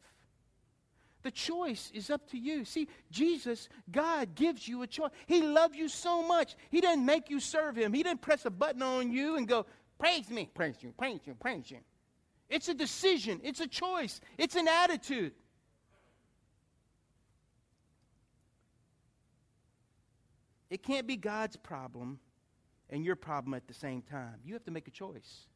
The 1.25 1.31
choice 1.31 1.89
is 1.91 2.11
up 2.11 2.29
to 2.29 2.37
you. 2.37 2.65
See, 2.65 2.87
Jesus, 3.09 3.67
God 3.91 4.35
gives 4.35 4.67
you 4.67 4.83
a 4.83 4.87
choice. 4.87 5.09
He 5.25 5.41
loves 5.41 5.75
you 5.75 5.89
so 5.89 6.21
much. 6.21 6.55
He 6.69 6.81
didn't 6.81 7.03
make 7.03 7.31
you 7.31 7.39
serve 7.39 7.75
Him. 7.75 7.93
He 7.93 8.03
didn't 8.03 8.21
press 8.21 8.45
a 8.45 8.51
button 8.51 8.83
on 8.83 9.11
you 9.11 9.35
and 9.35 9.47
go, 9.47 9.65
Praise 9.97 10.29
me, 10.29 10.51
praise 10.53 10.75
you, 10.81 10.93
praise 10.95 11.21
you, 11.25 11.33
praise 11.33 11.71
you. 11.71 11.79
It's 12.47 12.67
a 12.67 12.75
decision, 12.75 13.41
it's 13.43 13.59
a 13.59 13.65
choice, 13.65 14.21
it's 14.37 14.55
an 14.55 14.67
attitude. 14.67 15.33
It 20.69 20.83
can't 20.83 21.07
be 21.07 21.15
God's 21.15 21.55
problem 21.55 22.19
and 22.91 23.03
your 23.03 23.15
problem 23.15 23.55
at 23.55 23.67
the 23.67 23.73
same 23.73 24.03
time. 24.03 24.35
You 24.45 24.53
have 24.53 24.65
to 24.65 24.71
make 24.71 24.87
a 24.87 24.91
choice. 24.91 25.47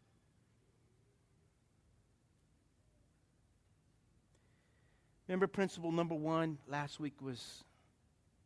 Remember, 5.30 5.46
principle 5.46 5.92
number 5.92 6.16
one 6.16 6.58
last 6.68 7.00
week 7.00 7.14
was 7.22 7.64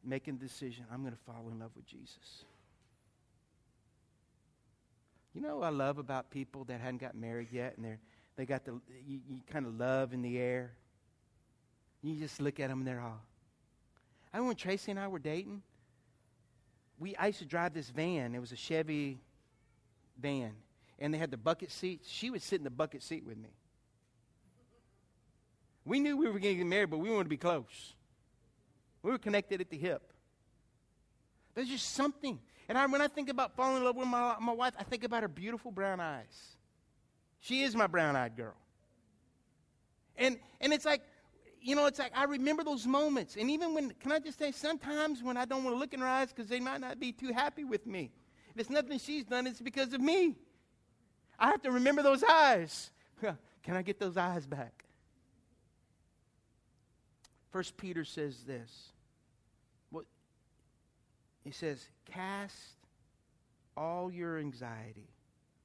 making 0.04 0.38
the 0.38 0.46
decision 0.46 0.84
I'm 0.92 1.00
going 1.00 1.14
to 1.14 1.20
fall 1.26 1.48
in 1.50 1.58
love 1.60 1.72
with 1.78 1.88
Jesus. 1.88 2.44
You 5.34 5.40
know 5.40 5.60
what 5.60 5.68
I 5.68 5.70
love 5.70 5.98
about 5.98 6.30
people 6.30 6.66
that 6.66 6.82
hadn't 6.82 7.00
got 7.00 7.16
married 7.16 7.48
yet 7.54 7.76
and 7.78 7.86
they're, 7.86 8.00
they 8.36 8.46
got 8.46 8.66
the 8.66 8.74
you, 9.08 9.22
you 9.30 9.40
kind 9.50 9.66
of 9.66 9.80
love 9.80 10.12
in 10.12 10.22
the 10.22 10.38
air? 10.38 10.74
You 12.02 12.20
just 12.20 12.42
look 12.42 12.60
at 12.60 12.68
them 12.70 12.80
and 12.80 12.88
they're 12.88 13.00
all. 13.00 13.22
I 14.34 14.38
remember 14.38 14.50
when 14.50 14.58
Tracy 14.58 14.92
and 14.92 15.00
I 15.00 15.08
were 15.08 15.20
dating, 15.20 15.62
we, 17.00 17.16
I 17.16 17.28
used 17.28 17.40
to 17.40 17.46
drive 17.46 17.74
this 17.74 17.92
van. 17.92 18.36
It 18.36 18.40
was 18.40 18.52
a 18.52 18.58
Chevy 18.58 19.22
van. 20.22 20.52
And 21.00 21.14
they 21.14 21.18
had 21.18 21.32
the 21.32 21.38
bucket 21.38 21.72
seats. 21.72 22.10
She 22.10 22.30
would 22.30 22.42
sit 22.42 22.58
in 22.58 22.66
the 22.66 22.70
bucket 22.70 23.04
seat 23.04 23.26
with 23.26 23.38
me. 23.38 23.52
We 25.86 26.00
knew 26.00 26.18
we 26.18 26.28
were 26.28 26.40
going 26.40 26.56
to 26.56 26.56
get 26.56 26.66
married, 26.66 26.90
but 26.90 27.00
we 27.00 27.10
wanted 27.10 27.26
to 27.26 27.30
be 27.30 27.38
close. 27.38 27.94
We 29.02 29.12
were 29.12 29.18
connected 29.18 29.60
at 29.60 29.70
the 29.70 29.78
hip. 29.78 30.14
There's 31.56 31.68
just 31.68 31.94
something. 31.94 32.40
And 32.70 32.78
I, 32.78 32.86
when 32.86 33.02
I 33.02 33.08
think 33.08 33.30
about 33.30 33.56
falling 33.56 33.78
in 33.78 33.84
love 33.84 33.96
with 33.96 34.08
my, 34.08 34.36
my 34.40 34.54
wife, 34.54 34.74
I 34.80 34.84
think 34.84 35.04
about 35.04 35.24
her 35.24 35.28
beautiful 35.28 35.72
brown 35.72 36.00
eyes. 36.00 36.56
She 37.40 37.64
is 37.64 37.76
my 37.76 37.88
brown 37.88 38.16
eyed 38.16 38.38
girl. 38.38 38.56
And, 40.16 40.40
and 40.62 40.72
it's 40.72 40.86
like, 40.86 41.02
you 41.62 41.76
know, 41.76 41.86
it's 41.86 42.00
like 42.00 42.12
I 42.16 42.26
remember 42.26 42.64
those 42.64 42.88
moments. 42.88 43.36
And 43.38 43.50
even 43.50 43.74
when, 43.74 43.92
can 43.92 44.12
I 44.12 44.20
just 44.20 44.40
say, 44.40 44.52
sometimes 44.52 45.22
when 45.22 45.38
I 45.38 45.46
don't 45.46 45.64
want 45.64 45.76
to 45.76 45.80
look 45.80 45.94
in 45.94 46.00
her 46.00 46.08
eyes 46.08 46.30
because 46.30 46.50
they 46.50 46.60
might 46.60 46.80
not 46.80 47.00
be 47.00 47.12
too 47.12 47.34
happy 47.34 47.64
with 47.64 47.86
me, 47.86 48.12
if 48.54 48.62
it's 48.62 48.70
nothing 48.70 49.00
she's 49.00 49.26
done, 49.26 49.48
it's 49.48 49.62
because 49.62 49.94
of 49.94 50.02
me. 50.02 50.36
I 51.40 51.48
have 51.48 51.62
to 51.64 51.72
remember 51.72 52.04
those 52.04 52.24
eyes. 52.24 52.92
can 53.22 53.76
I 53.76 53.82
get 53.82 54.00
those 54.00 54.18
eyes 54.18 54.46
back? 54.46 54.86
First 57.54 57.78
Peter 57.78 58.04
says 58.04 58.44
this. 58.46 58.90
What 59.90 60.04
he 61.46 61.52
says, 61.52 61.88
cast 62.12 62.76
all 63.78 64.12
your 64.12 64.38
anxiety. 64.38 65.08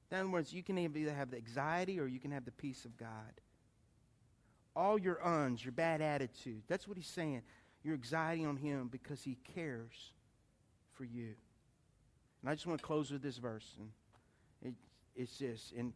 In 0.09 0.19
other 0.19 0.29
words, 0.29 0.53
you 0.53 0.63
can 0.63 0.77
either 0.77 1.13
have 1.13 1.31
the 1.31 1.37
anxiety 1.37 1.99
or 1.99 2.07
you 2.07 2.19
can 2.19 2.31
have 2.31 2.45
the 2.45 2.51
peace 2.51 2.85
of 2.85 2.97
God 2.97 3.41
all 4.79 4.97
your 4.97 5.23
uns, 5.25 5.63
your 5.63 5.73
bad 5.73 6.01
attitude. 6.01 6.61
That's 6.69 6.87
what 6.87 6.95
he's 6.95 7.07
saying. 7.07 7.41
Your 7.83 7.95
anxiety 7.95 8.45
on 8.45 8.55
him 8.55 8.87
because 8.89 9.21
he 9.21 9.37
cares 9.53 10.13
for 10.93 11.03
you. 11.03 11.33
And 12.41 12.49
I 12.49 12.53
just 12.53 12.65
want 12.65 12.79
to 12.79 12.85
close 12.85 13.11
with 13.11 13.21
this 13.21 13.37
verse. 13.37 13.75
And 13.77 13.89
it, 14.61 14.73
it's 15.21 15.37
this. 15.37 15.73
And, 15.77 15.93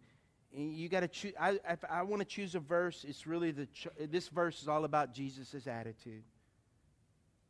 you 0.53 0.89
got 0.89 1.01
to 1.01 1.07
choose. 1.07 1.33
I, 1.39 1.59
if 1.69 1.83
I 1.89 2.03
want 2.03 2.21
to 2.21 2.27
choose 2.27 2.55
a 2.55 2.59
verse, 2.59 3.05
it's 3.07 3.25
really 3.25 3.51
the. 3.51 3.67
This 3.99 4.27
verse 4.27 4.61
is 4.61 4.67
all 4.67 4.85
about 4.85 5.13
Jesus' 5.13 5.67
attitude. 5.67 6.23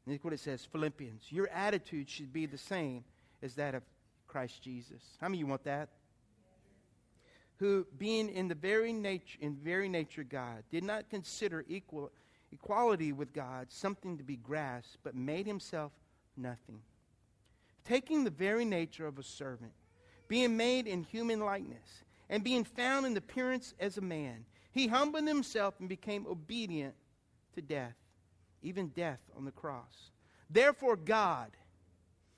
Look 0.06 0.24
what 0.24 0.34
it 0.34 0.40
says 0.40 0.66
Philippians. 0.66 1.24
Your 1.30 1.48
attitude 1.50 2.10
should 2.10 2.34
be 2.34 2.46
the 2.46 2.58
same 2.58 3.04
as 3.42 3.56
that 3.56 3.76
of 3.76 3.84
Christ 4.28 4.62
Jesus. 4.62 5.02
How 5.20 5.28
many 5.28 5.38
of 5.38 5.40
you 5.42 5.48
want 5.48 5.64
that? 5.64 5.90
who, 7.64 7.88
being 7.98 8.30
in 8.30 8.50
the 8.50 8.56
very 8.56 8.92
nature, 8.92 9.38
in 9.40 9.56
very 9.56 9.88
nature 9.88 10.24
God, 10.24 10.64
did 10.70 10.84
not 10.84 11.10
consider 11.10 11.64
equal, 11.68 12.12
equality 12.52 13.14
with 13.14 13.34
God 13.34 13.68
something 13.70 14.18
to 14.18 14.24
be 14.24 14.36
grasped, 14.36 14.98
but 15.02 15.16
made 15.16 15.48
himself 15.48 15.94
nothing. 16.36 16.82
Taking 17.86 18.26
the 18.26 18.30
very 18.30 18.66
nature 18.66 19.08
of 19.08 19.18
a 19.18 19.24
servant, 19.24 19.72
being 20.28 20.58
made 20.58 20.88
in 20.88 21.04
human 21.04 21.40
likeness, 21.40 22.03
and 22.30 22.44
being 22.44 22.64
found 22.64 23.06
in 23.06 23.16
appearance 23.18 23.74
as 23.80 23.98
a 23.98 24.02
man, 24.02 24.46
he 24.72 24.88
humbled 24.88 25.28
himself 25.28 25.76
and 25.80 25.88
became 25.88 26.26
obedient 26.28 26.96
to 27.56 27.62
death, 27.62 27.96
even 28.62 28.88
death 28.88 29.20
on 29.38 29.46
the 29.46 29.52
cross. 29.52 30.12
Therefore, 30.50 30.96
God 30.96 31.52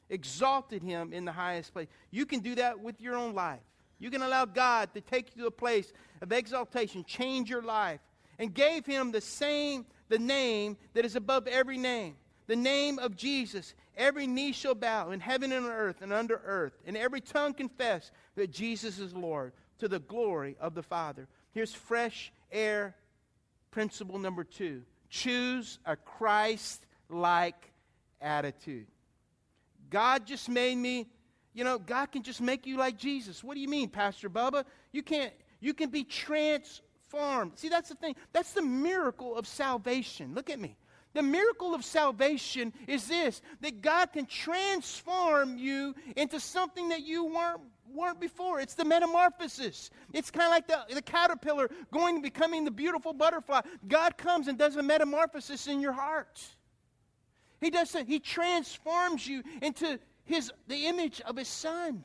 exalted 0.09 0.83
him 0.83 1.13
in 1.13 1.25
the 1.25 1.31
highest 1.31 1.73
place. 1.73 1.87
You 2.11 2.25
can 2.25 2.41
do 2.41 2.55
that 2.55 2.79
with 2.79 3.01
your 3.01 3.15
own 3.15 3.33
life. 3.33 3.61
You 3.99 4.11
can 4.11 4.21
allow 4.21 4.45
God 4.45 4.93
to 4.93 5.01
take 5.01 5.35
you 5.35 5.43
to 5.43 5.47
a 5.47 5.51
place 5.51 5.93
of 6.21 6.31
exaltation, 6.31 7.03
change 7.05 7.49
your 7.49 7.61
life, 7.61 8.01
and 8.37 8.53
gave 8.53 8.85
him 8.85 9.11
the 9.11 9.21
same, 9.21 9.85
the 10.09 10.19
name 10.19 10.77
that 10.93 11.05
is 11.05 11.15
above 11.15 11.47
every 11.47 11.77
name. 11.77 12.15
The 12.47 12.55
name 12.55 12.99
of 12.99 13.15
Jesus. 13.15 13.73
Every 13.97 14.27
knee 14.27 14.51
shall 14.51 14.75
bow 14.75 15.11
in 15.11 15.19
heaven 15.19 15.51
and 15.51 15.65
on 15.65 15.71
earth 15.71 16.01
and 16.01 16.11
under 16.11 16.41
earth, 16.45 16.73
and 16.85 16.97
every 16.97 17.21
tongue 17.21 17.53
confess 17.53 18.11
that 18.35 18.51
Jesus 18.51 18.99
is 18.99 19.13
Lord 19.13 19.53
to 19.79 19.87
the 19.87 19.99
glory 19.99 20.55
of 20.59 20.75
the 20.75 20.83
Father. 20.83 21.27
Here's 21.51 21.73
fresh 21.73 22.31
air 22.51 22.95
principle 23.71 24.19
number 24.19 24.43
two 24.43 24.83
choose 25.09 25.79
a 25.85 25.95
Christ 25.95 26.85
like 27.09 27.71
attitude. 28.21 28.87
God 29.89 30.25
just 30.25 30.49
made 30.49 30.77
me 30.77 31.07
you 31.55 31.63
know, 31.63 31.79
God 31.79 32.11
can 32.11 32.21
just 32.21 32.41
make 32.41 32.67
you 32.67 32.75
like 32.75 32.97
Jesus. 32.97 33.41
What 33.41 33.55
do 33.55 33.61
you 33.61 33.69
mean, 33.69 33.87
Pastor 33.87 34.29
Bubba? 34.29 34.65
You 34.91 35.01
can't, 35.01 35.31
you 35.61 35.73
can 35.73 35.89
be 35.89 36.03
transformed. 36.03 37.53
See, 37.55 37.69
that's 37.69 37.87
the 37.87 37.95
thing. 37.95 38.17
That's 38.33 38.51
the 38.51 38.61
miracle 38.61 39.37
of 39.37 39.47
salvation. 39.47 40.35
Look 40.35 40.49
at 40.49 40.59
me. 40.59 40.75
The 41.13 41.23
miracle 41.23 41.73
of 41.73 41.85
salvation 41.85 42.73
is 42.87 43.07
this 43.07 43.41
that 43.61 43.81
God 43.81 44.11
can 44.11 44.25
transform 44.25 45.57
you 45.57 45.95
into 46.17 46.41
something 46.41 46.89
that 46.89 47.03
you 47.03 47.23
weren't, 47.23 47.61
weren't 47.95 48.19
before. 48.19 48.59
It's 48.59 48.73
the 48.73 48.85
metamorphosis. 48.85 49.89
It's 50.13 50.29
kind 50.29 50.45
of 50.45 50.51
like 50.51 50.67
the, 50.67 50.93
the 50.93 51.01
caterpillar 51.01 51.69
going 51.91 52.15
and 52.15 52.23
becoming 52.23 52.65
the 52.65 52.71
beautiful 52.71 53.13
butterfly. 53.13 53.61
God 53.87 54.17
comes 54.17 54.47
and 54.47 54.57
does 54.57 54.75
a 54.75 54.83
metamorphosis 54.83 55.67
in 55.67 55.81
your 55.81 55.93
heart. 55.93 56.43
He 57.61 57.69
does 57.69 57.95
He 58.07 58.19
transforms 58.19 59.27
you 59.27 59.43
into 59.61 59.99
his, 60.25 60.51
the 60.67 60.87
image 60.87 61.21
of 61.21 61.37
his 61.37 61.47
son. 61.47 62.03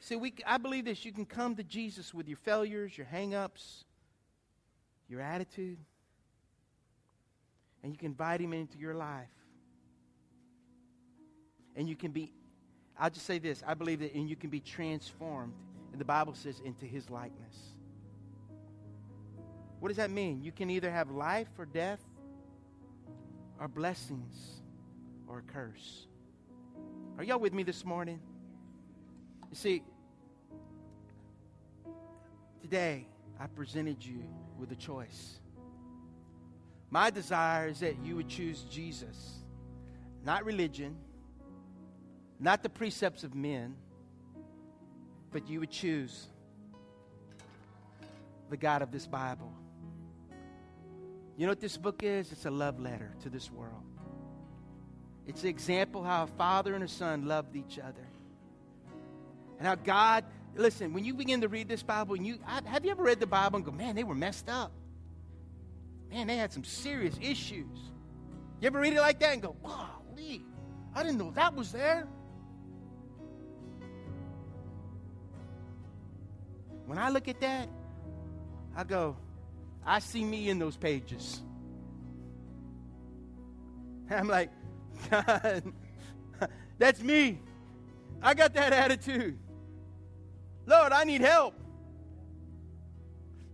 See, 0.00 0.16
we, 0.16 0.34
I 0.46 0.58
believe 0.58 0.84
this. 0.84 1.06
You 1.06 1.12
can 1.12 1.24
come 1.24 1.56
to 1.56 1.64
Jesus 1.64 2.12
with 2.12 2.28
your 2.28 2.36
failures, 2.36 2.96
your 2.96 3.06
hang-ups, 3.06 3.84
your 5.08 5.22
attitude, 5.22 5.78
and 7.82 7.90
you 7.90 7.98
can 7.98 8.08
invite 8.08 8.38
him 8.40 8.52
into 8.52 8.76
your 8.76 8.94
life. 8.94 9.30
And 11.76 11.88
you 11.88 11.96
can 11.96 12.10
be, 12.10 12.32
I'll 12.98 13.10
just 13.10 13.26
say 13.26 13.38
this. 13.38 13.62
I 13.66 13.74
believe 13.74 14.00
that, 14.00 14.14
and 14.14 14.28
you 14.28 14.36
can 14.36 14.50
be 14.50 14.60
transformed, 14.60 15.52
and 15.92 16.00
the 16.00 16.04
Bible 16.04 16.34
says, 16.34 16.60
into 16.64 16.86
his 16.86 17.10
likeness. 17.10 17.56
What 19.80 19.88
does 19.88 19.96
that 19.98 20.10
mean? 20.10 20.42
You 20.42 20.52
can 20.52 20.70
either 20.70 20.90
have 20.90 21.10
life 21.10 21.48
or 21.58 21.66
death, 21.66 22.00
or 23.60 23.68
blessings 23.68 24.60
or 25.28 25.38
a 25.38 25.52
curse. 25.52 26.06
Are 27.18 27.24
y'all 27.24 27.38
with 27.38 27.52
me 27.52 27.62
this 27.62 27.84
morning? 27.84 28.20
You 29.50 29.56
see, 29.56 29.82
today 32.60 33.06
I 33.38 33.46
presented 33.46 34.04
you 34.04 34.24
with 34.58 34.72
a 34.72 34.76
choice. 34.76 35.38
My 36.90 37.10
desire 37.10 37.68
is 37.68 37.80
that 37.80 37.96
you 38.04 38.16
would 38.16 38.28
choose 38.28 38.62
Jesus, 38.70 39.38
not 40.24 40.44
religion, 40.44 40.96
not 42.40 42.62
the 42.62 42.68
precepts 42.68 43.24
of 43.24 43.34
men, 43.34 43.76
but 45.32 45.48
you 45.48 45.60
would 45.60 45.70
choose 45.70 46.26
the 48.50 48.56
God 48.56 48.82
of 48.82 48.90
this 48.90 49.06
Bible. 49.06 49.52
You 51.36 51.46
know 51.46 51.52
what 51.52 51.60
this 51.60 51.76
book 51.76 52.02
is? 52.02 52.30
It's 52.30 52.44
a 52.44 52.50
love 52.50 52.78
letter 52.78 53.12
to 53.22 53.30
this 53.30 53.50
world. 53.50 53.82
It's 55.26 55.42
an 55.42 55.48
example 55.48 56.04
how 56.04 56.24
a 56.24 56.26
father 56.26 56.74
and 56.74 56.84
a 56.84 56.88
son 56.88 57.26
loved 57.26 57.56
each 57.56 57.78
other. 57.78 58.06
And 59.58 59.66
how 59.66 59.74
God, 59.74 60.24
listen, 60.54 60.92
when 60.92 61.04
you 61.04 61.14
begin 61.14 61.40
to 61.40 61.48
read 61.48 61.68
this 61.68 61.82
Bible, 61.82 62.14
and 62.14 62.26
you 62.26 62.38
have 62.46 62.84
you 62.84 62.90
ever 62.90 63.02
read 63.02 63.20
the 63.20 63.26
Bible 63.26 63.56
and 63.56 63.64
go, 63.64 63.72
man, 63.72 63.96
they 63.96 64.04
were 64.04 64.14
messed 64.14 64.48
up. 64.48 64.72
Man, 66.10 66.26
they 66.26 66.36
had 66.36 66.52
some 66.52 66.64
serious 66.64 67.16
issues. 67.20 67.78
You 68.60 68.66
ever 68.66 68.78
read 68.78 68.92
it 68.92 69.00
like 69.00 69.18
that 69.20 69.32
and 69.32 69.42
go, 69.42 69.56
wow, 69.62 70.02
I 70.94 71.02
didn't 71.02 71.18
know 71.18 71.32
that 71.32 71.54
was 71.54 71.72
there. 71.72 72.06
When 76.86 76.98
I 76.98 77.08
look 77.08 77.28
at 77.28 77.40
that, 77.40 77.68
I 78.76 78.84
go, 78.84 79.16
I 79.86 79.98
see 79.98 80.24
me 80.24 80.48
in 80.48 80.58
those 80.58 80.76
pages. 80.76 81.42
I'm 84.10 84.28
like, 84.28 84.50
God, 85.10 85.62
that's 86.78 87.00
me. 87.02 87.40
I 88.22 88.34
got 88.34 88.54
that 88.54 88.72
attitude. 88.72 89.38
Lord, 90.66 90.92
I 90.92 91.04
need 91.04 91.20
help. 91.20 91.54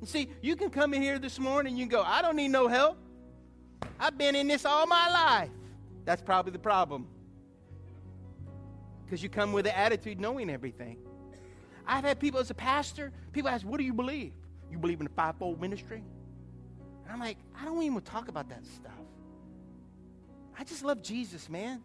You 0.01 0.07
see, 0.07 0.29
you 0.41 0.57
can 0.57 0.71
come 0.71 0.95
in 0.95 1.03
here 1.03 1.19
this 1.19 1.39
morning 1.39 1.73
and 1.73 1.79
you 1.79 1.87
go, 1.87 2.03
I 2.03 2.23
don't 2.23 2.37
need 2.37 2.49
no 2.49 2.69
help. 2.69 2.97
I've 3.99 4.17
been 4.17 4.35
in 4.35 4.49
this 4.49 4.65
all 4.65 4.87
my 4.87 5.11
life. 5.11 5.51
That's 6.05 6.23
probably 6.23 6.53
the 6.53 6.59
problem. 6.59 7.07
Because 9.05 9.23
you 9.23 9.29
come 9.29 9.53
with 9.53 9.65
the 9.65 9.77
attitude 9.77 10.21
knowing 10.21 10.49
everything. 10.49 10.99
I've 11.87 12.05
had 12.05 12.21
people 12.21 12.41
as 12.41 12.51
a 12.51 12.55
pastor, 12.55 13.13
people 13.33 13.51
ask, 13.51 13.65
What 13.65 13.79
do 13.79 13.85
you 13.85 13.95
believe? 13.95 14.33
You 14.71 14.79
believe 14.79 15.01
in 15.01 15.05
the 15.05 15.13
fivefold 15.13 15.61
ministry? 15.61 16.03
And 17.05 17.13
I'm 17.13 17.21
like, 17.21 17.39
I 17.61 17.65
don't 17.65 17.83
even 17.83 18.01
talk 18.03 18.29
about 18.29 18.49
that 18.51 18.65
stuff. 18.65 18.93
I 20.59 20.65
just 20.65 20.85
love 20.85 21.03
Jesus, 21.03 21.49
man. 21.49 21.83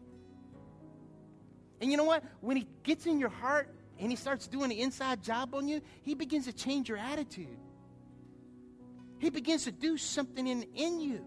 And 1.81 1.91
you 1.91 1.97
know 1.97 2.03
what? 2.03 2.23
When 2.41 2.57
he 2.57 2.67
gets 2.83 3.05
in 3.05 3.19
your 3.19 3.29
heart 3.29 3.73
and 3.99 4.11
he 4.11 4.15
starts 4.15 4.47
doing 4.47 4.69
the 4.69 4.81
inside 4.81 5.23
job 5.23 5.55
on 5.55 5.67
you, 5.67 5.81
he 6.03 6.13
begins 6.13 6.45
to 6.45 6.53
change 6.53 6.89
your 6.89 6.97
attitude. 6.97 7.57
He 9.19 9.29
begins 9.29 9.63
to 9.63 9.71
do 9.71 9.97
something 9.97 10.45
in, 10.45 10.63
in 10.75 10.99
you. 10.99 11.25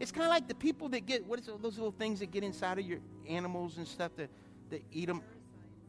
It's 0.00 0.10
kind 0.10 0.24
of 0.24 0.30
like 0.30 0.48
the 0.48 0.54
people 0.54 0.88
that 0.90 1.06
get, 1.06 1.24
what 1.26 1.38
is 1.38 1.48
it, 1.48 1.62
those 1.62 1.76
little 1.76 1.92
things 1.92 2.20
that 2.20 2.30
get 2.30 2.42
inside 2.42 2.78
of 2.78 2.84
your 2.84 2.98
animals 3.28 3.76
and 3.76 3.86
stuff 3.86 4.12
that, 4.16 4.30
that 4.70 4.82
eat 4.90 5.06
them? 5.06 5.22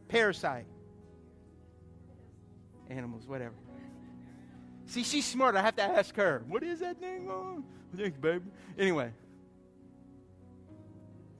Parasite. 0.08 0.66
Animals, 2.90 3.26
whatever. 3.26 3.54
See, 4.86 5.02
she's 5.02 5.26
smart. 5.26 5.56
I 5.56 5.62
have 5.62 5.76
to 5.76 5.82
ask 5.82 6.14
her. 6.16 6.44
What 6.48 6.62
is 6.62 6.80
that 6.80 6.98
thing 6.98 7.28
on? 7.28 7.64
Thanks, 7.96 8.18
baby. 8.18 8.44
Anyway. 8.78 9.10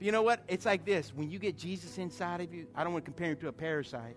you 0.00 0.12
know 0.12 0.22
what? 0.22 0.40
It's 0.48 0.66
like 0.66 0.84
this. 0.84 1.12
When 1.14 1.30
you 1.30 1.38
get 1.38 1.56
Jesus 1.56 1.98
inside 1.98 2.40
of 2.40 2.52
you, 2.52 2.66
I 2.74 2.82
don't 2.82 2.92
want 2.92 3.04
to 3.04 3.10
compare 3.10 3.30
him 3.30 3.36
to 3.38 3.48
a 3.48 3.52
parasite. 3.52 4.16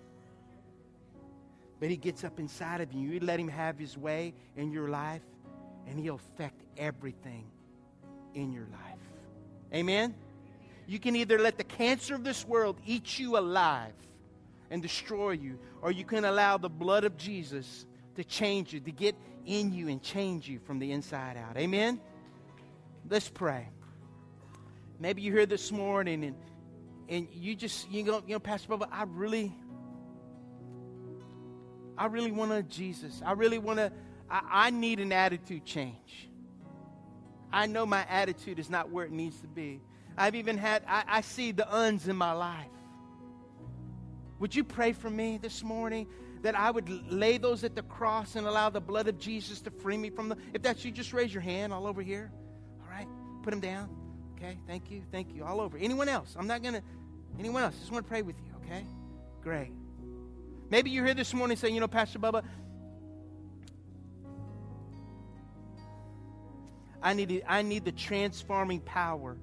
But 1.79 1.89
he 1.89 1.97
gets 1.97 2.23
up 2.23 2.39
inside 2.39 2.81
of 2.81 2.91
you. 2.91 3.09
You 3.09 3.19
let 3.19 3.39
him 3.39 3.47
have 3.47 3.77
his 3.77 3.97
way 3.97 4.33
in 4.57 4.71
your 4.71 4.89
life, 4.89 5.21
and 5.87 5.99
he'll 5.99 6.15
affect 6.15 6.61
everything 6.77 7.45
in 8.33 8.51
your 8.51 8.67
life. 8.71 8.99
Amen? 9.73 10.15
You 10.87 10.99
can 10.99 11.15
either 11.15 11.37
let 11.37 11.57
the 11.57 11.63
cancer 11.63 12.15
of 12.15 12.23
this 12.23 12.45
world 12.45 12.77
eat 12.85 13.19
you 13.19 13.37
alive 13.37 13.93
and 14.71 14.81
destroy 14.81 15.31
you, 15.31 15.59
or 15.81 15.91
you 15.91 16.05
can 16.05 16.25
allow 16.25 16.57
the 16.57 16.69
blood 16.69 17.03
of 17.03 17.17
Jesus 17.17 17.85
to 18.15 18.23
change 18.23 18.73
you, 18.73 18.79
to 18.79 18.91
get 18.91 19.15
in 19.45 19.73
you 19.73 19.87
and 19.87 20.01
change 20.01 20.47
you 20.47 20.59
from 20.59 20.79
the 20.79 20.91
inside 20.91 21.37
out. 21.37 21.57
Amen? 21.57 21.99
Let's 23.09 23.29
pray. 23.29 23.69
Maybe 24.99 25.21
you're 25.21 25.35
here 25.35 25.45
this 25.45 25.71
morning 25.71 26.23
and, 26.23 26.35
and 27.07 27.27
you 27.33 27.55
just, 27.55 27.89
you 27.89 28.03
know, 28.03 28.21
you 28.27 28.33
know, 28.33 28.39
Pastor 28.39 28.69
Bubba, 28.69 28.87
I 28.91 29.03
really, 29.07 29.55
I 31.97 32.07
really 32.07 32.31
want 32.31 32.51
to 32.51 32.61
Jesus. 32.63 33.21
I 33.25 33.31
really 33.31 33.57
want 33.57 33.79
to, 33.79 33.91
I, 34.29 34.67
I 34.67 34.69
need 34.69 34.99
an 34.99 35.11
attitude 35.11 35.65
change. 35.65 36.29
I 37.51 37.65
know 37.65 37.85
my 37.85 38.05
attitude 38.07 38.59
is 38.59 38.69
not 38.69 38.91
where 38.91 39.05
it 39.05 39.11
needs 39.11 39.39
to 39.41 39.47
be. 39.47 39.81
I've 40.17 40.35
even 40.35 40.57
had, 40.57 40.83
I, 40.87 41.03
I 41.07 41.21
see 41.21 41.51
the 41.51 41.73
uns 41.73 42.07
in 42.07 42.15
my 42.15 42.33
life. 42.33 42.67
Would 44.39 44.55
you 44.55 44.63
pray 44.63 44.93
for 44.93 45.09
me 45.09 45.37
this 45.37 45.63
morning 45.63 46.07
that 46.41 46.57
I 46.57 46.71
would 46.71 46.89
lay 47.11 47.37
those 47.37 47.63
at 47.65 47.75
the 47.75 47.81
cross 47.83 48.35
and 48.35 48.47
allow 48.47 48.69
the 48.69 48.79
blood 48.79 49.07
of 49.07 49.19
Jesus 49.19 49.59
to 49.61 49.71
free 49.71 49.97
me 49.97 50.09
from 50.09 50.29
them? 50.29 50.39
If 50.53 50.61
that's 50.61 50.83
you, 50.85 50.91
just 50.91 51.13
raise 51.13 51.33
your 51.33 51.41
hand 51.41 51.73
all 51.73 51.85
over 51.85 52.01
here. 52.01 52.31
All 52.81 52.89
right? 52.89 53.07
Put 53.43 53.51
them 53.51 53.59
down. 53.59 53.89
Okay? 54.37 54.57
Thank 54.65 54.89
you. 54.89 55.01
Thank 55.11 55.35
you. 55.35 55.43
All 55.43 55.59
over. 55.59 55.77
Anyone 55.77 56.07
else? 56.07 56.35
I'm 56.39 56.47
not 56.47 56.63
to, 56.63 56.81
anyone 57.37 57.63
else? 57.63 57.77
Just 57.77 57.91
want 57.91 58.05
to 58.05 58.09
pray 58.09 58.21
with 58.21 58.37
you. 58.37 58.51
Okay? 58.65 58.85
Great. 59.41 59.71
Maybe 60.69 60.91
you're 60.91 61.05
here 61.05 61.13
this 61.13 61.33
morning 61.33 61.57
saying, 61.57 61.73
you 61.73 61.81
know, 61.81 61.87
Pastor 61.87 62.19
Bubba, 62.19 62.43
I 67.01 67.13
need, 67.13 67.43
I 67.47 67.61
need 67.61 67.83
the 67.83 67.91
transforming 67.91 68.79
power 68.81 69.37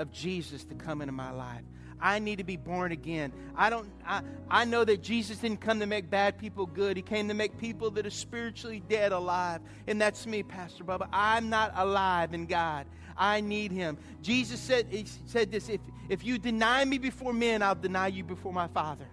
of 0.00 0.10
Jesus 0.10 0.64
to 0.64 0.74
come 0.74 1.02
into 1.02 1.12
my 1.12 1.30
life. 1.30 1.62
I 2.00 2.18
need 2.18 2.38
to 2.38 2.44
be 2.44 2.56
born 2.56 2.92
again. 2.92 3.32
I 3.54 3.68
don't 3.68 3.86
I, 4.06 4.22
I 4.50 4.64
know 4.64 4.84
that 4.84 5.02
Jesus 5.02 5.38
didn't 5.38 5.60
come 5.60 5.80
to 5.80 5.86
make 5.86 6.08
bad 6.08 6.38
people 6.38 6.64
good. 6.64 6.96
He 6.96 7.02
came 7.02 7.28
to 7.28 7.34
make 7.34 7.58
people 7.58 7.90
that 7.90 8.06
are 8.06 8.10
spiritually 8.10 8.82
dead 8.88 9.12
alive. 9.12 9.60
And 9.86 10.00
that's 10.00 10.26
me, 10.26 10.42
Pastor 10.42 10.82
Bubba. 10.82 11.08
I'm 11.12 11.50
not 11.50 11.72
alive 11.74 12.32
in 12.32 12.46
God. 12.46 12.86
I 13.18 13.42
need 13.42 13.70
him. 13.70 13.98
Jesus 14.22 14.58
said 14.60 14.86
he 14.90 15.04
said 15.26 15.50
this, 15.50 15.68
if 15.68 15.80
if 16.08 16.24
you 16.24 16.38
deny 16.38 16.84
me 16.86 16.96
before 16.96 17.34
men, 17.34 17.62
I'll 17.62 17.74
deny 17.74 18.06
you 18.06 18.24
before 18.24 18.52
my 18.52 18.68
Father. 18.68 19.06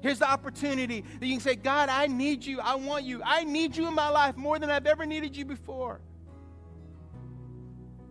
Here's 0.00 0.20
the 0.20 0.30
opportunity 0.30 1.04
that 1.18 1.26
you 1.26 1.32
can 1.32 1.40
say, 1.40 1.56
God, 1.56 1.88
I 1.88 2.06
need 2.06 2.44
you. 2.44 2.60
I 2.60 2.76
want 2.76 3.04
you. 3.04 3.20
I 3.24 3.42
need 3.42 3.76
you 3.76 3.88
in 3.88 3.94
my 3.94 4.08
life 4.08 4.36
more 4.36 4.56
than 4.60 4.70
I've 4.70 4.86
ever 4.86 5.04
needed 5.04 5.36
you 5.36 5.44
before. 5.44 6.00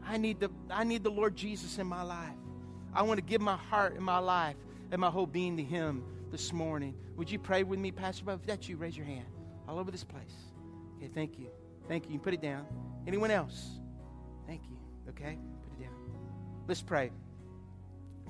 I 0.08 0.18
need 0.18 0.40
the, 0.40 0.50
I 0.70 0.84
need 0.84 1.04
the 1.04 1.12
Lord 1.12 1.36
Jesus 1.36 1.78
in 1.78 1.88
my 1.88 2.04
life. 2.04 2.36
I 2.94 3.04
want 3.04 3.18
to 3.18 3.24
give 3.24 3.42
my 3.42 3.58
heart 3.58 3.96
and 3.96 4.04
my 4.04 4.20
life 4.20 4.56
and 4.92 5.02
my 5.02 5.10
whole 5.10 5.28
being 5.28 5.58
to 5.58 5.64
Him 5.64 6.04
this 6.32 6.54
morning. 6.54 6.96
Would 7.16 7.30
you 7.30 7.40
pray 7.40 7.64
with 7.64 7.80
me, 7.80 7.92
Pastor 7.92 8.26
Bob? 8.26 8.40
If 8.42 8.48
that's 8.48 8.70
you, 8.70 8.78
raise 8.78 8.96
your 8.96 9.06
hand 9.06 9.26
all 9.68 9.80
over 9.80 9.92
this 9.92 10.04
place. 10.04 10.34
Okay, 10.98 11.10
thank 11.14 11.38
you. 11.38 11.48
Thank 11.88 12.06
you. 12.06 12.14
You 12.14 12.20
can 12.20 12.24
put 12.24 12.34
it 12.34 12.42
down. 12.42 12.66
Anyone 13.06 13.32
else? 13.32 13.80
Thank 14.46 14.62
you. 14.70 14.78
Okay, 15.10 15.38
put 15.64 15.80
it 15.80 15.84
down. 15.84 15.94
Let's 16.68 16.82
pray. 16.82 17.12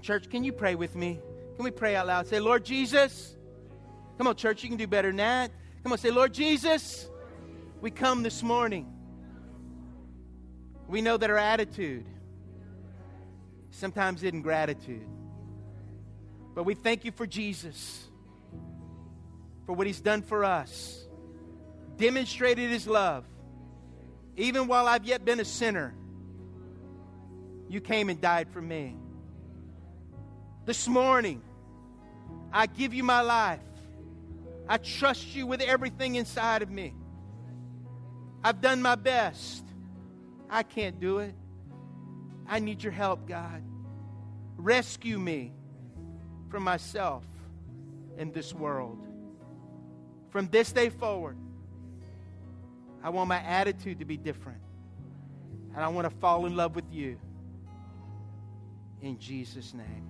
Church, 0.01 0.29
can 0.29 0.43
you 0.43 0.51
pray 0.51 0.75
with 0.75 0.95
me? 0.95 1.19
Can 1.55 1.63
we 1.65 1.71
pray 1.71 1.95
out 1.95 2.07
loud? 2.07 2.27
Say, 2.27 2.39
Lord 2.39 2.63
Jesus, 2.63 3.37
Come 4.17 4.25
on, 4.25 4.35
church, 4.35 4.63
you 4.63 4.69
can 4.69 4.79
do 4.79 4.87
better 4.87 5.09
than 5.09 5.17
that. 5.17 5.51
Come 5.83 5.91
on, 5.91 5.99
say, 5.99 6.09
Lord 6.09 6.33
Jesus, 6.33 7.07
we 7.81 7.91
come 7.91 8.23
this 8.23 8.41
morning. 8.41 8.91
We 10.87 11.01
know 11.01 11.17
that 11.17 11.29
our 11.29 11.37
attitude 11.37 12.05
sometimes 13.71 14.23
isn't 14.23 14.41
gratitude. 14.41 15.07
But 16.55 16.63
we 16.63 16.73
thank 16.73 17.05
you 17.05 17.11
for 17.11 17.27
Jesus, 17.27 18.07
for 19.65 19.73
what 19.73 19.85
he's 19.85 20.01
done 20.01 20.21
for 20.21 20.43
us, 20.43 21.05
demonstrated 21.97 22.69
his 22.69 22.87
love. 22.87 23.25
Even 24.37 24.67
while 24.67 24.87
I've 24.87 25.05
yet 25.05 25.25
been 25.25 25.39
a 25.39 25.45
sinner, 25.45 25.93
you 27.69 27.81
came 27.81 28.09
and 28.09 28.19
died 28.21 28.47
for 28.49 28.61
me. 28.61 28.95
This 30.65 30.87
morning, 30.87 31.41
I 32.51 32.65
give 32.65 32.93
you 32.93 33.03
my 33.03 33.21
life. 33.21 33.59
I 34.67 34.77
trust 34.77 35.35
you 35.35 35.45
with 35.45 35.61
everything 35.61 36.15
inside 36.15 36.61
of 36.61 36.69
me. 36.69 36.93
I've 38.43 38.61
done 38.61 38.81
my 38.81 38.95
best. 38.95 39.63
I 40.49 40.63
can't 40.63 40.99
do 40.99 41.19
it. 41.19 41.35
I 42.47 42.59
need 42.59 42.81
your 42.81 42.93
help, 42.93 43.27
God. 43.27 43.61
Rescue 44.57 45.19
me 45.19 45.53
from 46.49 46.63
myself 46.63 47.23
and 48.17 48.33
this 48.33 48.53
world. 48.53 48.97
From 50.29 50.47
this 50.47 50.71
day 50.71 50.89
forward, 50.89 51.37
I 53.03 53.09
want 53.09 53.29
my 53.29 53.39
attitude 53.39 53.99
to 53.99 54.05
be 54.05 54.17
different. 54.17 54.61
And 55.75 55.83
I 55.83 55.89
want 55.89 56.09
to 56.09 56.15
fall 56.17 56.45
in 56.45 56.55
love 56.55 56.75
with 56.75 56.91
you. 56.91 57.19
In 59.01 59.19
Jesus' 59.19 59.73
name. 59.73 60.06